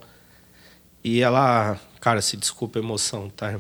E 1.03 1.21
ela, 1.21 1.79
cara, 2.01 2.21
se 2.21 2.37
desculpa 2.37 2.79
a 2.79 2.83
emoção, 2.83 3.29
tá? 3.31 3.59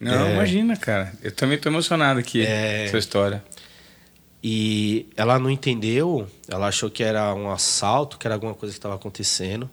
Não, 0.00 0.26
é... 0.26 0.34
imagina, 0.34 0.76
cara. 0.76 1.12
Eu 1.22 1.32
também 1.32 1.58
tô 1.58 1.68
emocionado 1.68 2.18
aqui 2.18 2.44
é... 2.44 2.86
essa 2.86 2.98
história. 2.98 3.42
E 4.42 5.06
ela 5.16 5.38
não 5.38 5.48
entendeu, 5.48 6.26
ela 6.48 6.66
achou 6.66 6.90
que 6.90 7.02
era 7.02 7.32
um 7.34 7.50
assalto, 7.50 8.18
que 8.18 8.26
era 8.26 8.34
alguma 8.34 8.54
coisa 8.54 8.72
que 8.72 8.78
estava 8.78 8.96
acontecendo, 8.96 9.70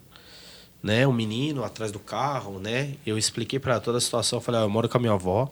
né? 0.82 1.06
Um 1.06 1.12
menino 1.12 1.64
atrás 1.64 1.90
do 1.90 1.98
carro, 1.98 2.60
né? 2.60 2.94
Eu 3.04 3.18
expliquei 3.18 3.58
para 3.58 3.80
toda 3.80 3.98
a 3.98 4.00
situação, 4.00 4.40
falei: 4.40 4.60
ah, 4.60 4.64
"Eu 4.64 4.70
moro 4.70 4.88
com 4.88 4.96
a 4.96 5.00
minha 5.00 5.12
avó. 5.12 5.50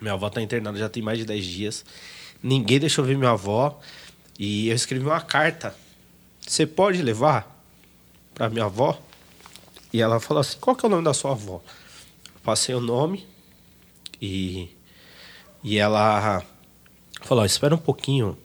Minha 0.00 0.14
avó 0.14 0.26
está 0.26 0.42
internada 0.42 0.76
já 0.78 0.88
tem 0.88 1.02
mais 1.02 1.18
de 1.18 1.24
10 1.24 1.44
dias. 1.44 1.84
Ninguém 2.42 2.80
deixou 2.80 3.04
ver 3.04 3.16
minha 3.16 3.30
avó 3.30 3.78
e 4.38 4.68
eu 4.68 4.74
escrevi 4.74 5.06
uma 5.06 5.20
carta. 5.20 5.74
Você 6.40 6.66
pode 6.66 7.00
levar 7.02 7.48
para 8.34 8.50
minha 8.50 8.64
avó?" 8.64 9.00
E 9.92 10.02
ela 10.02 10.18
falou 10.18 10.40
assim: 10.40 10.58
"Qual 10.60 10.74
que 10.74 10.84
é 10.84 10.88
o 10.88 10.90
nome 10.90 11.04
da 11.04 11.14
sua 11.14 11.32
avó?" 11.32 11.62
passei 12.44 12.74
o 12.74 12.80
nome 12.80 13.26
e 14.20 14.68
e 15.62 15.78
ela 15.78 16.44
Falou, 17.24 17.44
espera 17.44 17.74
um 17.74 17.78
pouquinho 17.78 18.36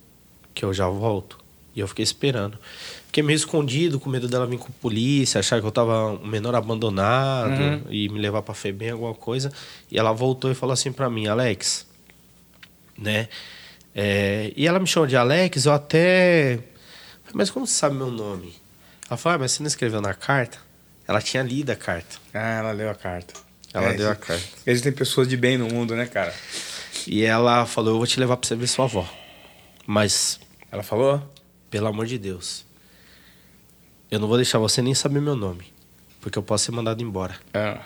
que 0.53 0.63
eu 0.63 0.73
já 0.73 0.87
volto. 0.87 1.37
E 1.75 1.79
eu 1.81 1.87
fiquei 1.87 2.03
esperando. 2.03 2.57
Fiquei 3.05 3.21
meio 3.23 3.35
escondido, 3.37 3.99
com 3.99 4.09
medo 4.09 4.27
dela 4.27 4.45
vir 4.45 4.57
com 4.57 4.71
polícia, 4.73 5.39
achar 5.39 5.59
que 5.59 5.67
eu 5.67 5.71
tava 5.71 6.13
um 6.13 6.25
menor 6.25 6.55
abandonado 6.55 7.59
uhum. 7.59 7.81
e 7.89 8.09
me 8.09 8.19
levar 8.19 8.41
pra 8.41 8.53
FEBEM, 8.53 8.91
alguma 8.91 9.13
coisa. 9.13 9.51
E 9.91 9.97
ela 9.97 10.11
voltou 10.11 10.51
e 10.51 10.55
falou 10.55 10.73
assim 10.73 10.91
para 10.91 11.09
mim, 11.09 11.27
Alex, 11.27 11.85
né? 12.97 13.27
É, 13.93 14.53
e 14.55 14.67
ela 14.67 14.79
me 14.79 14.87
chamou 14.87 15.07
de 15.07 15.17
Alex, 15.17 15.65
eu 15.65 15.73
até. 15.73 16.59
Mas 17.33 17.49
como 17.49 17.65
você 17.67 17.73
sabe 17.73 17.95
meu 17.95 18.11
nome? 18.11 18.55
Ela 19.09 19.17
falou, 19.17 19.35
ah, 19.35 19.39
mas 19.39 19.51
você 19.51 19.63
não 19.63 19.67
escreveu 19.67 20.01
na 20.01 20.13
carta? 20.13 20.57
Ela 21.07 21.21
tinha 21.21 21.41
lido 21.41 21.71
a 21.71 21.75
carta. 21.75 22.17
Ah, 22.33 22.59
ela 22.59 22.71
leu 22.71 22.89
a 22.89 22.95
carta. 22.95 23.33
Ela 23.73 23.89
É, 23.89 23.93
deu 23.93 24.09
a 24.09 24.15
carta. 24.15 24.43
Existem 24.65 24.91
pessoas 24.91 25.27
de 25.27 25.35
bem 25.35 25.57
no 25.57 25.67
mundo, 25.67 25.95
né, 25.95 26.05
cara? 26.05 26.33
E 27.07 27.23
ela 27.23 27.65
falou, 27.65 27.93
eu 27.93 27.97
vou 27.97 28.07
te 28.07 28.19
levar 28.19 28.37
pra 28.37 28.47
você 28.47 28.55
ver 28.55 28.67
sua 28.67 28.85
avó. 28.85 29.07
Mas, 29.85 30.39
Ela 30.71 30.83
falou? 30.83 31.21
pelo 31.69 31.87
amor 31.87 32.05
de 32.07 32.17
Deus, 32.17 32.65
eu 34.09 34.19
não 34.19 34.27
vou 34.27 34.37
deixar 34.37 34.57
você 34.57 34.81
nem 34.81 34.95
saber 34.95 35.21
meu 35.21 35.35
nome. 35.35 35.65
Porque 36.19 36.37
eu 36.37 36.43
posso 36.43 36.65
ser 36.65 36.71
mandado 36.71 37.01
embora. 37.01 37.35
Ah, 37.53 37.81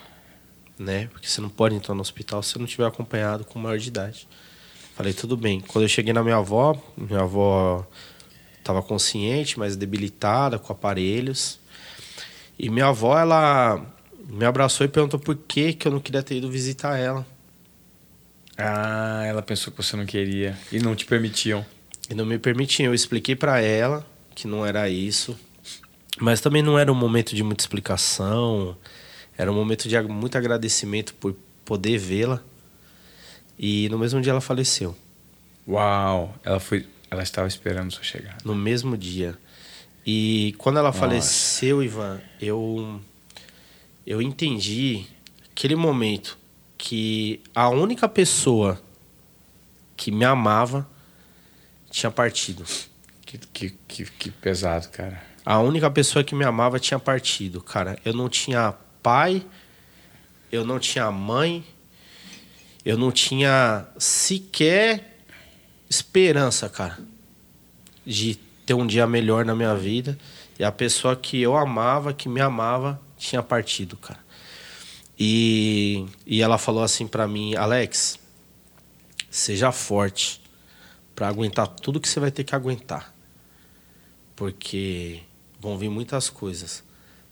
né? 0.79 1.07
Porque 1.07 1.27
você 1.27 1.39
não 1.41 1.49
pode 1.49 1.75
entrar 1.75 1.93
no 1.93 2.01
hospital 2.01 2.41
se 2.41 2.57
não 2.57 2.65
tiver 2.65 2.85
acompanhado 2.85 3.45
com 3.45 3.59
maior 3.59 3.77
de 3.77 3.89
idade. 3.89 4.27
Falei, 4.95 5.13
tudo 5.13 5.35
bem. 5.35 5.59
Quando 5.59 5.83
eu 5.83 5.89
cheguei 5.89 6.13
na 6.13 6.23
minha 6.23 6.37
avó, 6.37 6.81
minha 6.97 7.21
avó 7.21 7.85
estava 8.57 8.81
consciente, 8.81 9.59
mas 9.59 9.75
debilitada, 9.75 10.57
com 10.57 10.71
aparelhos. 10.71 11.59
E 12.57 12.69
minha 12.69 12.87
avó, 12.87 13.17
ela 13.19 13.85
me 14.27 14.45
abraçou 14.45 14.85
e 14.85 14.89
perguntou 14.89 15.19
por 15.19 15.35
que, 15.35 15.73
que 15.73 15.87
eu 15.87 15.91
não 15.91 15.99
queria 15.99 16.23
ter 16.23 16.37
ido 16.37 16.49
visitar 16.49 16.97
ela. 16.97 17.25
Ah, 18.57 19.23
ela 19.25 19.41
pensou 19.41 19.71
que 19.71 19.81
você 19.81 19.95
não 19.95 20.05
queria 20.05 20.57
e 20.71 20.79
não 20.79 20.95
te 20.95 21.05
permitiam. 21.05 21.65
E 22.09 22.13
não 22.13 22.25
me 22.25 22.37
permitiam. 22.37 22.87
Eu 22.87 22.93
expliquei 22.93 23.35
para 23.35 23.59
ela 23.61 24.05
que 24.35 24.47
não 24.47 24.65
era 24.65 24.89
isso. 24.89 25.37
Mas 26.19 26.41
também 26.41 26.61
não 26.61 26.77
era 26.77 26.91
um 26.91 26.95
momento 26.95 27.35
de 27.35 27.43
muita 27.43 27.63
explicação. 27.63 28.77
Era 29.37 29.51
um 29.51 29.55
momento 29.55 29.87
de 29.87 29.99
muito 30.01 30.37
agradecimento 30.37 31.13
por 31.15 31.35
poder 31.65 31.97
vê-la. 31.97 32.41
E 33.57 33.89
no 33.89 33.97
mesmo 33.97 34.21
dia 34.21 34.31
ela 34.31 34.41
faleceu. 34.41 34.95
Uau, 35.67 36.35
ela 36.43 36.59
foi, 36.59 36.85
ela 37.09 37.23
estava 37.23 37.47
esperando 37.47 37.91
sua 37.91 38.03
chegada. 38.03 38.37
No 38.43 38.53
mesmo 38.53 38.97
dia. 38.97 39.37
E 40.05 40.53
quando 40.57 40.77
ela 40.77 40.89
Nossa. 40.89 40.99
faleceu, 40.99 41.81
Ivan, 41.81 42.21
eu 42.41 42.99
eu 44.05 44.21
entendi 44.21 45.05
aquele 45.49 45.75
momento 45.75 46.37
que 46.83 47.39
a 47.55 47.69
única 47.69 48.09
pessoa 48.09 48.77
que 49.95 50.11
me 50.11 50.25
amava 50.25 50.85
tinha 51.89 52.11
partido. 52.11 52.65
Que, 53.25 53.37
que, 53.37 53.69
que, 53.87 54.03
que 54.03 54.29
pesado, 54.29 54.89
cara. 54.89 55.23
A 55.45 55.61
única 55.61 55.89
pessoa 55.89 56.25
que 56.25 56.35
me 56.35 56.43
amava 56.43 56.81
tinha 56.81 56.99
partido, 56.99 57.61
cara. 57.61 57.97
Eu 58.03 58.11
não 58.11 58.27
tinha 58.27 58.73
pai, 59.01 59.45
eu 60.51 60.65
não 60.65 60.77
tinha 60.77 61.09
mãe, 61.09 61.65
eu 62.83 62.97
não 62.97 63.13
tinha 63.13 63.87
sequer 63.97 65.19
esperança, 65.89 66.67
cara, 66.67 66.99
de 68.05 68.35
ter 68.65 68.73
um 68.73 68.85
dia 68.85 69.07
melhor 69.07 69.45
na 69.45 69.55
minha 69.55 69.73
vida. 69.73 70.19
E 70.59 70.65
a 70.65 70.71
pessoa 70.71 71.15
que 71.15 71.41
eu 71.41 71.55
amava, 71.55 72.13
que 72.13 72.27
me 72.27 72.41
amava, 72.41 72.99
tinha 73.17 73.41
partido, 73.41 73.95
cara. 73.95 74.22
E, 75.25 76.05
e 76.25 76.41
ela 76.41 76.57
falou 76.57 76.83
assim 76.83 77.07
pra 77.07 77.27
mim, 77.27 77.55
Alex, 77.55 78.19
seja 79.29 79.71
forte 79.71 80.41
pra 81.15 81.27
aguentar 81.27 81.67
tudo 81.67 81.99
que 81.99 82.09
você 82.09 82.19
vai 82.19 82.31
ter 82.31 82.43
que 82.43 82.55
aguentar 82.55 83.13
porque 84.35 85.21
vão 85.59 85.77
vir 85.77 85.89
muitas 85.89 86.29
coisas, 86.29 86.83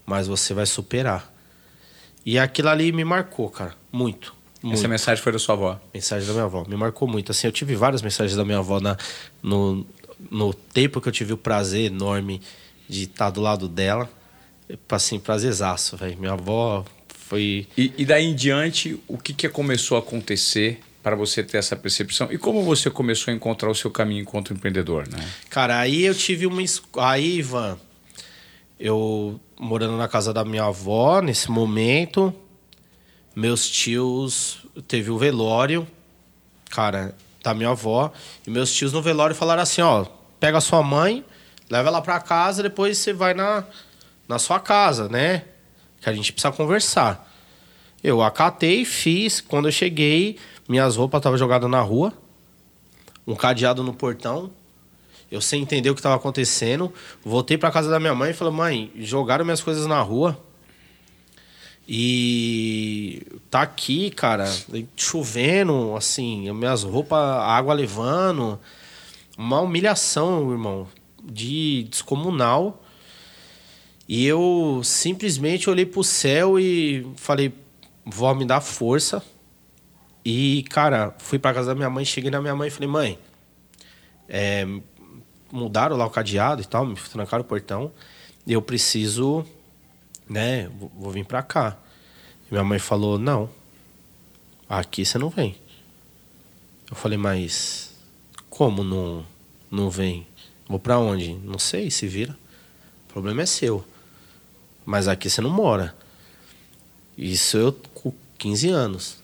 mas 0.05 0.27
você 0.27 0.53
vai 0.53 0.65
superar. 0.65 1.31
E 2.25 2.37
aquilo 2.37 2.69
ali 2.69 2.91
me 2.91 3.03
marcou, 3.03 3.49
cara, 3.49 3.75
muito. 3.91 4.33
muito. 4.61 4.77
Essa 4.77 4.87
mensagem 4.87 5.23
foi 5.23 5.31
da 5.31 5.39
sua 5.39 5.55
avó. 5.55 5.79
Mensagem 5.93 6.27
da 6.27 6.33
minha 6.33 6.45
avó, 6.45 6.63
me 6.67 6.75
marcou 6.75 7.07
muito. 7.07 7.31
Assim, 7.31 7.47
eu 7.47 7.51
tive 7.51 7.75
várias 7.75 8.01
mensagens 8.01 8.37
da 8.37 8.45
minha 8.45 8.59
avó 8.59 8.79
na, 8.79 8.95
no, 9.41 9.85
no 10.29 10.53
tempo 10.53 11.01
que 11.01 11.07
eu 11.07 11.11
tive 11.11 11.33
o 11.33 11.37
prazer 11.37 11.91
enorme 11.91 12.41
de 12.87 13.03
estar 13.03 13.29
do 13.29 13.41
lado 13.41 13.67
dela. 13.67 14.09
Assim, 14.89 15.19
prazerzaço, 15.19 15.97
velho. 15.97 16.17
Minha 16.17 16.33
avó 16.33 16.85
foi 17.31 17.65
E, 17.77 17.93
e 17.97 18.05
daí 18.05 18.25
em 18.25 18.35
diante, 18.35 19.01
o 19.07 19.17
que, 19.17 19.33
que 19.33 19.47
começou 19.47 19.95
a 19.95 20.01
acontecer 20.01 20.81
para 21.01 21.15
você 21.15 21.41
ter 21.41 21.57
essa 21.57 21.77
percepção? 21.77 22.27
E 22.29 22.37
como 22.37 22.61
você 22.61 22.89
começou 22.89 23.31
a 23.31 23.35
encontrar 23.35 23.71
o 23.71 23.75
seu 23.75 23.89
caminho 23.89 24.21
enquanto 24.21 24.51
empreendedor, 24.51 25.07
né? 25.07 25.17
Cara, 25.49 25.79
aí 25.79 26.03
eu 26.03 26.13
tive 26.13 26.45
uma. 26.45 26.61
Aí, 26.97 27.37
Ivan, 27.37 27.79
eu 28.77 29.39
morando 29.57 29.95
na 29.95 30.09
casa 30.09 30.33
da 30.33 30.43
minha 30.43 30.65
avó 30.65 31.21
nesse 31.21 31.49
momento, 31.49 32.33
meus 33.33 33.69
tios. 33.69 34.65
Teve 34.85 35.09
o 35.09 35.17
velório, 35.17 35.87
cara, 36.69 37.15
da 37.41 37.53
minha 37.53 37.69
avó. 37.69 38.11
E 38.45 38.49
meus 38.49 38.73
tios 38.73 38.91
no 38.91 39.01
velório 39.01 39.33
falaram 39.33 39.63
assim: 39.63 39.81
ó, 39.81 40.05
pega 40.37 40.57
a 40.57 40.61
sua 40.61 40.83
mãe, 40.83 41.23
leva 41.69 41.87
ela 41.87 42.01
pra 42.01 42.19
casa, 42.19 42.61
depois 42.61 42.97
você 42.97 43.13
vai 43.13 43.33
na, 43.33 43.63
na 44.27 44.37
sua 44.37 44.59
casa, 44.59 45.07
né? 45.07 45.45
Que 46.01 46.09
a 46.09 46.13
gente 46.13 46.33
precisa 46.33 46.51
conversar. 46.51 47.31
Eu 48.03 48.21
acatei, 48.21 48.83
fiz. 48.83 49.39
Quando 49.39 49.67
eu 49.67 49.71
cheguei, 49.71 50.37
minhas 50.67 50.95
roupas 50.95 51.19
estavam 51.19 51.37
jogadas 51.37 51.69
na 51.69 51.81
rua, 51.81 52.13
um 53.25 53.35
cadeado 53.35 53.83
no 53.83 53.93
portão. 53.93 54.51
Eu 55.31 55.39
sem 55.39 55.61
entender 55.61 55.89
o 55.89 55.93
que 55.93 55.99
estava 55.99 56.15
acontecendo. 56.15 56.93
Voltei 57.23 57.57
para 57.57 57.71
casa 57.71 57.89
da 57.89 57.99
minha 57.99 58.15
mãe 58.15 58.31
e 58.31 58.33
falei: 58.33 58.53
mãe, 58.53 58.91
jogaram 58.97 59.45
minhas 59.45 59.61
coisas 59.61 59.85
na 59.85 60.01
rua. 60.01 60.37
E 61.87 63.21
tá 63.49 63.61
aqui, 63.61 64.11
cara, 64.11 64.45
chovendo, 64.95 65.95
assim, 65.95 66.51
minhas 66.51 66.83
roupas, 66.83 67.19
água 67.19 67.73
levando. 67.73 68.59
Uma 69.37 69.61
humilhação, 69.61 70.51
irmão, 70.51 70.87
de 71.23 71.87
descomunal. 71.89 72.80
E 74.13 74.25
eu 74.25 74.81
simplesmente 74.83 75.69
olhei 75.69 75.85
pro 75.85 76.03
céu 76.03 76.59
e 76.59 77.09
falei: 77.15 77.53
vó, 78.05 78.33
me 78.33 78.43
dá 78.43 78.59
força. 78.59 79.23
E, 80.25 80.65
cara, 80.69 81.15
fui 81.17 81.39
pra 81.39 81.53
casa 81.53 81.67
da 81.67 81.75
minha 81.75 81.89
mãe, 81.89 82.03
cheguei 82.03 82.29
na 82.29 82.41
minha 82.41 82.53
mãe 82.53 82.67
e 82.67 82.71
falei: 82.71 82.89
mãe, 82.89 83.19
é, 84.27 84.67
mudaram 85.49 85.95
lá 85.95 86.05
o 86.05 86.09
cadeado 86.09 86.61
e 86.61 86.65
tal, 86.65 86.85
me 86.85 86.95
trancaram 86.95 87.41
o 87.41 87.47
portão. 87.47 87.89
Eu 88.45 88.61
preciso, 88.61 89.45
né, 90.27 90.67
vou, 90.77 90.91
vou 90.93 91.11
vir 91.11 91.23
pra 91.23 91.41
cá. 91.41 91.77
E 92.49 92.53
minha 92.53 92.65
mãe 92.65 92.79
falou: 92.79 93.17
não, 93.17 93.49
aqui 94.67 95.05
você 95.05 95.17
não 95.17 95.29
vem. 95.29 95.55
Eu 96.89 96.97
falei: 96.97 97.17
mas 97.17 97.95
como 98.49 98.83
não, 98.83 99.25
não 99.71 99.89
vem? 99.89 100.27
Vou 100.67 100.79
pra 100.79 100.99
onde? 100.99 101.33
Não 101.33 101.57
sei, 101.57 101.89
se 101.89 102.09
vira. 102.09 102.37
O 103.07 103.13
problema 103.13 103.43
é 103.43 103.45
seu. 103.45 103.85
Mas 104.91 105.07
aqui 105.07 105.29
você 105.29 105.39
não 105.39 105.49
mora. 105.49 105.95
Isso 107.17 107.55
eu 107.55 107.71
com 107.93 108.11
15 108.37 108.67
anos. 108.71 109.19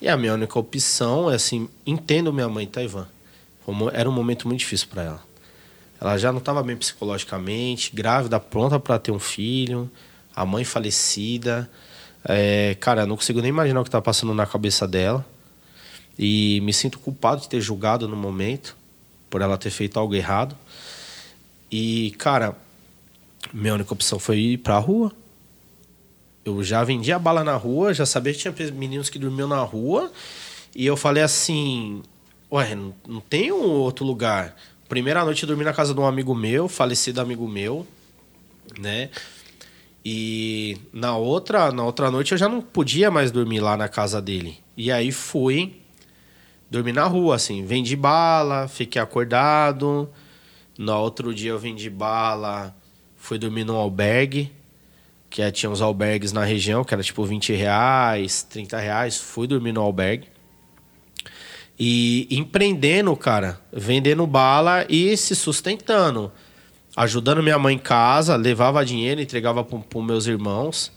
E 0.00 0.08
a 0.08 0.16
minha 0.16 0.32
única 0.32 0.58
opção 0.58 1.30
é 1.30 1.34
assim, 1.34 1.68
entendo 1.84 2.32
minha 2.32 2.48
mãe, 2.48 2.66
tá? 2.66 2.80
Foi 2.88 3.04
um 3.66 3.74
mo- 3.74 3.90
Era 3.92 4.08
um 4.08 4.12
momento 4.12 4.48
muito 4.48 4.60
difícil 4.60 4.88
para 4.88 5.02
ela. 5.02 5.22
Ela 6.00 6.16
já 6.16 6.32
não 6.32 6.38
estava 6.38 6.62
bem 6.62 6.74
psicologicamente, 6.74 7.94
grávida, 7.94 8.40
pronta 8.40 8.80
para 8.80 8.98
ter 8.98 9.10
um 9.12 9.18
filho, 9.18 9.90
a 10.34 10.46
mãe 10.46 10.64
falecida. 10.64 11.68
É, 12.24 12.74
cara, 12.80 13.04
não 13.04 13.14
consigo 13.16 13.42
nem 13.42 13.50
imaginar 13.50 13.82
o 13.82 13.84
que 13.84 13.90
tá 13.90 14.00
passando 14.00 14.32
na 14.32 14.46
cabeça 14.46 14.88
dela. 14.88 15.22
E 16.18 16.62
me 16.62 16.72
sinto 16.72 16.98
culpado 16.98 17.42
de 17.42 17.48
ter 17.50 17.60
julgado 17.60 18.08
no 18.08 18.16
momento, 18.16 18.74
por 19.28 19.42
ela 19.42 19.58
ter 19.58 19.68
feito 19.68 20.00
algo 20.00 20.14
errado. 20.14 20.56
E, 21.70 22.14
cara, 22.16 22.56
minha 23.52 23.74
única 23.74 23.92
opção 23.92 24.18
foi 24.18 24.38
ir 24.38 24.58
pra 24.58 24.78
rua. 24.78 25.12
Eu 26.44 26.62
já 26.62 26.82
vendia 26.84 27.18
bala 27.18 27.44
na 27.44 27.56
rua, 27.56 27.92
já 27.92 28.06
sabia 28.06 28.32
que 28.32 28.38
tinha 28.38 28.72
meninos 28.72 29.10
que 29.10 29.18
dormiam 29.18 29.48
na 29.48 29.60
rua. 29.60 30.10
E 30.74 30.86
eu 30.86 30.96
falei 30.96 31.22
assim: 31.22 32.02
Ué, 32.50 32.74
não, 32.74 32.94
não 33.06 33.20
tem 33.20 33.52
um 33.52 33.62
outro 33.62 34.04
lugar. 34.06 34.56
Primeira 34.88 35.22
noite 35.24 35.42
eu 35.42 35.46
dormi 35.46 35.64
na 35.64 35.72
casa 35.74 35.92
de 35.92 36.00
um 36.00 36.06
amigo 36.06 36.34
meu, 36.34 36.66
falecido 36.66 37.20
amigo 37.20 37.46
meu, 37.46 37.86
né? 38.78 39.10
E 40.02 40.78
na 40.90 41.14
outra, 41.16 41.70
na 41.70 41.84
outra 41.84 42.10
noite 42.10 42.32
eu 42.32 42.38
já 42.38 42.48
não 42.48 42.62
podia 42.62 43.10
mais 43.10 43.30
dormir 43.30 43.60
lá 43.60 43.76
na 43.76 43.88
casa 43.88 44.22
dele. 44.22 44.58
E 44.74 44.90
aí 44.90 45.12
fui 45.12 45.76
dormir 46.70 46.92
na 46.92 47.04
rua, 47.04 47.36
assim. 47.36 47.66
Vendi 47.66 47.94
bala, 47.94 48.66
fiquei 48.66 49.02
acordado. 49.02 50.08
No 50.78 50.96
outro 50.96 51.34
dia 51.34 51.50
eu 51.50 51.58
vendi 51.58 51.90
bala, 51.90 52.74
fui 53.28 53.38
dormir 53.38 53.62
num 53.62 53.76
albergue, 53.76 54.50
que 55.28 55.42
é, 55.42 55.50
tinha 55.50 55.68
uns 55.68 55.82
albergues 55.82 56.32
na 56.32 56.44
região, 56.44 56.82
que 56.82 56.94
era 56.94 57.02
tipo 57.02 57.22
20 57.26 57.52
reais, 57.52 58.42
30 58.42 58.78
reais. 58.78 59.18
Fui 59.18 59.46
dormir 59.46 59.72
no 59.72 59.82
albergue. 59.82 60.26
E 61.78 62.26
empreendendo, 62.30 63.14
cara, 63.14 63.60
vendendo 63.70 64.26
bala 64.26 64.86
e 64.88 65.14
se 65.14 65.36
sustentando. 65.36 66.32
Ajudando 66.96 67.42
minha 67.42 67.58
mãe 67.58 67.74
em 67.74 67.78
casa, 67.78 68.34
levava 68.34 68.82
dinheiro, 68.82 69.20
entregava 69.20 69.62
para 69.62 70.02
meus 70.02 70.26
irmãos. 70.26 70.90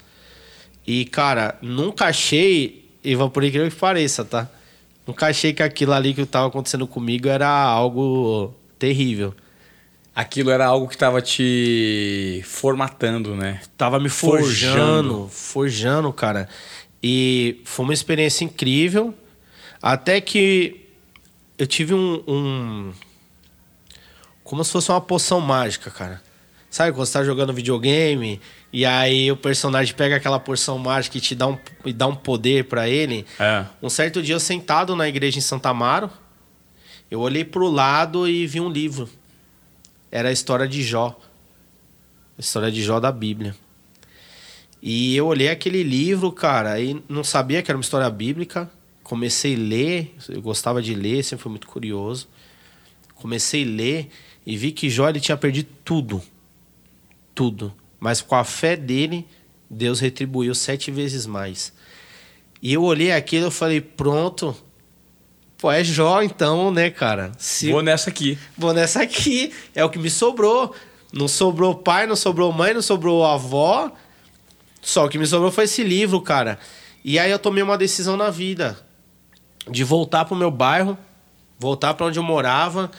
E, 0.88 1.04
cara, 1.04 1.60
nunca 1.62 2.06
achei, 2.06 2.90
Ivan, 3.04 3.30
por 3.30 3.44
incrível 3.44 3.70
que 3.70 3.76
pareça, 3.76 4.24
tá? 4.24 4.50
Nunca 5.06 5.28
achei 5.28 5.52
que 5.52 5.62
aquilo 5.62 5.92
ali 5.92 6.14
que 6.14 6.22
estava 6.22 6.48
acontecendo 6.48 6.88
comigo 6.88 7.28
era 7.28 7.50
algo 7.50 8.56
terrível. 8.80 9.36
Aquilo 10.14 10.52
era 10.52 10.66
algo 10.66 10.88
que 10.88 10.96
estava 10.96 11.22
te 11.22 12.42
formatando, 12.46 13.36
né? 13.36 13.62
Tava 13.78 14.00
me 14.00 14.10
forjando, 14.10 15.30
forjando, 15.30 16.12
cara. 16.12 16.50
E 17.02 17.62
foi 17.64 17.86
uma 17.86 17.94
experiência 17.94 18.44
incrível. 18.44 19.16
Até 19.82 20.20
que 20.20 20.86
eu 21.58 21.66
tive 21.66 21.94
um, 21.94 22.24
um. 22.28 22.94
Como 24.44 24.64
se 24.64 24.72
fosse 24.72 24.92
uma 24.92 25.00
poção 25.00 25.40
mágica, 25.40 25.90
cara. 25.90 26.22
Sabe 26.70 26.94
quando 26.94 27.06
você 27.06 27.14
tá 27.14 27.24
jogando 27.24 27.54
videogame 27.54 28.40
e 28.72 28.86
aí 28.86 29.30
o 29.30 29.36
personagem 29.36 29.94
pega 29.94 30.16
aquela 30.16 30.40
porção 30.40 30.78
mágica 30.78 31.18
e 31.18 31.22
te 31.22 31.36
dá 31.36 31.48
um, 31.48 31.58
e 31.86 31.92
dá 31.92 32.08
um 32.08 32.16
poder 32.16 32.66
para 32.66 32.88
ele? 32.88 33.26
É. 33.38 33.66
Um 33.82 33.90
certo 33.90 34.22
dia 34.24 34.36
eu 34.36 34.40
sentado 34.40 34.96
na 34.96 35.08
igreja 35.08 35.38
em 35.38 35.42
Santa 35.42 35.70
Amaro, 35.70 36.10
eu 37.10 37.20
olhei 37.20 37.44
pro 37.44 37.70
lado 37.70 38.28
e 38.28 38.48
vi 38.48 38.62
um 38.62 38.70
livro. 38.70 39.10
Era 40.12 40.30
a 40.30 40.32
história 40.32 40.68
de 40.68 40.84
Jó. 40.84 41.18
A 42.38 42.42
história 42.42 42.72
de 42.72 42.84
Jó 42.84 43.00
da 43.00 43.12
Bíblia. 43.12 43.56
E 44.82 45.16
eu 45.16 45.28
olhei 45.28 45.50
aquele 45.50 45.84
livro, 45.84 46.32
cara, 46.32 46.80
e 46.80 47.02
não 47.08 47.24
sabia 47.24 47.62
que 47.62 47.72
era 47.72 47.78
uma 47.78 47.84
história 47.84 48.10
bíblica. 48.10 48.70
Comecei 49.04 49.56
a 49.56 49.60
ler, 49.60 50.16
eu 50.28 50.42
gostava 50.42 50.82
de 50.82 50.96
ler, 50.96 51.24
sempre 51.24 51.44
fui 51.44 51.52
muito 51.52 51.68
curioso. 51.68 52.28
Comecei 53.16 53.64
a 53.64 53.68
ler 53.68 54.10
e 54.46 54.58
vi 54.58 54.72
que 54.72 54.90
Jó 54.90 55.08
ele 55.08 55.20
tinha 55.20 55.38
perdido 55.38 55.70
tudo. 55.86 56.22
Tudo. 57.36 57.74
Mas 58.00 58.22
com 58.22 58.36
a 58.36 58.44
fé 58.44 58.76
dele, 58.76 59.28
Deus 59.70 60.00
retribuiu 60.00 60.56
sete 60.56 60.90
vezes 60.90 61.26
mais. 61.26 61.72
E 62.62 62.74
eu 62.74 62.84
olhei 62.84 63.12
aquilo 63.12 63.48
e 63.48 63.52
falei, 63.52 63.80
pronto. 63.80 64.56
Pô, 65.62 65.72
é 65.72 65.84
Jó 65.84 66.24
então, 66.24 66.72
né, 66.72 66.90
cara? 66.90 67.32
Se... 67.38 67.72
Vou 67.72 67.84
nessa 67.84 68.10
aqui. 68.10 68.36
Vou 68.58 68.74
nessa 68.74 69.04
aqui. 69.04 69.54
É 69.76 69.86
o 69.86 69.92
que 69.92 70.00
me 70.00 70.10
sobrou. 70.10 70.76
Não 71.14 71.28
sobrou 71.28 71.76
pai, 71.76 72.08
não 72.08 72.16
sobrou 72.16 72.52
mãe, 72.52 72.74
não 72.74 72.82
sobrou 72.82 73.24
avó. 73.24 73.92
Só 74.82 75.06
o 75.06 75.10
que 75.10 75.20
me 75.20 75.28
sobrou 75.28 75.52
foi 75.52 75.66
esse 75.66 75.84
livro, 75.84 76.20
cara. 76.20 76.58
E 77.06 77.20
aí 77.20 77.30
eu 77.30 77.38
tomei 77.38 77.62
uma 77.62 77.78
decisão 77.78 78.18
na 78.18 78.32
vida 78.32 78.76
de 79.70 79.84
voltar 79.84 80.26
pro 80.26 80.36
meu 80.36 80.50
bairro, 80.50 80.98
voltar 81.60 81.94
para 81.94 82.08
onde 82.08 82.18
eu 82.18 82.24
morava 82.24 82.90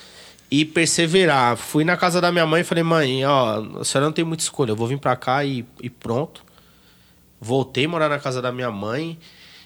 e 0.49 0.65
perseverar. 0.65 1.57
Fui 1.57 1.83
na 1.83 1.97
casa 1.97 2.21
da 2.21 2.31
minha 2.31 2.47
mãe 2.47 2.61
e 2.61 2.65
falei: 2.65 2.85
"Mãe, 2.85 3.27
ó, 3.27 3.81
a 3.81 3.85
senhora 3.85 4.07
não 4.07 4.13
tem 4.13 4.25
muita 4.25 4.45
escolha, 4.45 4.71
eu 4.71 4.77
vou 4.77 4.87
vir 4.87 5.01
para 5.01 5.17
cá 5.17 5.45
e, 5.45 5.67
e 5.83 5.91
pronto". 5.91 6.45
Voltei 7.41 7.87
a 7.87 7.89
morar 7.89 8.09
na 8.09 8.21
casa 8.21 8.41
da 8.41 8.53
minha 8.53 8.71
mãe 8.71 9.19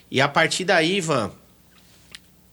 e 0.09 0.19
a 0.19 0.27
partir 0.27 0.65
daí, 0.65 0.97
Ivan, 0.97 1.31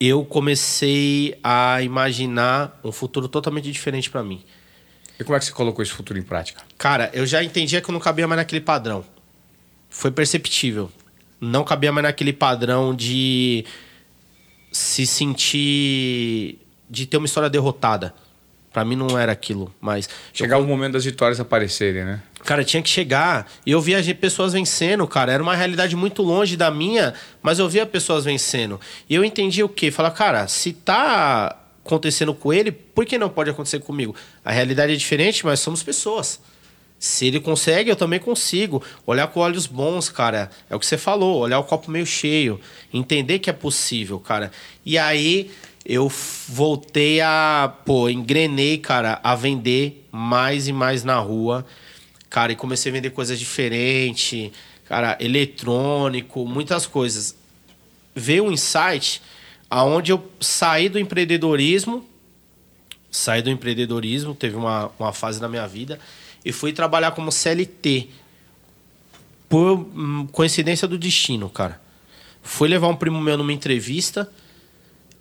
eu 0.01 0.25
comecei 0.25 1.39
a 1.43 1.81
imaginar 1.83 2.79
um 2.83 2.93
futuro 2.93 3.29
totalmente 3.29 3.71
diferente 3.71 4.11
para 4.11 4.23
mim. 4.23 4.45
E 5.19 5.25
como 5.25 5.37
é 5.37 5.39
que 5.39 5.45
você 5.45 5.53
colocou 5.53 5.83
esse 5.83 5.93
futuro 5.93 6.19
em 6.19 6.23
prática? 6.23 6.63
Cara, 6.77 7.11
eu 7.15 7.25
já 7.25 7.43
entendia 7.43 7.81
que 7.81 7.89
eu 7.89 7.93
não 7.93 8.01
cabia 8.01 8.27
mais 8.27 8.39
naquele 8.39 8.61
padrão. 8.61 9.05
Foi 9.89 10.11
perceptível. 10.11 10.91
Não 11.41 11.63
cabia 11.63 11.93
mais 11.93 12.03
naquele 12.05 12.33
padrão 12.33 12.95
de 12.95 13.65
se 14.73 15.07
sentir. 15.07 16.59
de 16.91 17.07
ter 17.07 17.17
uma 17.17 17.27
história 17.27 17.49
derrotada. 17.49 18.15
Pra 18.75 18.85
mim 18.85 18.97
não 18.97 19.17
era 19.17 19.31
aquilo, 19.31 19.73
mas. 19.81 20.09
Chegar 20.33 20.57
eu, 20.57 20.65
o 20.65 20.67
momento 20.67 20.95
das 20.95 21.05
vitórias 21.05 21.39
aparecerem, 21.39 22.05
né? 22.05 22.21
Cara, 22.45 22.65
tinha 22.65 22.83
que 22.83 22.89
chegar. 22.89 23.49
E 23.65 23.71
eu 23.71 23.81
via 23.81 24.03
pessoas 24.17 24.53
vencendo, 24.53 25.07
cara. 25.07 25.31
Era 25.31 25.41
uma 25.41 25.55
realidade 25.55 25.95
muito 25.95 26.23
longe 26.23 26.57
da 26.57 26.73
minha, 26.73 27.15
mas 27.41 27.61
eu 27.61 27.69
via 27.69 27.87
pessoas 27.87 28.25
vencendo. 28.25 28.81
E 29.09 29.15
eu 29.15 29.25
entendi 29.25 29.63
o 29.63 29.69
quê? 29.69 29.93
Falar, 29.93 30.11
cara, 30.11 30.49
se 30.49 30.73
tá 30.73 31.57
acontecendo 31.85 32.35
com 32.35 32.53
ele, 32.53 32.73
por 32.73 33.07
que 33.07 33.17
não 33.17 33.29
pode 33.29 33.49
acontecer 33.49 33.79
comigo? 33.79 34.13
A 34.45 34.51
realidade 34.51 34.93
é 34.93 34.97
diferente, 34.97 35.47
mas 35.47 35.61
somos 35.61 35.81
pessoas. 35.81 36.41
Se 36.99 37.29
ele 37.29 37.39
consegue, 37.39 37.91
eu 37.91 37.97
também 37.97 38.19
consigo. 38.19 38.83
Olhar 39.07 39.29
com 39.29 39.39
olhos 39.39 39.69
bons, 39.69 40.09
cara. 40.09 40.51
É 40.69 40.75
o 40.75 40.81
que 40.81 40.87
você 40.87 40.99
falou, 40.99 41.39
olhar 41.39 41.61
o 41.61 41.65
copo 41.65 41.93
meio 41.93 42.07
cheio. 42.07 42.61
Entender 42.93 43.39
que 43.39 43.49
é 43.49 43.53
possível, 43.53 44.19
cara. 44.19 44.51
E 44.85 44.99
aí 44.99 45.53
eu 45.85 46.09
voltei 46.49 47.21
a. 47.21 47.73
Pô, 47.85 48.09
engrenei, 48.09 48.79
cara, 48.79 49.21
a 49.23 49.35
vender 49.35 50.07
mais 50.11 50.67
e 50.67 50.73
mais 50.73 51.05
na 51.05 51.19
rua. 51.19 51.67
Cara, 52.31 52.53
e 52.53 52.57
comecei 52.57 52.91
a 52.91 52.95
vender 52.95 53.11
coisas 53.11 53.39
diferentes, 53.39 54.51
cara, 54.87 55.17
eletrônico, 55.21 56.47
muitas 56.47 56.87
coisas. 56.87 57.37
Veio 58.15 58.45
um 58.45 58.53
insight 58.53 59.21
aonde 59.69 60.13
eu 60.13 60.31
saí 60.41 60.89
do 60.89 60.99
empreendedorismo, 60.99 62.09
saí 63.11 63.43
do 63.43 63.51
empreendedorismo, 63.51 64.35
teve 64.35 64.57
uma, 64.57 64.91
uma 64.99 65.13
fase 65.13 65.41
na 65.41 65.49
minha 65.49 65.67
vida, 65.67 65.99
e 66.45 66.53
fui 66.53 66.73
trabalhar 66.73 67.13
como 67.13 67.31
CLT. 67.31 68.09
Por 69.49 69.79
hum, 69.79 70.27
coincidência 70.33 70.89
do 70.89 70.99
destino, 70.99 71.49
cara. 71.49 71.81
Fui 72.43 72.69
levar 72.69 72.89
um 72.89 72.97
primo 72.97 73.21
meu 73.21 73.37
numa 73.37 73.53
entrevista. 73.53 74.31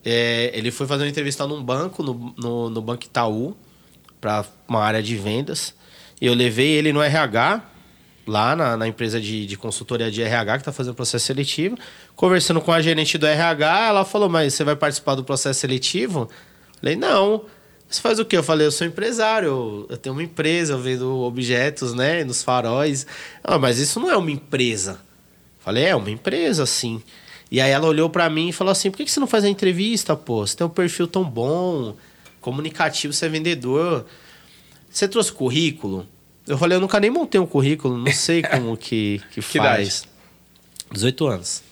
É, 0.06 0.52
ele 0.54 0.72
foi 0.72 0.86
fazer 0.86 1.04
uma 1.04 1.10
entrevista 1.10 1.48
num 1.48 1.64
banco, 1.64 2.04
no, 2.04 2.34
no, 2.38 2.70
no 2.70 2.82
Banco 2.82 3.06
Itaú, 3.06 3.56
para 4.20 4.46
uma 4.68 4.84
área 4.84 5.02
de 5.02 5.16
vendas. 5.16 5.74
Eu 6.20 6.34
levei 6.34 6.72
ele 6.72 6.94
no 6.94 7.02
RH, 7.02 7.62
lá 8.26 8.56
na, 8.56 8.78
na 8.78 8.88
empresa 8.88 9.20
de, 9.20 9.46
de, 9.46 9.58
consultoria 9.58 10.10
de 10.10 10.22
RH 10.22 10.54
que 10.54 10.62
está 10.62 10.72
fazendo 10.72 10.96
processo 10.96 11.26
seletivo. 11.26 11.78
Conversando 12.16 12.62
com 12.62 12.72
a 12.72 12.82
gerente 12.82 13.18
do 13.18 13.26
RH, 13.26 13.88
ela 13.88 14.06
falou: 14.06 14.30
Mas 14.30 14.54
você 14.54 14.64
vai 14.64 14.76
participar 14.76 15.16
do 15.16 15.24
processo 15.24 15.60
seletivo? 15.60 16.22
Eu 16.22 16.80
falei: 16.80 16.96
Não. 16.96 17.46
Você 17.90 18.02
faz 18.02 18.18
o 18.18 18.26
quê? 18.26 18.38
Eu 18.38 18.44
falei: 18.44 18.66
Eu 18.66 18.72
sou 18.72 18.88
empresário, 18.88 19.86
eu 19.90 19.98
tenho 19.98 20.16
uma 20.16 20.24
empresa, 20.24 20.74
eu 20.74 20.80
vendo 20.80 21.20
objetos, 21.20 21.94
né, 21.94 22.24
nos 22.24 22.42
faróis. 22.42 23.06
Ah, 23.44 23.60
mas 23.60 23.78
isso 23.78 24.00
não 24.00 24.10
é 24.10 24.18
uma 24.18 24.32
empresa. 24.32 25.00
Falei: 25.60 25.86
É 25.86 25.96
uma 25.96 26.10
empresa, 26.10 26.66
sim. 26.66 27.02
E 27.54 27.62
aí 27.62 27.70
ela 27.70 27.86
olhou 27.86 28.10
para 28.10 28.28
mim 28.32 28.50
e 28.50 28.52
falou 28.52 28.72
assim: 28.72 28.90
Por 28.90 28.98
que 28.98 29.12
você 29.12 29.20
não 29.20 29.28
faz 29.28 29.44
a 29.44 29.48
entrevista, 29.48 30.16
pô? 30.16 30.46
Você 30.46 30.58
tem 30.58 30.66
um 30.66 30.70
perfil 30.72 31.08
tão 31.08 31.24
bom, 31.24 31.96
comunicativo, 32.42 33.14
você 33.14 33.28
é 33.28 33.30
vendedor. 33.30 34.08
Você 34.90 35.08
trouxe 35.08 35.32
currículo? 35.32 36.08
Eu 36.48 36.58
falei, 36.58 36.76
eu 36.76 36.82
nunca 36.82 37.00
nem 37.00 37.12
montei 37.12 37.40
um 37.40 37.46
currículo, 37.46 37.96
não 37.96 38.12
sei 38.12 38.42
como 38.50 38.76
que, 38.76 39.22
que, 39.30 39.40
que 39.40 39.60
faz. 39.60 40.00
Idade? 40.00 40.14
18 40.94 41.28
anos. 41.28 41.64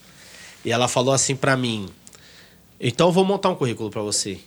E 0.63 0.71
ela 0.71 0.87
falou 0.87 1.15
assim 1.15 1.35
para 1.35 1.57
mim: 1.57 1.89
então 2.79 3.07
eu 3.07 3.11
vou 3.11 3.25
montar 3.25 3.49
um 3.49 3.55
currículo 3.55 3.89
para 3.89 4.03
você. 4.03 4.37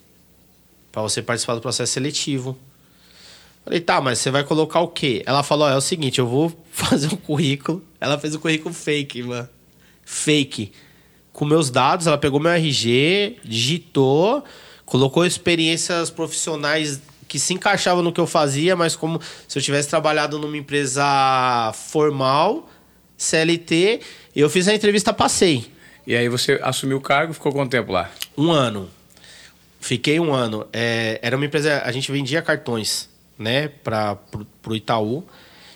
para 0.92 1.02
você 1.02 1.20
participar 1.20 1.56
do 1.56 1.60
processo 1.60 1.94
seletivo. 1.94 2.56
Falei, 3.64 3.80
tá, 3.80 4.00
mas 4.00 4.20
você 4.20 4.30
vai 4.30 4.44
colocar 4.44 4.78
o 4.78 4.88
quê? 4.88 5.24
Ela 5.26 5.42
falou: 5.42 5.68
é 5.68 5.76
o 5.76 5.80
seguinte, 5.80 6.20
eu 6.20 6.28
vou 6.28 6.56
fazer 6.70 7.08
um 7.08 7.16
currículo. 7.16 7.82
Ela 8.00 8.20
fez 8.20 8.36
um 8.36 8.38
currículo 8.38 8.72
fake, 8.72 9.20
mano. 9.24 9.48
Fake. 10.04 10.70
Com 11.34 11.44
meus 11.44 11.68
dados, 11.68 12.06
ela 12.06 12.16
pegou 12.16 12.38
meu 12.38 12.52
RG, 12.52 13.38
digitou, 13.44 14.44
colocou 14.86 15.26
experiências 15.26 16.08
profissionais 16.08 17.02
que 17.26 17.40
se 17.40 17.52
encaixava 17.52 18.00
no 18.02 18.12
que 18.12 18.20
eu 18.20 18.26
fazia, 18.26 18.76
mas 18.76 18.94
como 18.94 19.20
se 19.48 19.58
eu 19.58 19.62
tivesse 19.62 19.88
trabalhado 19.88 20.38
numa 20.38 20.56
empresa 20.56 21.72
formal, 21.74 22.70
CLT, 23.18 24.00
eu 24.36 24.48
fiz 24.48 24.68
a 24.68 24.74
entrevista, 24.74 25.12
passei. 25.12 25.66
E 26.06 26.14
aí 26.14 26.28
você 26.28 26.60
assumiu 26.62 26.98
o 26.98 27.00
cargo, 27.00 27.32
ficou 27.32 27.52
quanto 27.52 27.72
tempo 27.72 27.90
lá? 27.90 28.12
Um 28.38 28.52
ano. 28.52 28.88
Fiquei 29.80 30.20
um 30.20 30.32
ano. 30.32 30.68
É, 30.72 31.18
era 31.20 31.34
uma 31.36 31.44
empresa, 31.44 31.82
a 31.84 31.90
gente 31.90 32.12
vendia 32.12 32.42
cartões, 32.42 33.08
né, 33.36 33.66
para 33.82 34.16
o 34.68 34.72
Itaú. 34.76 35.24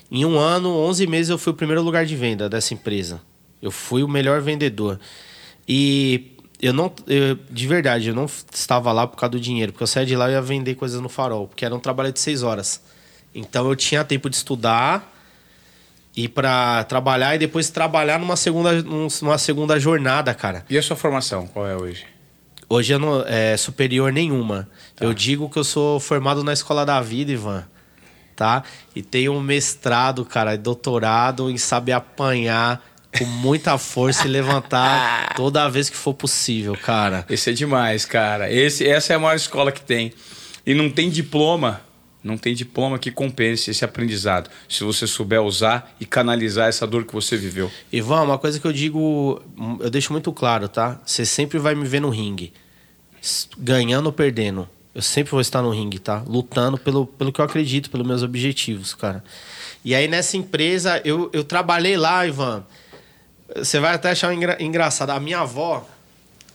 Em 0.09 0.25
um 0.25 0.39
ano, 0.39 0.71
11 0.71 1.05
meses, 1.09 1.31
eu 1.31 1.39
fui 1.39 1.53
o 1.53 1.57
primeiro 1.57 1.83
lugar 1.83 2.07
de 2.07 2.15
venda 2.15 2.49
dessa 2.49 2.75
empresa. 2.75 3.21
Eu 3.61 3.73
fui 3.73 4.05
o 4.05 4.09
melhor 4.09 4.41
vendedor. 4.41 5.01
E 5.69 6.37
eu 6.61 6.73
não. 6.73 6.93
Eu, 7.07 7.39
de 7.51 7.67
verdade, 7.67 8.09
eu 8.09 8.15
não 8.15 8.27
estava 8.53 8.91
lá 8.93 9.07
por 9.07 9.17
causa 9.17 9.33
do 9.33 9.41
dinheiro, 9.41 9.73
porque 9.73 9.83
eu 9.83 9.87
saía 9.87 10.07
de 10.07 10.17
lá 10.17 10.29
e 10.31 10.33
ia 10.33 10.43
vender 10.43 10.75
coisas 10.75 11.01
no 11.01 11.09
farol, 11.09 11.47
porque 11.47 11.65
era 11.65 11.75
um 11.75 11.81
trabalho 11.81 12.13
de 12.13 12.19
seis 12.19 12.43
horas. 12.43 12.81
Então 13.35 13.69
eu 13.69 13.77
tinha 13.77 14.03
tempo 14.03 14.29
de 14.31 14.37
estudar, 14.37 15.15
ir 16.17 16.29
para 16.29 16.83
trabalhar 16.85 17.35
e 17.35 17.39
depois 17.39 17.71
trabalhar 17.71 18.19
numa 18.19 18.37
segunda, 18.37 18.83
numa 18.83 19.39
segunda 19.39 19.79
jornada, 19.79 20.35
cara. 20.35 20.65
E 20.69 20.77
a 20.77 20.83
sua 20.83 20.97
formação, 20.97 21.47
qual 21.47 21.67
é 21.67 21.77
hoje? 21.77 22.07
Hoje 22.69 22.93
eu 22.93 22.99
não, 22.99 23.23
é 23.27 23.57
superior 23.57 24.13
nenhuma. 24.13 24.69
Tá. 24.97 25.05
Eu 25.05 25.15
digo 25.15 25.49
que 25.49 25.59
eu 25.59 25.65
sou 25.65 26.01
formado 26.01 26.43
na 26.43 26.53
escola 26.53 26.85
da 26.85 27.01
vida, 27.01 27.33
Ivan. 27.33 27.65
Tá? 28.35 28.63
E 28.95 29.03
tenho 29.03 29.33
um 29.33 29.41
mestrado, 29.41 30.25
cara, 30.25 30.57
doutorado 30.57 31.51
em 31.51 31.57
saber 31.57 31.93
apanhar 31.93 32.85
com 33.17 33.25
muita 33.25 33.79
força 33.79 34.27
e 34.27 34.31
levantar 34.31 35.35
toda 35.35 35.69
vez 35.69 35.89
que 35.89 35.97
for 35.97 36.15
possível, 36.15 36.77
cara. 36.77 37.25
Esse 37.29 37.51
é 37.51 37.53
demais, 37.53 38.05
cara. 38.05 38.53
Esse, 38.53 38.87
essa 38.87 39.13
é 39.13 39.17
a 39.17 39.19
maior 39.19 39.37
escola 39.37 39.73
que 39.73 39.81
tem. 39.81 40.13
E 40.67 40.75
não 40.75 40.91
tem 40.91 41.09
diploma 41.09 41.81
Não 42.23 42.37
tem 42.37 42.55
diploma 42.55 42.99
que 42.99 43.11
compense 43.11 43.71
esse 43.71 43.85
aprendizado, 43.85 44.51
se 44.69 44.83
você 44.83 45.07
souber 45.07 45.41
usar 45.41 45.95
e 46.01 46.05
canalizar 46.05 46.69
essa 46.69 46.87
dor 46.87 47.05
que 47.05 47.15
você 47.15 47.37
viveu. 47.37 47.71
Ivan, 47.93 48.23
uma 48.23 48.39
coisa 48.39 48.59
que 48.59 48.67
eu 48.67 48.73
digo, 48.73 49.41
eu 49.81 49.89
deixo 49.89 50.13
muito 50.13 50.33
claro, 50.33 50.69
tá? 50.69 51.01
Você 51.07 51.25
sempre 51.25 51.59
vai 51.59 51.75
me 51.75 51.87
ver 51.87 52.01
no 52.01 52.11
ringue, 52.11 52.53
ganhando 53.57 54.07
ou 54.07 54.13
perdendo. 54.13 54.69
Eu 54.95 55.01
sempre 55.01 55.31
vou 55.31 55.41
estar 55.41 55.63
no 55.63 55.71
ringue, 55.71 56.01
tá? 56.01 56.25
Lutando 56.27 56.77
pelo, 56.77 57.07
pelo 57.07 57.33
que 57.33 57.41
eu 57.41 57.45
acredito, 57.45 57.89
pelos 57.89 58.07
meus 58.07 58.23
objetivos, 58.23 58.95
cara. 58.95 59.23
E 59.85 59.95
aí 59.95 60.09
nessa 60.09 60.37
empresa, 60.37 61.01
eu, 61.05 61.31
eu 61.33 61.45
trabalhei 61.45 61.97
lá, 61.97 62.27
Ivan. 62.27 62.65
Você 63.57 63.81
vai 63.81 63.95
até 63.95 64.11
achar 64.11 64.33
engra, 64.33 64.57
engraçado. 64.63 65.11
A 65.11 65.21
minha 65.21 65.41
avó, 65.41 65.87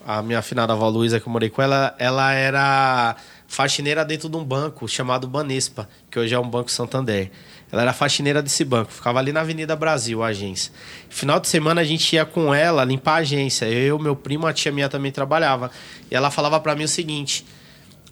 a 0.05 0.21
minha 0.21 0.39
afinada 0.39 0.73
avó 0.73 0.87
Luísa, 0.89 1.19
que 1.19 1.27
eu 1.27 1.31
morei 1.31 1.49
com 1.49 1.61
ela, 1.61 1.95
ela 1.97 2.31
era 2.33 3.15
faxineira 3.47 4.05
dentro 4.05 4.29
de 4.29 4.37
um 4.37 4.43
banco 4.43 4.87
chamado 4.87 5.27
Banespa, 5.27 5.89
que 6.09 6.19
hoje 6.19 6.33
é 6.35 6.39
um 6.39 6.47
Banco 6.47 6.71
Santander. 6.71 7.31
Ela 7.71 7.81
era 7.81 7.93
faxineira 7.93 8.41
desse 8.41 8.63
banco, 8.63 8.91
ficava 8.91 9.17
ali 9.17 9.31
na 9.31 9.41
Avenida 9.41 9.75
Brasil, 9.75 10.21
a 10.21 10.27
agência. 10.27 10.71
Final 11.09 11.39
de 11.39 11.47
semana 11.47 11.81
a 11.81 11.83
gente 11.83 12.13
ia 12.15 12.23
com 12.23 12.53
ela 12.53 12.83
limpar 12.83 13.13
a 13.13 13.17
agência. 13.17 13.65
Eu, 13.65 13.97
meu 13.97 14.15
primo, 14.15 14.45
a 14.45 14.53
tia 14.53 14.71
minha 14.71 14.87
também 14.87 15.11
trabalhava. 15.11 15.71
E 16.11 16.15
ela 16.15 16.29
falava 16.29 16.59
para 16.59 16.75
mim 16.75 16.83
o 16.83 16.87
seguinte: 16.87 17.43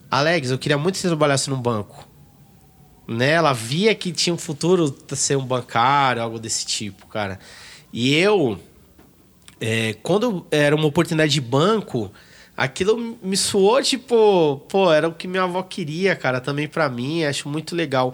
Alex, 0.09 0.49
eu 0.49 0.57
queria 0.57 0.79
muito 0.79 0.95
que 0.95 1.01
você 1.01 1.07
trabalhasse 1.07 1.51
num 1.51 1.61
banco. 1.61 2.07
Né? 3.07 3.29
Ela 3.29 3.53
via 3.53 3.93
que 3.93 4.11
tinha 4.11 4.33
um 4.33 4.37
futuro 4.37 4.95
ser 5.09 5.37
um 5.37 5.45
bancário, 5.45 6.23
algo 6.23 6.39
desse 6.39 6.65
tipo, 6.65 7.05
cara. 7.05 7.39
E 7.93 8.15
eu, 8.15 8.59
é, 9.61 9.93
quando 10.01 10.45
era 10.49 10.75
uma 10.75 10.87
oportunidade 10.87 11.31
de 11.31 11.39
banco, 11.39 12.11
aquilo 12.57 13.17
me 13.21 13.37
suou 13.37 13.81
tipo, 13.83 14.57
pô, 14.67 14.91
era 14.91 15.07
o 15.07 15.13
que 15.13 15.27
minha 15.27 15.43
avó 15.43 15.61
queria, 15.61 16.15
cara, 16.15 16.41
também 16.41 16.67
para 16.67 16.89
mim, 16.89 17.23
acho 17.23 17.47
muito 17.47 17.75
legal. 17.75 18.13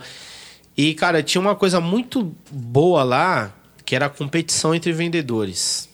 E, 0.75 0.93
cara, 0.93 1.23
tinha 1.23 1.41
uma 1.41 1.55
coisa 1.55 1.79
muito 1.79 2.35
boa 2.51 3.03
lá, 3.03 3.55
que 3.85 3.95
era 3.95 4.07
a 4.07 4.09
competição 4.09 4.75
entre 4.75 4.91
vendedores. 4.91 5.89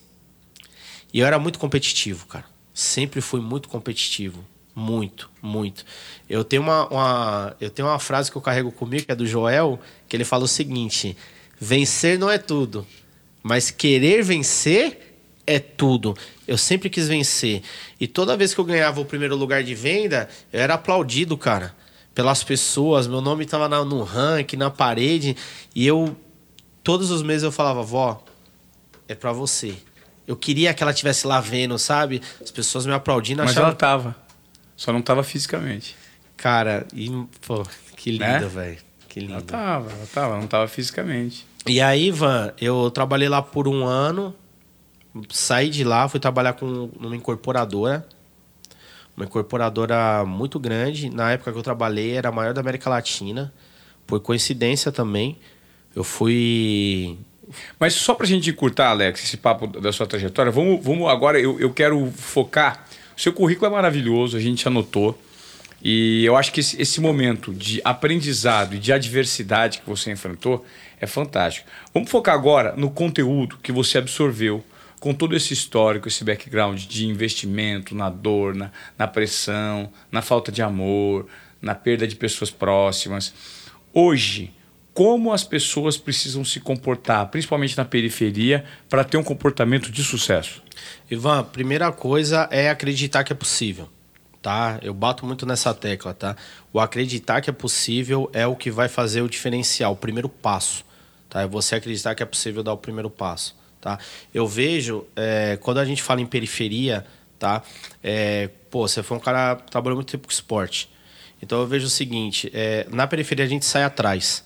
E 1.14 1.20
eu 1.20 1.28
era 1.28 1.38
muito 1.38 1.60
competitivo, 1.60 2.26
cara. 2.26 2.46
Sempre 2.74 3.22
fui 3.22 3.40
muito 3.40 3.70
competitivo. 3.70 4.44
Muito, 4.76 5.30
muito. 5.40 5.86
Eu 6.28 6.44
tenho 6.44 6.64
uma, 6.64 6.88
uma, 6.88 7.56
eu 7.62 7.70
tenho 7.70 7.88
uma 7.88 8.00
frase 8.00 8.32
que 8.32 8.36
eu 8.36 8.42
carrego 8.42 8.72
comigo, 8.72 9.06
que 9.06 9.12
é 9.12 9.16
do 9.16 9.28
Joel, 9.28 9.80
que 10.10 10.18
ele 10.18 10.26
fala 10.26 10.46
o 10.46 10.48
seguinte: 10.48 11.16
vencer 11.60 12.18
não 12.18 12.28
é 12.28 12.40
tudo, 12.40 12.86
mas 13.44 13.70
querer 13.70 14.24
vencer 14.24 15.13
é 15.46 15.60
tudo. 15.60 16.16
Eu 16.48 16.58
sempre 16.58 16.90
quis 16.90 17.08
vencer. 17.08 17.62
E 18.00 18.08
toda 18.08 18.38
vez 18.38 18.54
que 18.54 18.60
eu 18.60 18.66
ganhava 18.66 19.02
o 19.02 19.06
primeiro 19.06 19.36
lugar 19.36 19.64
de 19.64 19.76
venda, 19.76 20.30
eu 20.52 20.60
era 20.60 20.76
aplaudido, 20.76 21.38
cara, 21.38 21.76
pelas 22.14 22.44
pessoas. 22.44 23.08
Meu 23.08 23.22
nome 23.22 23.44
estava 23.44 23.68
no 23.84 24.04
ranking, 24.04 24.58
na 24.58 24.70
parede. 24.70 25.36
E 25.76 25.86
eu, 25.86 26.16
todos 26.84 27.12
os 27.12 27.22
meses, 27.22 27.44
eu 27.44 27.52
falava, 27.52 27.84
vó, 27.84 28.24
é 29.08 29.16
para 29.16 29.32
você. 29.32 29.76
Eu 30.26 30.36
queria 30.36 30.74
que 30.74 30.82
ela 30.82 30.92
estivesse 30.92 31.28
lá 31.28 31.42
vendo, 31.42 31.78
sabe? 31.78 32.22
As 32.42 32.50
pessoas 32.50 32.86
me 32.86 32.94
aplaudindo. 32.94 33.42
Mas 33.42 33.52
achavam... 33.52 33.70
ela 33.70 33.76
tava. 33.76 34.16
Só 34.76 34.94
não 34.94 35.02
tava 35.02 35.24
fisicamente. 35.24 35.96
Cara, 36.38 36.88
e, 36.94 37.10
pô, 37.46 37.64
que 37.98 38.12
linda, 38.12 38.40
né? 38.40 38.48
velho. 38.48 38.78
Que 39.10 39.20
linda. 39.20 39.34
Ela 39.34 39.42
tava, 39.42 39.92
ela 39.92 40.08
tava, 40.14 40.38
não 40.38 40.48
tava 40.48 40.68
fisicamente. 40.68 41.46
E 41.68 41.80
aí, 41.80 42.08
Ivan, 42.08 42.54
eu 42.60 42.90
trabalhei 42.90 43.30
lá 43.30 43.42
por 43.42 43.68
um 43.68 43.86
ano 43.86 44.36
saí 45.30 45.70
de 45.70 45.84
lá, 45.84 46.08
fui 46.08 46.20
trabalhar 46.20 46.54
com 46.54 46.90
uma 47.00 47.16
incorporadora. 47.16 48.06
Uma 49.16 49.26
incorporadora 49.26 50.26
muito 50.26 50.60
grande. 50.60 51.10
Na 51.10 51.32
época 51.32 51.52
que 51.52 51.58
eu 51.58 51.64
trabalhei, 51.64 52.14
era 52.14 52.30
a 52.30 52.32
maior 52.32 52.54
da 52.54 52.62
América 52.62 52.90
Latina. 52.90 53.54
Por 54.08 54.20
coincidência 54.20 54.92
também. 54.92 55.38
Eu 55.96 56.04
fui. 56.04 57.18
Mas 57.80 57.94
só 57.94 58.16
pra 58.16 58.26
gente 58.26 58.50
encurtar, 58.50 58.90
Alex, 58.90 59.24
esse 59.24 59.38
papo 59.38 59.68
da 59.68 59.92
sua 59.92 60.08
trajetória, 60.08 60.52
vamos, 60.52 60.84
vamos 60.84 61.08
agora, 61.10 61.40
eu, 61.40 61.60
eu 61.60 61.72
quero 61.72 62.12
focar. 62.12 62.86
Seu 63.16 63.32
currículo 63.32 63.68
é 63.68 63.70
maravilhoso, 63.70 64.36
a 64.36 64.40
gente 64.40 64.68
anotou. 64.68 65.20
E 65.84 66.24
eu 66.26 66.36
acho 66.36 66.52
que 66.52 66.62
esse, 66.62 66.82
esse 66.82 67.02
momento 67.02 67.54
de 67.54 67.82
aprendizado 67.84 68.74
e 68.74 68.80
de 68.80 68.92
adversidade 68.92 69.80
que 69.80 69.90
você 69.90 70.12
enfrentou 70.12 70.66
é 71.00 71.06
fantástico. 71.06 71.68
Vamos 71.94 72.10
focar 72.10 72.34
agora 72.34 72.74
no 72.76 72.90
conteúdo 72.90 73.58
que 73.62 73.72
você 73.72 73.98
absorveu 73.98 74.64
com 75.04 75.14
todo 75.14 75.36
esse 75.36 75.54
histórico, 75.54 76.08
esse 76.08 76.24
background 76.24 76.86
de 76.86 77.06
investimento 77.06 77.94
na 77.94 78.10
dor, 78.10 78.56
na, 78.56 78.72
na 78.98 79.06
pressão, 79.06 79.92
na 80.10 80.22
falta 80.22 80.50
de 80.50 80.62
amor, 80.62 81.28
na 81.62 81.76
perda 81.76 82.08
de 82.08 82.16
pessoas 82.16 82.50
próximas. 82.50 83.34
Hoje, 83.94 84.54
como 84.94 85.34
as 85.34 85.44
pessoas 85.44 85.98
precisam 85.98 86.46
se 86.46 86.62
comportar, 86.62 87.28
principalmente 87.28 87.76
na 87.76 87.84
periferia, 87.84 88.64
para 88.88 89.04
ter 89.04 89.18
um 89.18 89.24
comportamento 89.26 89.92
de 89.92 90.02
sucesso? 90.06 90.64
Ivan, 91.12 91.44
primeira 91.44 91.92
coisa 91.92 92.48
é 92.50 92.70
acreditar 92.70 93.26
que 93.26 93.34
é 93.34 93.36
possível. 93.36 93.90
Tá? 94.42 94.80
Eu 94.82 94.94
bato 94.94 95.26
muito 95.26 95.46
nessa 95.46 95.74
tecla, 95.74 96.14
tá? 96.14 96.38
O 96.72 96.80
acreditar 96.80 97.42
que 97.42 97.50
é 97.50 97.54
possível 97.54 98.30
é 98.32 98.48
o 98.48 98.56
que 98.56 98.72
vai 98.72 98.88
fazer 98.88 99.22
o 99.22 99.28
diferencial, 99.28 99.92
o 99.92 99.98
primeiro 99.98 100.30
passo, 100.30 100.86
tá? 101.30 101.42
É 101.42 101.48
você 101.48 101.76
acreditar 101.76 102.16
que 102.16 102.24
é 102.24 102.26
possível 102.26 102.64
dar 102.64 102.72
o 102.72 102.78
primeiro 102.78 103.10
passo. 103.10 103.63
Tá? 103.84 104.00
Eu 104.34 104.48
vejo, 104.48 105.06
é, 105.14 105.58
quando 105.60 105.78
a 105.78 105.84
gente 105.84 106.02
fala 106.02 106.22
em 106.22 106.26
periferia, 106.26 107.06
tá? 107.38 107.62
É, 108.02 108.50
pô, 108.72 108.88
você 108.88 109.04
foi 109.04 109.18
um 109.18 109.20
cara 109.20 109.58
que 109.58 109.70
trabalhou 109.70 109.98
muito 109.98 110.10
tempo 110.10 110.26
com 110.26 110.32
esporte. 110.32 110.90
Então 111.42 111.60
eu 111.60 111.68
vejo 111.68 111.88
o 111.88 111.90
seguinte, 111.90 112.50
é, 112.54 112.88
na 112.90 113.06
periferia 113.06 113.44
a 113.44 113.48
gente 113.48 113.66
sai 113.66 113.84
atrás, 113.84 114.42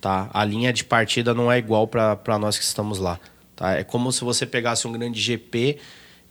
tá? 0.00 0.28
A 0.34 0.44
linha 0.44 0.72
de 0.72 0.84
partida 0.84 1.32
não 1.32 1.52
é 1.52 1.56
igual 1.56 1.86
para 1.86 2.36
nós 2.36 2.58
que 2.58 2.64
estamos 2.64 2.98
lá, 2.98 3.20
tá? 3.54 3.76
É 3.76 3.84
como 3.84 4.10
se 4.10 4.24
você 4.24 4.44
pegasse 4.44 4.88
um 4.88 4.92
grande 4.92 5.20
GP 5.20 5.78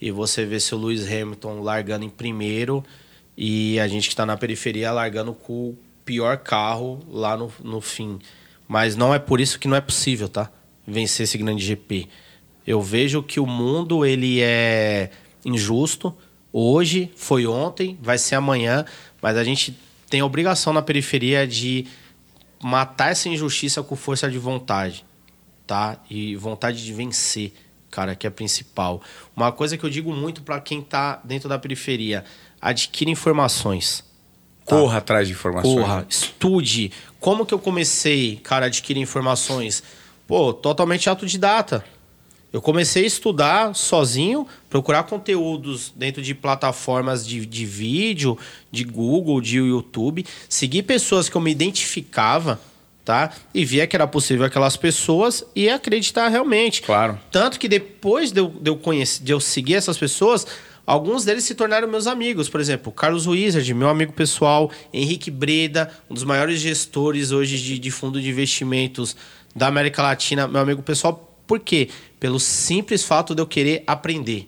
e 0.02 0.12
você 0.12 0.44
vê 0.44 0.60
seu 0.60 0.78
Lewis 0.78 1.10
Hamilton 1.10 1.62
largando 1.62 2.04
em 2.04 2.10
primeiro 2.10 2.84
e 3.38 3.80
a 3.80 3.88
gente 3.88 4.10
que 4.10 4.14
está 4.14 4.26
na 4.26 4.36
periferia 4.36 4.92
largando 4.92 5.34
com 5.34 5.70
o 5.70 5.78
pior 6.04 6.40
carro 6.40 7.00
lá 7.10 7.38
no, 7.38 7.50
no 7.64 7.80
fim. 7.80 8.20
Mas 8.68 8.98
não 8.98 9.16
é 9.16 9.20
por 9.20 9.40
isso 9.40 9.58
que 9.58 9.70
não 9.70 9.78
é 9.78 9.82
possível, 9.82 10.28
tá? 10.28 10.52
Vencer 10.88 11.26
esse 11.26 11.38
grande 11.38 11.64
GP. 11.64 12.08
Eu 12.66 12.82
vejo 12.82 13.22
que 13.22 13.40
o 13.40 13.46
mundo 13.46 14.06
ele 14.06 14.42
é 14.42 15.12
injusto. 15.44 16.16
Hoje, 16.52 17.12
foi 17.16 17.46
ontem, 17.46 17.98
vai 18.02 18.18
ser 18.18 18.36
amanhã, 18.36 18.86
mas 19.22 19.38
a 19.38 19.44
gente 19.44 19.78
tem 20.10 20.22
a 20.22 20.26
obrigação 20.26 20.72
na 20.72 20.82
periferia 20.82 21.46
de 21.46 21.86
matar 22.64 23.12
essa 23.12 23.30
injustiça 23.30 23.84
com 23.84 23.96
força 23.96 24.30
de 24.32 24.38
vontade, 24.38 25.06
tá? 25.66 26.00
E 26.10 26.36
vontade 26.36 26.84
de 26.84 26.94
vencer, 26.94 27.54
cara, 27.92 28.16
que 28.16 28.26
é 28.26 28.30
principal. 28.30 29.02
Uma 29.36 29.52
coisa 29.52 29.78
que 29.78 29.84
eu 29.84 29.90
digo 29.90 30.14
muito 30.14 30.42
para 30.42 30.60
quem 30.60 30.82
tá 30.82 31.22
dentro 31.24 31.48
da 31.48 31.60
periferia, 31.60 32.24
adquira 32.62 33.12
informações. 33.12 34.04
Tá? 34.66 34.76
Corra 34.76 34.98
atrás 34.98 35.28
de 35.28 35.34
informações. 35.34 35.74
Corra, 35.74 36.06
estude. 36.10 36.92
Como 37.20 37.46
que 37.46 37.54
eu 37.54 37.60
comecei, 37.60 38.38
cara, 38.38 38.66
a 38.66 38.68
adquirir 38.68 39.02
informações? 39.02 39.84
Pô, 40.28 40.54
totalmente 40.54 41.10
autodidata. 41.10 41.84
Eu 42.52 42.62
comecei 42.62 43.04
a 43.04 43.08
estudar 43.08 43.76
sozinho, 43.76 44.48
procurar 44.70 45.04
conteúdos 45.04 45.92
dentro 45.96 46.22
de 46.22 46.34
plataformas 46.34 47.28
de, 47.28 47.46
de 47.46 47.66
vídeo, 47.66 48.38
de 48.72 48.84
Google, 48.84 49.42
de 49.42 49.58
YouTube, 49.58 50.26
seguir 50.48 50.84
pessoas 50.84 51.28
que 51.28 51.36
eu 51.36 51.42
me 51.42 51.52
identificava, 51.52 52.60
tá? 53.04 53.32
E 53.54 53.66
via 53.66 53.86
que 53.86 53.96
era 53.96 54.08
possível 54.08 54.46
aquelas 54.46 54.78
pessoas 54.78 55.46
e 55.56 55.70
acreditar 55.70 56.30
realmente. 56.30 56.82
Claro. 56.82 57.20
Tanto 57.32 57.60
que 57.60 57.68
depois 57.68 58.32
de 58.32 58.40
eu, 58.40 58.48
de 58.48 58.70
eu, 58.70 58.78
conhecer, 58.78 59.24
de 59.24 59.34
eu 59.34 59.42
seguir 59.42 59.76
essas 59.76 59.98
pessoas, 59.98 60.48
alguns 60.86 61.26
deles 61.26 61.44
se 61.44 61.54
tornaram 61.54 61.88
meus 61.88 62.08
amigos. 62.08 62.48
Por 62.48 62.62
exemplo, 62.62 62.94
Carlos 62.94 63.28
Wizard, 63.28 63.72
meu 63.74 63.90
amigo 63.90 64.14
pessoal, 64.14 64.72
Henrique 64.94 65.30
Breda, 65.30 65.92
um 66.10 66.14
dos 66.14 66.24
maiores 66.24 66.62
gestores 66.62 67.32
hoje 67.32 67.58
de, 67.58 67.78
de 67.78 67.92
fundo 67.92 68.22
de 68.22 68.30
investimentos 68.30 69.18
da 69.58 69.68
América 69.68 70.04
Latina, 70.04 70.48
meu 70.48 70.62
amigo 70.62 70.84
pessoal, 70.84 71.36
por 71.48 71.60
quê? 71.60 71.90
Pelo 72.20 72.40
simples 72.40 73.04
fato 73.04 73.34
de 73.34 73.42
eu 73.42 73.48
querer 73.48 73.84
aprender. 73.88 74.48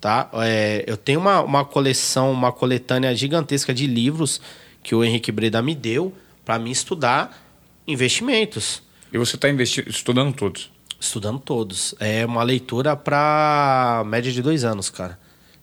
Tá? 0.00 0.30
É, 0.34 0.84
eu 0.86 0.96
tenho 0.96 1.18
uma, 1.18 1.40
uma 1.40 1.64
coleção, 1.64 2.30
uma 2.30 2.52
coletânea 2.52 3.12
gigantesca 3.14 3.74
de 3.74 3.88
livros 3.88 4.40
que 4.84 4.94
o 4.94 5.02
Henrique 5.02 5.32
Breda 5.32 5.60
me 5.60 5.74
deu 5.74 6.14
para 6.44 6.60
mim 6.60 6.70
estudar 6.70 7.44
investimentos. 7.88 8.82
E 9.12 9.18
você 9.18 9.34
está 9.34 9.48
estudando 9.48 10.32
todos? 10.32 10.70
Estudando 11.00 11.40
todos. 11.40 11.94
É 11.98 12.24
uma 12.24 12.44
leitura 12.44 12.94
para 12.94 14.04
média 14.06 14.30
de 14.30 14.40
dois 14.40 14.62
anos, 14.62 14.90
cara. 14.90 15.18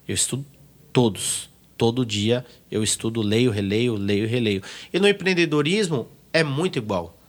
Eu 0.05 0.15
estudo 0.15 0.45
todos. 0.91 1.49
Todo 1.77 2.05
dia 2.05 2.45
eu 2.69 2.83
estudo, 2.83 3.21
leio, 3.21 3.49
releio, 3.49 3.95
leio, 3.95 4.27
releio. 4.27 4.61
E 4.91 4.99
no 4.99 5.07
empreendedorismo 5.07 6.09
é 6.33 6.43
muito 6.43 6.77
igual 6.77 7.20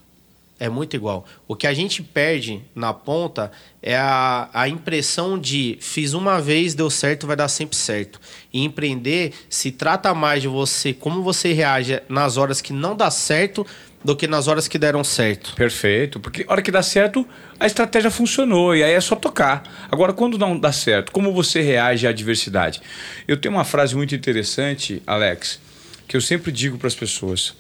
É 0.62 0.68
muito 0.68 0.94
igual. 0.94 1.26
O 1.48 1.56
que 1.56 1.66
a 1.66 1.74
gente 1.74 2.04
perde 2.04 2.62
na 2.72 2.94
ponta 2.94 3.50
é 3.82 3.96
a, 3.96 4.48
a 4.54 4.68
impressão 4.68 5.36
de 5.36 5.76
fiz 5.80 6.12
uma 6.12 6.40
vez, 6.40 6.72
deu 6.72 6.88
certo, 6.88 7.26
vai 7.26 7.34
dar 7.34 7.48
sempre 7.48 7.74
certo. 7.74 8.20
E 8.52 8.62
empreender 8.62 9.32
se 9.50 9.72
trata 9.72 10.14
mais 10.14 10.40
de 10.40 10.46
você, 10.46 10.92
como 10.92 11.20
você 11.20 11.52
reage 11.52 12.00
nas 12.08 12.36
horas 12.36 12.60
que 12.60 12.72
não 12.72 12.94
dá 12.94 13.10
certo 13.10 13.66
do 14.04 14.14
que 14.14 14.28
nas 14.28 14.46
horas 14.46 14.68
que 14.68 14.78
deram 14.78 15.02
certo. 15.02 15.52
Perfeito, 15.56 16.20
porque 16.20 16.44
a 16.46 16.52
hora 16.52 16.62
que 16.62 16.70
dá 16.70 16.80
certo, 16.80 17.26
a 17.58 17.66
estratégia 17.66 18.08
funcionou 18.08 18.76
e 18.76 18.84
aí 18.84 18.92
é 18.92 19.00
só 19.00 19.16
tocar. 19.16 19.64
Agora, 19.90 20.12
quando 20.12 20.38
não 20.38 20.56
dá 20.56 20.70
certo, 20.70 21.10
como 21.10 21.32
você 21.32 21.60
reage 21.60 22.06
à 22.06 22.10
adversidade? 22.10 22.80
Eu 23.26 23.36
tenho 23.36 23.52
uma 23.52 23.64
frase 23.64 23.96
muito 23.96 24.14
interessante, 24.14 25.02
Alex, 25.04 25.58
que 26.06 26.16
eu 26.16 26.20
sempre 26.20 26.52
digo 26.52 26.78
para 26.78 26.86
as 26.86 26.94
pessoas: 26.94 27.52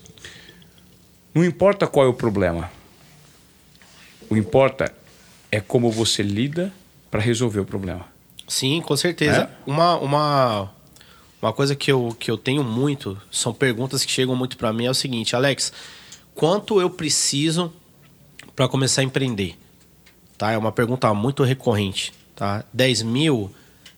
não 1.34 1.44
importa 1.44 1.88
qual 1.88 2.06
é 2.06 2.08
o 2.08 2.14
problema 2.14 2.70
o 4.28 4.36
importa 4.36 4.92
é 5.50 5.60
como 5.60 5.90
você 5.90 6.22
lida 6.22 6.72
para 7.10 7.20
resolver 7.20 7.60
o 7.60 7.64
problema. 7.64 8.06
Sim, 8.48 8.80
com 8.80 8.96
certeza. 8.96 9.42
É? 9.42 9.70
Uma, 9.70 9.96
uma, 9.98 10.70
uma 11.40 11.52
coisa 11.52 11.76
que 11.76 11.92
eu, 11.92 12.16
que 12.18 12.30
eu 12.30 12.38
tenho 12.38 12.64
muito, 12.64 13.20
são 13.30 13.52
perguntas 13.52 14.04
que 14.04 14.10
chegam 14.10 14.34
muito 14.34 14.56
para 14.56 14.72
mim, 14.72 14.86
é 14.86 14.90
o 14.90 14.94
seguinte, 14.94 15.36
Alex, 15.36 15.72
quanto 16.34 16.80
eu 16.80 16.88
preciso 16.88 17.72
para 18.56 18.68
começar 18.68 19.02
a 19.02 19.04
empreender? 19.04 19.56
Tá? 20.38 20.52
É 20.52 20.58
uma 20.58 20.72
pergunta 20.72 21.12
muito 21.14 21.42
recorrente. 21.42 22.12
Tá? 22.34 22.64
10 22.72 23.02
mil, 23.02 23.50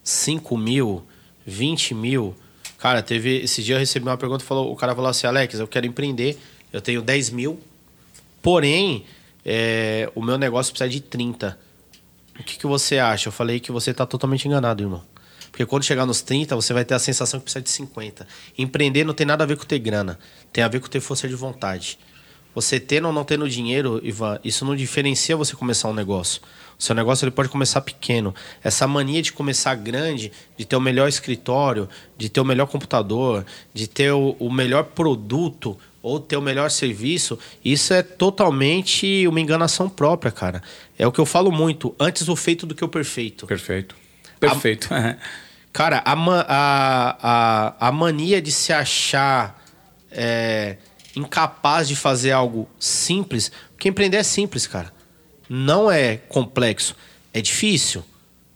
5 0.03 0.57
mil, 0.59 1.05
20 1.47 1.95
mil. 1.95 2.35
Cara, 2.79 3.03
teve. 3.03 3.39
Esse 3.39 3.63
dia 3.63 3.77
eu 3.77 3.79
recebi 3.79 4.07
uma 4.07 4.17
pergunta 4.17 4.45
falou, 4.45 4.71
o 4.73 4.77
cara 4.77 4.95
falou 4.95 5.09
assim, 5.09 5.27
Alex, 5.27 5.59
eu 5.59 5.67
quero 5.67 5.87
empreender, 5.87 6.39
eu 6.73 6.81
tenho 6.81 7.01
10 7.01 7.31
mil, 7.31 7.59
porém 8.43 9.05
é, 9.45 10.11
o 10.15 10.23
meu 10.23 10.39
negócio 10.39 10.73
precisa 10.73 10.89
de 10.89 11.01
30. 11.01 11.59
O 12.39 12.43
que, 12.43 12.59
que 12.59 12.67
você 12.67 12.99
acha? 12.99 13.29
Eu 13.29 13.33
falei 13.33 13.61
que 13.61 13.71
você 13.71 13.91
está 13.91 14.07
totalmente 14.07 14.47
enganado, 14.47 14.83
irmão. 14.83 15.03
Porque 15.51 15.65
quando 15.65 15.85
chegar 15.85 16.05
nos 16.05 16.21
30, 16.21 16.57
você 16.57 16.73
vai 16.73 16.85
ter 16.85 16.95
a 16.95 16.99
sensação 16.99 17.39
que 17.39 17.45
precisa 17.45 17.63
de 17.63 17.71
50. 17.71 18.27
Empreender 18.59 19.05
não 19.05 19.15
tem 19.15 19.27
nada 19.27 19.45
a 19.45 19.47
ver 19.47 19.57
com 19.57 19.65
ter 19.65 19.79
grana. 19.79 20.19
Tem 20.53 20.65
a 20.65 20.69
ver 20.69 20.81
com 20.81 20.89
ter 20.89 21.01
força 21.01 21.29
de 21.29 21.35
vontade. 21.37 21.99
Você 22.55 22.81
tendo 22.81 23.07
ou 23.07 23.13
não 23.13 23.25
tendo 23.25 23.49
dinheiro, 23.49 24.01
Ivan, 24.03 24.39
isso 24.43 24.65
não 24.65 24.75
diferencia 24.75 25.37
você 25.37 25.55
começar 25.55 25.89
um 25.89 25.95
negócio. 25.95 26.41
O 26.79 26.83
seu 26.83 26.95
negócio 26.95 27.25
ele 27.25 27.31
pode 27.31 27.49
começar 27.49 27.81
pequeno. 27.81 28.35
Essa 28.63 28.87
mania 28.87 29.23
de 29.23 29.33
começar 29.33 29.75
grande, 29.77 30.33
de 30.57 30.65
ter 30.65 30.77
o 30.77 30.81
melhor 30.81 31.09
escritório, 31.09 31.89
de 32.17 32.29
ter 32.29 32.41
o 32.41 32.45
melhor 32.45 32.67
computador, 32.67 33.45
de 33.73 33.87
ter 33.87 34.13
o, 34.13 34.37
o 34.39 34.53
melhor 34.53 34.85
produto, 34.85 35.79
ou 36.05 36.21
ter 36.21 36.37
o 36.37 36.43
melhor 36.43 36.71
serviço, 36.71 37.39
isso 37.65 37.95
é 37.95 38.03
totalmente 38.03 39.27
uma 39.27 39.41
enganação 39.41 39.89
própria, 39.89 40.31
cara. 40.31 40.63
É 40.99 41.07
o 41.07 41.11
que 41.11 41.19
eu 41.19 41.25
falo 41.25 41.51
muito, 41.51 41.97
antes 41.99 42.29
o 42.29 42.37
feito 42.37 42.67
do 42.67 42.75
que 42.75 42.85
o 42.85 42.89
perfeito. 42.89 43.47
Perfeito. 43.47 43.97
Perfeito. 44.39 44.93
A, 44.93 45.17
cara, 45.73 46.03
a, 46.05 46.13
a, 46.13 47.17
a, 47.23 47.89
a, 47.89 47.91
mania 47.91 48.43
de 48.43 48.53
se 48.53 48.71
achar 48.71 49.65
é, 50.11 50.77
incapaz 51.17 51.89
de 51.89 51.97
fazer 51.97 52.33
algo 52.33 52.69
simples, 52.79 53.51
porque 53.71 53.89
empreender 53.89 54.19
é 54.19 54.23
simples, 54.23 54.67
cara. 54.67 54.93
Não 55.49 55.91
é 55.91 56.19
complexo. 56.19 56.95
É 57.33 57.41
difícil. 57.41 58.05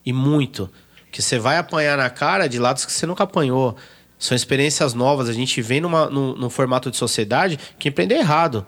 E 0.05 0.13
muito. 0.13 0.71
Que 1.11 1.23
você 1.23 1.39
vai 1.39 1.57
apanhar 1.57 1.97
na 1.97 2.11
cara 2.11 2.47
de 2.47 2.59
lados 2.59 2.85
que 2.85 2.93
você 2.93 3.07
nunca 3.07 3.25
apanhou. 3.25 3.75
São 4.19 4.35
experiências 4.35 4.95
novas. 4.95 5.29
A 5.29 5.33
gente 5.33 5.63
vem 5.63 5.81
numa, 5.81 6.11
num, 6.11 6.35
num 6.35 6.51
formato 6.51 6.91
de 6.91 6.97
sociedade 6.97 7.59
que 7.79 7.89
empreender 7.89 8.17
é 8.17 8.19
errado. 8.19 8.67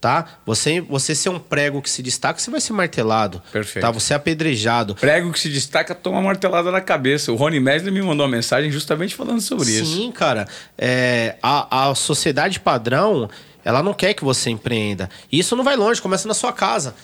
Tá? 0.00 0.26
Você, 0.44 0.80
você 0.80 1.14
ser 1.14 1.30
um 1.30 1.38
prego 1.38 1.80
que 1.80 1.88
se 1.88 2.02
destaca, 2.02 2.38
você 2.38 2.50
vai 2.50 2.60
ser 2.60 2.72
martelado. 2.72 3.42
Perfeito. 3.50 3.84
Tá? 3.84 3.90
Você 3.90 4.12
é 4.12 4.16
apedrejado. 4.16 4.94
Prego 4.94 5.32
que 5.32 5.40
se 5.40 5.48
destaca, 5.48 5.94
toma 5.94 6.20
martelada 6.20 6.70
na 6.70 6.80
cabeça. 6.80 7.32
O 7.32 7.36
Rony 7.36 7.58
Mesler 7.58 7.92
me 7.92 8.02
mandou 8.02 8.26
uma 8.26 8.32
mensagem 8.36 8.70
justamente 8.70 9.14
falando 9.14 9.40
sobre 9.40 9.64
Sim, 9.64 9.82
isso. 9.82 9.96
Sim, 9.96 10.12
cara. 10.12 10.46
É, 10.76 11.36
a, 11.42 11.88
a 11.88 11.94
sociedade 11.94 12.60
padrão, 12.60 13.28
ela 13.64 13.82
não 13.82 13.94
quer 13.94 14.14
que 14.14 14.22
você 14.22 14.50
empreenda. 14.50 15.08
E 15.32 15.38
isso 15.38 15.56
não 15.56 15.64
vai 15.64 15.76
longe, 15.76 16.00
começa 16.02 16.28
na 16.28 16.34
sua 16.34 16.52
casa. 16.52 16.94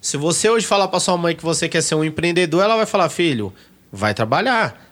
Se 0.00 0.16
você 0.16 0.48
hoje 0.48 0.66
falar 0.66 0.88
para 0.88 0.98
sua 0.98 1.16
mãe 1.16 1.36
que 1.36 1.42
você 1.42 1.68
quer 1.68 1.82
ser 1.82 1.94
um 1.94 2.04
empreendedor, 2.04 2.64
ela 2.64 2.76
vai 2.76 2.86
falar: 2.86 3.08
filho, 3.10 3.52
vai 3.92 4.12
trabalhar. 4.12 4.89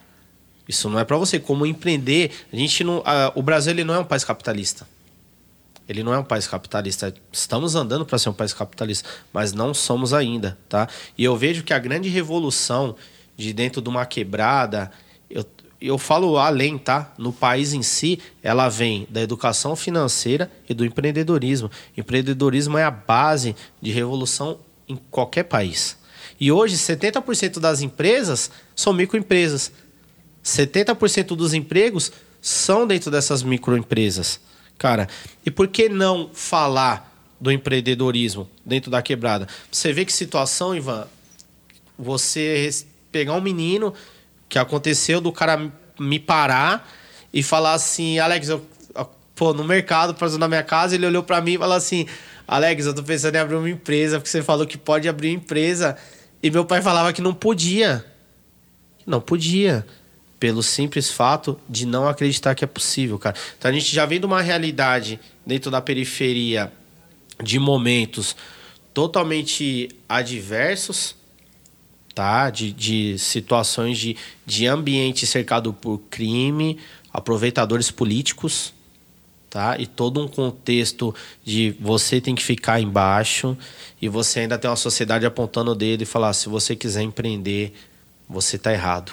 Isso 0.68 0.90
não 0.90 0.98
é 0.98 1.04
para 1.04 1.16
você. 1.16 1.40
Como 1.40 1.64
empreender, 1.64 2.30
a 2.52 2.56
gente 2.56 2.84
não, 2.84 3.02
a, 3.04 3.32
o 3.34 3.42
Brasil 3.42 3.72
ele 3.72 3.84
não 3.84 3.94
é 3.94 3.98
um 3.98 4.04
país 4.04 4.22
capitalista. 4.22 4.86
Ele 5.88 6.02
não 6.02 6.12
é 6.12 6.18
um 6.18 6.24
país 6.24 6.46
capitalista. 6.46 7.14
Estamos 7.32 7.74
andando 7.74 8.04
para 8.04 8.18
ser 8.18 8.28
um 8.28 8.34
país 8.34 8.52
capitalista, 8.52 9.08
mas 9.32 9.54
não 9.54 9.72
somos 9.72 10.12
ainda, 10.12 10.58
tá? 10.68 10.86
E 11.16 11.24
eu 11.24 11.34
vejo 11.34 11.62
que 11.64 11.72
a 11.72 11.78
grande 11.78 12.10
revolução 12.10 12.94
de 13.34 13.54
dentro 13.54 13.80
de 13.80 13.88
uma 13.88 14.04
quebrada, 14.04 14.90
eu, 15.30 15.46
eu 15.80 15.96
falo 15.96 16.36
além, 16.36 16.76
tá? 16.76 17.14
No 17.16 17.32
país 17.32 17.72
em 17.72 17.82
si, 17.82 18.18
ela 18.42 18.68
vem 18.68 19.06
da 19.08 19.22
educação 19.22 19.74
financeira 19.74 20.50
e 20.68 20.74
do 20.74 20.84
empreendedorismo. 20.84 21.70
Empreendedorismo 21.96 22.76
é 22.76 22.84
a 22.84 22.90
base 22.90 23.56
de 23.80 23.90
revolução 23.90 24.58
em 24.86 24.96
qualquer 25.10 25.44
país. 25.44 25.96
E 26.38 26.52
hoje, 26.52 26.76
70% 26.76 27.58
das 27.58 27.80
empresas 27.80 28.50
são 28.76 28.92
microempresas. 28.92 29.72
70% 30.44 31.36
dos 31.36 31.54
empregos 31.54 32.12
são 32.40 32.86
dentro 32.86 33.10
dessas 33.10 33.42
microempresas. 33.42 34.40
Cara, 34.76 35.08
e 35.44 35.50
por 35.50 35.68
que 35.68 35.88
não 35.88 36.30
falar 36.32 37.12
do 37.40 37.50
empreendedorismo 37.50 38.48
dentro 38.64 38.90
da 38.90 39.02
quebrada? 39.02 39.48
Você 39.70 39.92
vê 39.92 40.04
que 40.04 40.12
situação, 40.12 40.74
Ivan, 40.74 41.06
você 41.98 42.70
pegar 43.10 43.34
um 43.34 43.40
menino 43.40 43.92
que 44.48 44.58
aconteceu 44.58 45.20
do 45.20 45.32
cara 45.32 45.72
me 45.98 46.18
parar 46.18 46.88
e 47.32 47.42
falar 47.42 47.74
assim, 47.74 48.18
Alex, 48.18 48.48
eu 48.48 48.64
pô, 49.38 49.54
no 49.54 49.62
mercado, 49.62 50.14
passando 50.14 50.40
na 50.40 50.48
minha 50.48 50.64
casa, 50.64 50.96
ele 50.96 51.06
olhou 51.06 51.22
para 51.22 51.40
mim 51.40 51.54
e 51.54 51.58
falou 51.58 51.76
assim: 51.76 52.06
Alex, 52.46 52.86
eu 52.86 52.94
tô 52.94 53.02
pensando 53.04 53.36
em 53.36 53.38
abrir 53.38 53.54
uma 53.54 53.70
empresa, 53.70 54.18
porque 54.18 54.28
você 54.28 54.42
falou 54.42 54.66
que 54.66 54.76
pode 54.76 55.08
abrir 55.08 55.30
empresa. 55.30 55.96
E 56.42 56.50
meu 56.50 56.64
pai 56.64 56.82
falava 56.82 57.12
que 57.12 57.22
não 57.22 57.32
podia. 57.32 58.04
Não 59.06 59.20
podia 59.20 59.86
pelo 60.38 60.62
simples 60.62 61.10
fato 61.10 61.58
de 61.68 61.84
não 61.84 62.08
acreditar 62.08 62.54
que 62.54 62.64
é 62.64 62.66
possível, 62.66 63.18
cara. 63.18 63.36
Então 63.58 63.70
a 63.70 63.74
gente 63.74 63.92
já 63.94 64.06
vem 64.06 64.20
de 64.20 64.26
uma 64.26 64.40
realidade 64.40 65.18
dentro 65.44 65.70
da 65.70 65.80
periferia 65.80 66.72
de 67.42 67.58
momentos 67.58 68.36
totalmente 68.94 69.88
adversos, 70.08 71.14
tá? 72.14 72.50
De, 72.50 72.72
de 72.72 73.18
situações 73.18 73.98
de, 73.98 74.16
de 74.46 74.66
ambiente 74.66 75.26
cercado 75.26 75.72
por 75.72 75.98
crime, 76.10 76.78
aproveitadores 77.12 77.90
políticos, 77.90 78.72
tá? 79.50 79.76
E 79.78 79.86
todo 79.86 80.22
um 80.22 80.28
contexto 80.28 81.14
de 81.44 81.74
você 81.80 82.20
tem 82.20 82.34
que 82.34 82.42
ficar 82.42 82.80
embaixo 82.80 83.56
e 84.00 84.08
você 84.08 84.40
ainda 84.40 84.58
tem 84.58 84.70
uma 84.70 84.76
sociedade 84.76 85.26
apontando 85.26 85.72
o 85.72 85.74
dedo 85.74 86.02
e 86.02 86.06
falar: 86.06 86.32
se 86.32 86.48
você 86.48 86.76
quiser 86.76 87.02
empreender, 87.02 87.72
você 88.28 88.56
tá 88.56 88.72
errado 88.72 89.12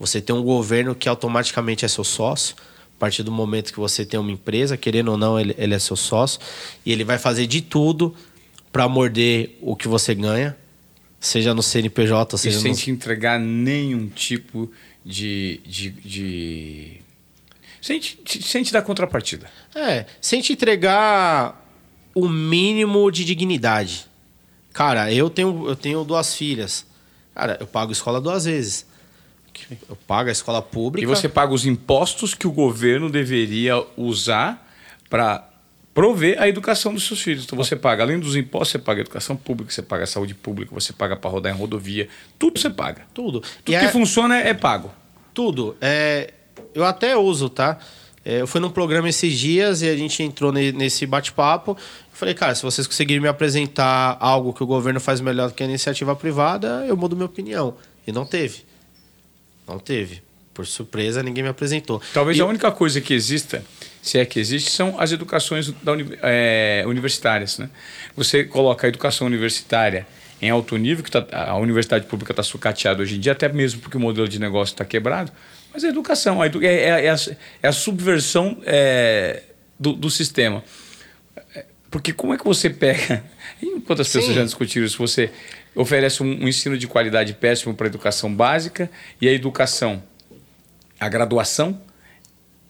você 0.00 0.18
tem 0.18 0.34
um 0.34 0.42
governo 0.42 0.94
que 0.94 1.10
automaticamente 1.10 1.84
é 1.84 1.88
seu 1.88 2.02
sócio. 2.02 2.56
A 2.96 2.98
partir 2.98 3.22
do 3.22 3.30
momento 3.30 3.70
que 3.70 3.78
você 3.78 4.04
tem 4.04 4.18
uma 4.18 4.32
empresa, 4.32 4.74
querendo 4.76 5.10
ou 5.10 5.16
não, 5.18 5.38
ele, 5.38 5.54
ele 5.58 5.74
é 5.74 5.78
seu 5.78 5.94
sócio. 5.94 6.40
E 6.86 6.90
ele 6.90 7.04
vai 7.04 7.18
fazer 7.18 7.46
de 7.46 7.60
tudo 7.60 8.14
para 8.72 8.88
morder 8.88 9.58
o 9.60 9.76
que 9.76 9.86
você 9.86 10.14
ganha, 10.14 10.56
seja 11.18 11.52
no 11.52 11.62
CNPJ, 11.62 12.38
seja 12.38 12.58
e 12.58 12.62
sem 12.62 12.72
no... 12.72 12.78
te 12.78 12.90
entregar 12.90 13.38
nenhum 13.38 14.08
tipo 14.08 14.70
de. 15.04 15.60
de, 15.66 15.90
de... 15.90 17.00
Sem, 17.82 18.00
te, 18.00 18.42
sem 18.42 18.62
te 18.62 18.72
dar 18.72 18.82
contrapartida. 18.82 19.50
É, 19.74 20.06
sem 20.20 20.40
te 20.40 20.54
entregar 20.54 21.62
o 22.14 22.26
mínimo 22.26 23.10
de 23.10 23.24
dignidade. 23.24 24.06
Cara, 24.72 25.12
eu 25.12 25.28
tenho, 25.28 25.68
eu 25.68 25.76
tenho 25.76 26.04
duas 26.04 26.34
filhas. 26.34 26.86
Cara, 27.34 27.58
eu 27.60 27.66
pago 27.66 27.92
escola 27.92 28.20
duas 28.20 28.44
vezes. 28.44 28.86
Eu 29.88 29.96
pago 30.06 30.28
a 30.28 30.32
escola 30.32 30.62
pública. 30.62 31.04
E 31.04 31.06
você 31.06 31.28
paga 31.28 31.52
os 31.52 31.66
impostos 31.66 32.34
que 32.34 32.46
o 32.46 32.52
governo 32.52 33.10
deveria 33.10 33.84
usar 33.96 34.66
para 35.08 35.48
prover 35.92 36.40
a 36.40 36.48
educação 36.48 36.94
dos 36.94 37.06
seus 37.06 37.20
filhos. 37.20 37.44
Então 37.44 37.56
você 37.56 37.76
paga, 37.76 38.02
além 38.02 38.18
dos 38.18 38.36
impostos, 38.36 38.70
você 38.70 38.78
paga 38.78 39.00
a 39.00 39.02
educação 39.02 39.36
pública, 39.36 39.72
você 39.72 39.82
paga 39.82 40.04
a 40.04 40.06
saúde 40.06 40.34
pública, 40.34 40.72
você 40.72 40.92
paga 40.92 41.16
para 41.16 41.30
rodar 41.30 41.54
em 41.54 41.58
rodovia, 41.58 42.08
tudo 42.38 42.58
você 42.58 42.70
paga. 42.70 43.02
Tudo. 43.12 43.40
Tudo 43.40 43.50
e 43.66 43.70
que 43.70 43.74
é... 43.74 43.88
funciona 43.88 44.38
é 44.38 44.54
pago. 44.54 44.90
Tudo. 45.34 45.76
É... 45.80 46.32
Eu 46.74 46.84
até 46.84 47.16
uso, 47.16 47.48
tá? 47.48 47.78
É, 48.24 48.40
eu 48.42 48.46
fui 48.46 48.60
num 48.60 48.70
programa 48.70 49.08
esses 49.08 49.38
dias 49.38 49.82
e 49.82 49.88
a 49.88 49.96
gente 49.96 50.22
entrou 50.22 50.52
nesse 50.52 51.06
bate-papo. 51.06 51.76
Falei, 52.12 52.34
cara, 52.34 52.54
se 52.54 52.62
vocês 52.62 52.86
conseguirem 52.86 53.20
me 53.20 53.28
apresentar 53.28 54.16
algo 54.20 54.52
que 54.52 54.62
o 54.62 54.66
governo 54.66 55.00
faz 55.00 55.20
melhor 55.20 55.48
do 55.48 55.54
que 55.54 55.62
a 55.62 55.66
iniciativa 55.66 56.14
privada, 56.14 56.84
eu 56.86 56.96
mudo 56.96 57.16
minha 57.16 57.26
opinião. 57.26 57.74
E 58.06 58.12
não 58.12 58.26
teve. 58.26 58.69
Não 59.70 59.78
teve. 59.78 60.22
Por 60.52 60.66
surpresa, 60.66 61.22
ninguém 61.22 61.42
me 61.44 61.48
apresentou. 61.48 62.02
Talvez 62.12 62.36
e 62.36 62.40
a 62.40 62.46
única 62.46 62.70
coisa 62.70 63.00
que 63.00 63.14
exista 63.14 63.64
se 64.02 64.18
é 64.18 64.24
que 64.24 64.40
existe, 64.40 64.70
são 64.70 64.98
as 64.98 65.12
educações 65.12 65.70
da 65.82 65.92
uni 65.92 66.18
é, 66.22 66.84
universitárias. 66.86 67.58
Né? 67.58 67.68
Você 68.16 68.44
coloca 68.44 68.86
a 68.86 68.88
educação 68.88 69.26
universitária 69.26 70.06
em 70.40 70.48
alto 70.48 70.76
nível, 70.76 71.04
que 71.04 71.10
tá, 71.10 71.26
a 71.30 71.56
universidade 71.56 72.06
pública 72.06 72.32
está 72.32 72.42
sucateada 72.42 73.02
hoje 73.02 73.16
em 73.16 73.20
dia, 73.20 73.32
até 73.32 73.48
mesmo 73.48 73.80
porque 73.80 73.98
o 73.98 74.00
modelo 74.00 74.26
de 74.26 74.38
negócio 74.38 74.72
está 74.72 74.84
quebrado, 74.86 75.30
mas 75.72 75.84
a 75.84 75.88
educação 75.88 76.40
a 76.40 76.46
edu 76.46 76.64
é, 76.64 76.66
é, 76.66 77.04
é, 77.04 77.10
a, 77.10 77.16
é, 77.62 77.68
a, 77.68 77.72
subversão 77.72 78.56
é, 78.64 79.42
do, 79.78 79.92
do, 79.92 80.10
sistema. 80.10 80.64
Porque 81.90 82.12
como 82.12 82.32
é 82.32 82.38
que 82.38 82.44
você 82.44 82.70
pega. 82.70 83.22
Enquanto 83.62 84.00
as 84.00 84.08
pessoas 84.08 84.26
Sim. 84.26 84.34
já 84.34 84.44
discutiram 84.44 84.86
isso, 84.86 84.96
você 84.96 85.30
oferece 85.74 86.22
um, 86.22 86.44
um 86.44 86.48
ensino 86.48 86.76
de 86.76 86.86
qualidade 86.86 87.34
péssimo 87.34 87.74
para 87.74 87.86
a 87.86 87.88
educação 87.88 88.34
básica 88.34 88.90
e 89.20 89.28
a 89.28 89.32
educação, 89.32 90.02
a 90.98 91.08
graduação, 91.08 91.80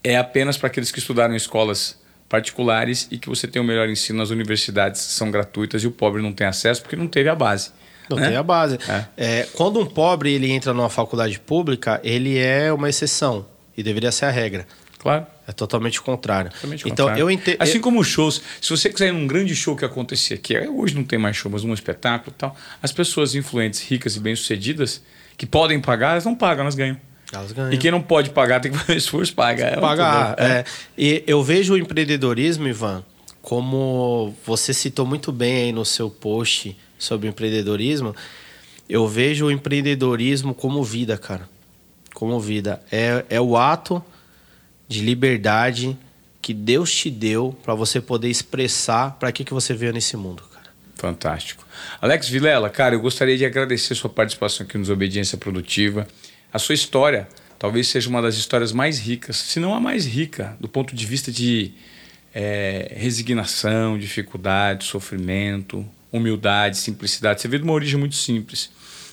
é 0.03 0.17
apenas 0.17 0.57
para 0.57 0.69
aqueles 0.69 0.91
que 0.91 0.99
estudaram 0.99 1.35
em 1.35 1.37
escolas 1.37 2.01
particulares 2.29 3.09
e 3.11 3.19
que 3.19 3.29
você 3.29 3.49
tem 3.49 3.61
o 3.61 3.65
melhor 3.65 3.89
ensino 3.89 4.19
nas 4.19 4.31
universidades 4.31 5.01
são 5.01 5.31
gratuitas 5.31 5.83
e 5.83 5.87
o 5.87 5.91
pobre 5.91 6.23
não 6.23 6.33
tem 6.33 6.47
acesso 6.47 6.81
porque 6.81 6.97
não 6.97 7.09
teve 7.09 7.29
a 7.29 7.35
base. 7.35 7.73
Não 8.09 8.17
né? 8.17 8.29
tem 8.29 8.37
a 8.37 8.43
base. 8.43 8.79
É. 8.89 9.05
É, 9.17 9.49
quando 9.53 9.81
um 9.81 9.87
pobre 9.87 10.33
ele 10.33 10.51
entra 10.51 10.73
numa 10.73 10.89
faculdade 10.89 11.39
pública, 11.39 12.01
ele 12.03 12.39
é 12.39 12.73
uma 12.73 12.89
exceção 12.89 13.47
e 13.77 13.83
deveria 13.83 14.13
ser 14.13 14.27
a 14.27 14.31
regra. 14.31 14.67
Claro. 14.99 15.27
É 15.51 15.53
totalmente 15.53 16.01
contrário. 16.01 16.53
Totalmente 16.53 16.83
então, 16.87 17.07
contrário. 17.07 17.23
eu 17.23 17.29
entendo. 17.29 17.57
Assim 17.59 17.81
como 17.81 18.05
shows, 18.05 18.41
se 18.61 18.71
você 18.71 18.89
quiser 18.89 19.09
ir 19.09 19.13
num 19.13 19.27
grande 19.27 19.55
show 19.57 19.75
que 19.75 19.85
acontecia 19.85 20.37
aqui, 20.37 20.57
hoje 20.57 20.95
não 20.95 21.03
tem 21.03 21.19
mais 21.19 21.37
show, 21.37 21.51
mas 21.51 21.65
um 21.65 21.75
espetáculo 21.75 22.33
e 22.33 22.39
tal, 22.39 22.57
as 22.81 22.93
pessoas 22.93 23.35
influentes, 23.35 23.83
ricas 23.83 24.15
e 24.15 24.21
bem-sucedidas, 24.21 25.03
que 25.37 25.45
podem 25.45 25.81
pagar, 25.81 26.13
elas 26.13 26.25
não 26.25 26.37
pagam, 26.37 26.63
elas 26.63 26.77
ganham. 26.77 26.97
Elas 27.33 27.51
ganham. 27.51 27.73
E 27.73 27.79
quem 27.79 27.91
não 27.91 28.01
pode 28.01 28.31
pagar 28.31 28.61
tem 28.61 28.71
que 28.71 28.79
fazer 28.79 28.95
esforço, 28.97 29.35
paga. 29.35 29.65
É 29.65 29.77
pagar. 29.77 30.37
É. 30.39 30.45
é. 30.45 30.65
E 30.97 31.25
eu 31.27 31.43
vejo 31.43 31.75
o 31.75 31.77
empreendedorismo, 31.77 32.69
Ivan, 32.69 33.03
como 33.43 34.33
você 34.47 34.73
citou 34.73 35.05
muito 35.05 35.33
bem 35.33 35.65
aí 35.65 35.73
no 35.73 35.85
seu 35.85 36.09
post 36.09 36.77
sobre 36.97 37.29
empreendedorismo, 37.29 38.15
eu 38.89 39.09
vejo 39.09 39.47
o 39.47 39.51
empreendedorismo 39.51 40.55
como 40.55 40.85
vida, 40.85 41.19
cara. 41.19 41.49
Como 42.15 42.39
vida. 42.39 42.81
É, 42.93 43.25
é 43.29 43.41
o 43.41 43.57
ato 43.57 44.01
de 44.91 45.01
liberdade 45.01 45.97
que 46.43 46.53
Deus 46.53 46.93
te 46.93 47.09
deu 47.09 47.57
para 47.63 47.75
você 47.75 48.01
poder 48.01 48.29
expressar 48.29 49.17
para 49.21 49.31
que, 49.31 49.45
que 49.45 49.55
você 49.55 49.73
veio 49.73 49.93
nesse 49.93 50.17
mundo, 50.17 50.43
cara. 50.53 50.67
Fantástico. 50.97 51.65
Alex 52.03 52.29
Vilela, 52.29 52.69
cara, 52.69 52.97
eu 52.97 53.01
gostaria 53.01 53.39
de 53.39 53.45
agradecer 53.47 53.95
sua 53.95 54.11
participação 54.11 54.67
aqui 54.67 54.77
nos 54.77 54.91
Obediência 54.91 55.39
Produtiva. 55.39 56.09
A 56.53 56.59
sua 56.59 56.75
história 56.75 57.29
talvez 57.57 57.87
seja 57.87 58.09
uma 58.09 58.21
das 58.21 58.35
histórias 58.35 58.73
mais 58.73 58.99
ricas, 58.99 59.37
se 59.37 59.61
não 59.61 59.73
a 59.73 59.79
mais 59.79 60.05
rica, 60.05 60.57
do 60.59 60.67
ponto 60.67 60.93
de 60.93 61.07
vista 61.07 61.31
de 61.31 61.71
é, 62.35 62.93
resignação, 62.97 63.97
dificuldade, 63.97 64.85
sofrimento, 64.85 65.87
humildade, 66.11 66.79
simplicidade. 66.79 67.41
Você 67.41 67.47
veio 67.47 67.63
de 67.63 67.69
uma 67.69 67.75
origem 67.75 67.99
muito 67.99 68.17
simples. 68.17 68.71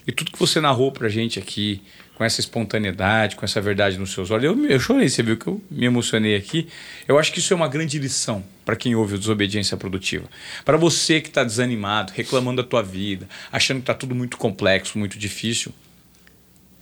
E 0.07 0.11
tudo 0.11 0.32
que 0.32 0.39
você 0.39 0.59
narrou 0.59 0.91
pra 0.91 1.07
gente 1.07 1.38
aqui, 1.38 1.84
com 2.18 2.24
essa 2.24 2.39
espontaneidade, 2.39 3.36
com 3.36 3.45
essa 3.45 3.61
verdade 3.61 3.99
nos 3.99 4.11
seus 4.11 4.32
olhos, 4.32 4.45
eu, 4.45 4.65
eu 4.65 4.80
chorei, 4.80 5.07
você 5.07 5.22
viu 5.22 5.38
que 5.38 5.45
eu 5.45 5.61
me 5.70 5.86
emocionei 5.86 6.36
aqui. 6.36 6.68
Eu 7.07 7.20
acho 7.20 7.32
que 7.32 7.38
isso 7.38 7.53
é 7.53 7.55
uma 7.55 7.68
grande 7.68 7.99
lição 7.99 8.43
para 8.65 8.76
quem 8.76 8.95
ouve 8.95 9.13
o 9.13 9.20
Desobediência 9.20 9.78
Produtiva. 9.78 10.28
Para 10.65 10.78
você 10.78 11.22
que 11.22 11.28
está 11.28 11.43
desanimado, 11.43 12.11
reclamando 12.15 12.63
da 12.63 12.68
tua 12.68 12.82
vida, 12.82 13.30
achando 13.51 13.78
que 13.78 13.84
está 13.84 13.93
tudo 13.93 14.15
muito 14.15 14.36
complexo, 14.36 14.97
muito 14.97 15.15
difícil, 15.20 15.72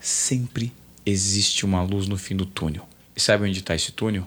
sempre 0.00 0.72
existe 1.04 1.66
uma 1.66 1.82
luz 1.82 2.08
no 2.08 2.16
fim 2.16 2.34
do 2.34 2.46
túnel. 2.46 2.88
E 3.14 3.20
sabe 3.20 3.46
onde 3.46 3.58
está 3.58 3.74
esse 3.74 3.92
túnel? 3.92 4.26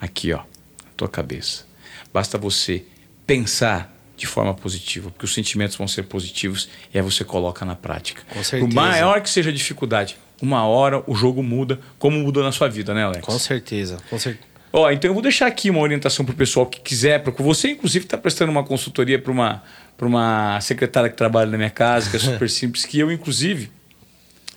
Aqui, 0.00 0.32
ó, 0.32 0.38
na 0.38 0.90
tua 0.96 1.08
cabeça. 1.08 1.66
Basta 2.14 2.38
você 2.38 2.84
pensar 3.26 3.92
de 4.16 4.28
forma 4.28 4.54
positiva, 4.54 5.10
porque 5.10 5.24
os 5.24 5.34
sentimentos 5.34 5.76
vão 5.76 5.88
ser 5.88 6.04
positivos 6.04 6.68
e 6.94 6.98
aí 6.98 7.02
você 7.02 7.24
coloca 7.24 7.64
na 7.64 7.74
prática. 7.74 8.22
Com 8.28 8.44
certeza. 8.44 8.64
Por 8.64 8.72
maior 8.72 9.20
que 9.20 9.28
seja 9.28 9.50
a 9.50 9.52
dificuldade, 9.52 10.16
uma 10.40 10.66
hora 10.66 11.02
o 11.06 11.14
jogo 11.14 11.42
muda, 11.42 11.78
como 11.98 12.18
mudou 12.18 12.42
na 12.42 12.52
sua 12.52 12.68
vida, 12.68 12.92
né, 12.94 13.04
Alex? 13.04 13.24
Com 13.24 13.38
certeza, 13.38 13.98
com 14.10 14.18
certeza. 14.18 14.46
Ó, 14.72 14.90
então 14.90 15.08
eu 15.08 15.14
vou 15.14 15.22
deixar 15.22 15.46
aqui 15.46 15.70
uma 15.70 15.80
orientação 15.80 16.24
para 16.24 16.34
o 16.34 16.36
pessoal 16.36 16.66
que 16.66 16.80
quiser, 16.80 17.22
porque 17.22 17.42
você 17.42 17.70
inclusive 17.70 18.04
está 18.04 18.18
prestando 18.18 18.52
uma 18.52 18.64
consultoria 18.64 19.18
para 19.18 19.32
uma 19.32 19.62
uma 19.98 20.60
secretária 20.60 21.08
que 21.08 21.16
trabalha 21.16 21.50
na 21.50 21.56
minha 21.56 21.70
casa, 21.70 22.10
que 22.10 22.16
é 22.16 22.18
super 22.18 22.48
simples, 22.50 22.84
que 22.84 22.98
eu 22.98 23.10
inclusive 23.10 23.70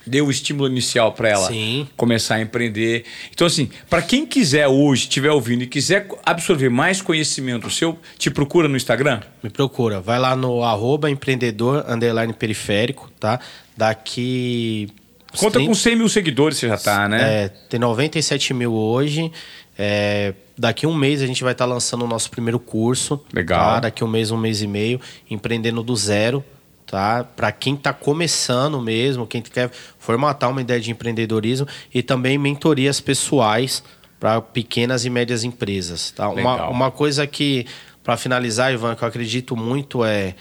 deu 0.06 0.26
o 0.26 0.30
estímulo 0.30 0.68
inicial 0.68 1.12
para 1.12 1.28
ela 1.28 1.48
Sim. 1.48 1.88
começar 1.96 2.36
a 2.36 2.40
empreender. 2.40 3.04
Então, 3.32 3.46
assim, 3.46 3.70
para 3.88 4.02
quem 4.02 4.26
quiser 4.26 4.66
hoje, 4.66 5.02
estiver 5.02 5.30
ouvindo 5.30 5.62
e 5.62 5.66
quiser 5.66 6.08
absorver 6.24 6.68
mais 6.68 7.00
conhecimento 7.00 7.70
seu, 7.70 7.98
te 8.18 8.30
procura 8.30 8.68
no 8.68 8.76
Instagram? 8.76 9.20
Me 9.42 9.50
procura. 9.50 10.00
Vai 10.00 10.18
lá 10.18 10.34
no 10.34 10.62
arroba 10.62 11.10
empreendedor 11.10 11.84
underline 11.88 12.32
periférico, 12.32 13.10
tá? 13.18 13.40
Daqui. 13.76 14.88
Conta 15.36 15.58
30... 15.58 15.66
com 15.66 15.74
100 15.74 15.96
mil 15.96 16.08
seguidores 16.08 16.58
você 16.58 16.68
já 16.68 16.76
tá, 16.76 17.08
né? 17.08 17.44
É, 17.44 17.48
tem 17.48 17.78
97 17.78 18.52
mil 18.54 18.72
hoje. 18.72 19.30
É, 19.78 20.34
daqui 20.58 20.86
um 20.86 20.94
mês 20.94 21.22
a 21.22 21.26
gente 21.26 21.42
vai 21.42 21.52
estar 21.52 21.66
tá 21.66 21.72
lançando 21.72 22.04
o 22.04 22.08
nosso 22.08 22.30
primeiro 22.30 22.58
curso. 22.58 23.20
Legal. 23.32 23.74
Tá? 23.74 23.80
Daqui 23.80 24.02
um 24.04 24.08
mês, 24.08 24.30
um 24.30 24.36
mês 24.36 24.62
e 24.62 24.66
meio, 24.66 25.00
empreendendo 25.30 25.82
do 25.82 25.94
zero 25.96 26.44
tá? 26.90 27.22
Para 27.22 27.52
quem 27.52 27.74
está 27.74 27.92
começando 27.92 28.80
mesmo, 28.80 29.24
quem 29.24 29.40
quer 29.40 29.70
formatar 29.98 30.50
uma 30.50 30.60
ideia 30.60 30.80
de 30.80 30.90
empreendedorismo 30.90 31.66
e 31.94 32.02
também 32.02 32.36
mentorias 32.36 33.00
pessoais 33.00 33.84
para 34.18 34.40
pequenas 34.40 35.04
e 35.04 35.10
médias 35.10 35.44
empresas, 35.44 36.10
tá? 36.10 36.28
Uma, 36.28 36.68
uma 36.68 36.90
coisa 36.90 37.26
que 37.28 37.64
para 38.02 38.16
finalizar, 38.16 38.72
Ivan, 38.72 38.96
que 38.96 39.04
eu 39.04 39.08
acredito 39.08 39.56
muito 39.56 40.04
é 40.04 40.34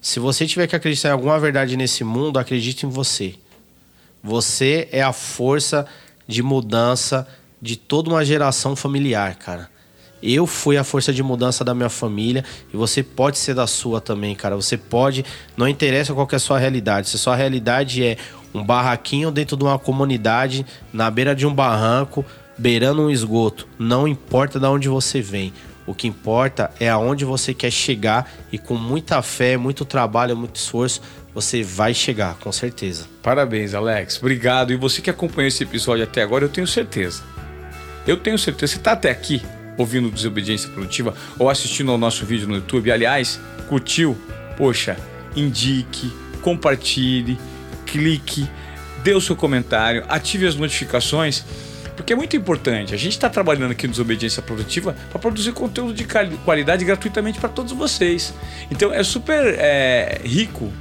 se 0.00 0.18
você 0.18 0.46
tiver 0.46 0.66
que 0.66 0.76
acreditar 0.76 1.10
em 1.10 1.12
alguma 1.12 1.38
verdade 1.38 1.76
nesse 1.76 2.02
mundo, 2.04 2.38
acredite 2.38 2.84
em 2.84 2.88
você. 2.88 3.36
Você 4.24 4.88
é 4.90 5.02
a 5.02 5.12
força 5.12 5.84
de 6.26 6.42
mudança 6.42 7.28
de 7.60 7.76
toda 7.76 8.08
uma 8.08 8.24
geração 8.24 8.74
familiar, 8.74 9.34
cara. 9.34 9.68
Eu 10.22 10.46
fui 10.46 10.78
a 10.78 10.82
força 10.82 11.12
de 11.12 11.22
mudança 11.22 11.62
da 11.62 11.74
minha 11.74 11.90
família 11.90 12.42
e 12.72 12.76
você 12.78 13.02
pode 13.02 13.36
ser 13.36 13.54
da 13.54 13.66
sua 13.66 14.00
também, 14.00 14.34
cara. 14.34 14.56
Você 14.56 14.78
pode, 14.78 15.26
não 15.54 15.68
interessa 15.68 16.14
qual 16.14 16.26
é 16.32 16.36
a 16.36 16.38
sua 16.38 16.58
realidade. 16.58 17.10
Se 17.10 17.16
a 17.16 17.18
sua 17.18 17.36
realidade 17.36 18.02
é 18.02 18.16
um 18.54 18.64
barraquinho 18.64 19.30
dentro 19.30 19.58
de 19.58 19.64
uma 19.64 19.78
comunidade, 19.78 20.64
na 20.90 21.10
beira 21.10 21.34
de 21.34 21.46
um 21.46 21.52
barranco, 21.52 22.24
beirando 22.56 23.02
um 23.02 23.10
esgoto, 23.10 23.68
não 23.78 24.08
importa 24.08 24.58
de 24.58 24.64
onde 24.64 24.88
você 24.88 25.20
vem. 25.20 25.52
O 25.86 25.92
que 25.94 26.08
importa 26.08 26.70
é 26.80 26.88
aonde 26.88 27.26
você 27.26 27.52
quer 27.52 27.70
chegar 27.70 28.32
e 28.50 28.56
com 28.56 28.74
muita 28.74 29.20
fé, 29.20 29.58
muito 29.58 29.84
trabalho, 29.84 30.34
muito 30.34 30.56
esforço, 30.56 31.02
você 31.34 31.62
vai 31.62 31.92
chegar, 31.92 32.36
com 32.36 32.52
certeza. 32.52 33.06
Parabéns, 33.22 33.74
Alex. 33.74 34.18
Obrigado. 34.18 34.72
E 34.72 34.76
você 34.76 35.02
que 35.02 35.10
acompanhou 35.10 35.48
esse 35.48 35.64
episódio 35.64 36.04
até 36.04 36.22
agora, 36.22 36.44
eu 36.44 36.48
tenho 36.48 36.66
certeza. 36.66 37.22
Eu 38.06 38.16
tenho 38.16 38.38
certeza. 38.38 38.72
Você 38.72 38.78
está 38.78 38.92
até 38.92 39.10
aqui 39.10 39.42
ouvindo 39.76 40.10
Desobediência 40.10 40.70
Produtiva 40.70 41.14
ou 41.36 41.50
assistindo 41.50 41.90
ao 41.90 41.98
nosso 41.98 42.24
vídeo 42.24 42.46
no 42.46 42.54
YouTube, 42.54 42.92
aliás, 42.92 43.40
curtiu? 43.68 44.16
Poxa, 44.56 44.96
indique, 45.34 46.12
compartilhe, 46.40 47.36
clique, 47.84 48.48
dê 49.02 49.12
o 49.14 49.20
seu 49.20 49.34
comentário, 49.34 50.04
ative 50.08 50.46
as 50.46 50.54
notificações, 50.54 51.44
porque 51.96 52.12
é 52.12 52.16
muito 52.16 52.36
importante. 52.36 52.94
A 52.94 52.96
gente 52.96 53.12
está 53.12 53.28
trabalhando 53.28 53.72
aqui 53.72 53.88
no 53.88 53.90
Desobediência 53.90 54.40
Produtiva 54.40 54.94
para 55.10 55.18
produzir 55.18 55.50
conteúdo 55.50 55.92
de 55.92 56.06
qualidade 56.44 56.84
gratuitamente 56.84 57.40
para 57.40 57.48
todos 57.48 57.72
vocês. 57.72 58.32
Então 58.70 58.92
é 58.92 59.02
super 59.02 59.56
é, 59.58 60.20
rico 60.24 60.72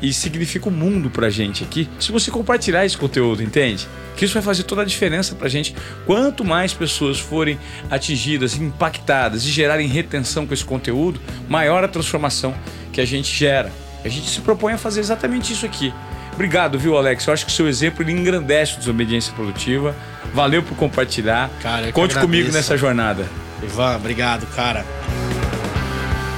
e 0.00 0.12
significa 0.12 0.68
o 0.68 0.72
um 0.72 0.74
mundo 0.74 1.10
pra 1.10 1.28
gente 1.28 1.64
aqui 1.64 1.88
se 1.98 2.12
você 2.12 2.30
compartilhar 2.30 2.84
esse 2.84 2.96
conteúdo, 2.96 3.42
entende? 3.42 3.86
Que 4.16 4.24
isso 4.24 4.34
vai 4.34 4.42
fazer 4.42 4.64
toda 4.64 4.82
a 4.82 4.84
diferença 4.84 5.34
pra 5.34 5.48
gente. 5.48 5.74
Quanto 6.06 6.44
mais 6.44 6.72
pessoas 6.72 7.18
forem 7.18 7.58
atingidas, 7.90 8.56
impactadas 8.56 9.44
e 9.44 9.48
gerarem 9.50 9.86
retenção 9.86 10.46
com 10.46 10.54
esse 10.54 10.64
conteúdo, 10.64 11.20
maior 11.48 11.84
a 11.84 11.88
transformação 11.88 12.54
que 12.92 13.00
a 13.00 13.04
gente 13.04 13.34
gera. 13.34 13.72
A 14.04 14.08
gente 14.08 14.28
se 14.28 14.40
propõe 14.40 14.72
a 14.72 14.78
fazer 14.78 15.00
exatamente 15.00 15.52
isso 15.52 15.66
aqui. 15.66 15.92
Obrigado, 16.32 16.78
viu, 16.78 16.96
Alex? 16.96 17.26
Eu 17.26 17.32
acho 17.32 17.44
que 17.44 17.50
o 17.50 17.54
seu 17.54 17.68
exemplo 17.68 18.02
ele 18.02 18.12
engrandece 18.12 18.74
a 18.76 18.78
desobediência 18.78 19.32
produtiva. 19.34 19.94
Valeu 20.32 20.62
por 20.62 20.76
compartilhar. 20.76 21.50
Cara, 21.60 21.90
Conte 21.90 22.16
comigo 22.16 22.52
nessa 22.52 22.76
jornada. 22.76 23.28
Ivan, 23.62 23.96
obrigado, 23.96 24.46
cara. 24.54 24.86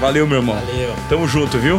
Valeu, 0.00 0.26
meu 0.26 0.38
irmão. 0.38 0.56
Valeu. 0.56 0.96
Tamo 1.10 1.28
junto, 1.28 1.58
viu? 1.58 1.78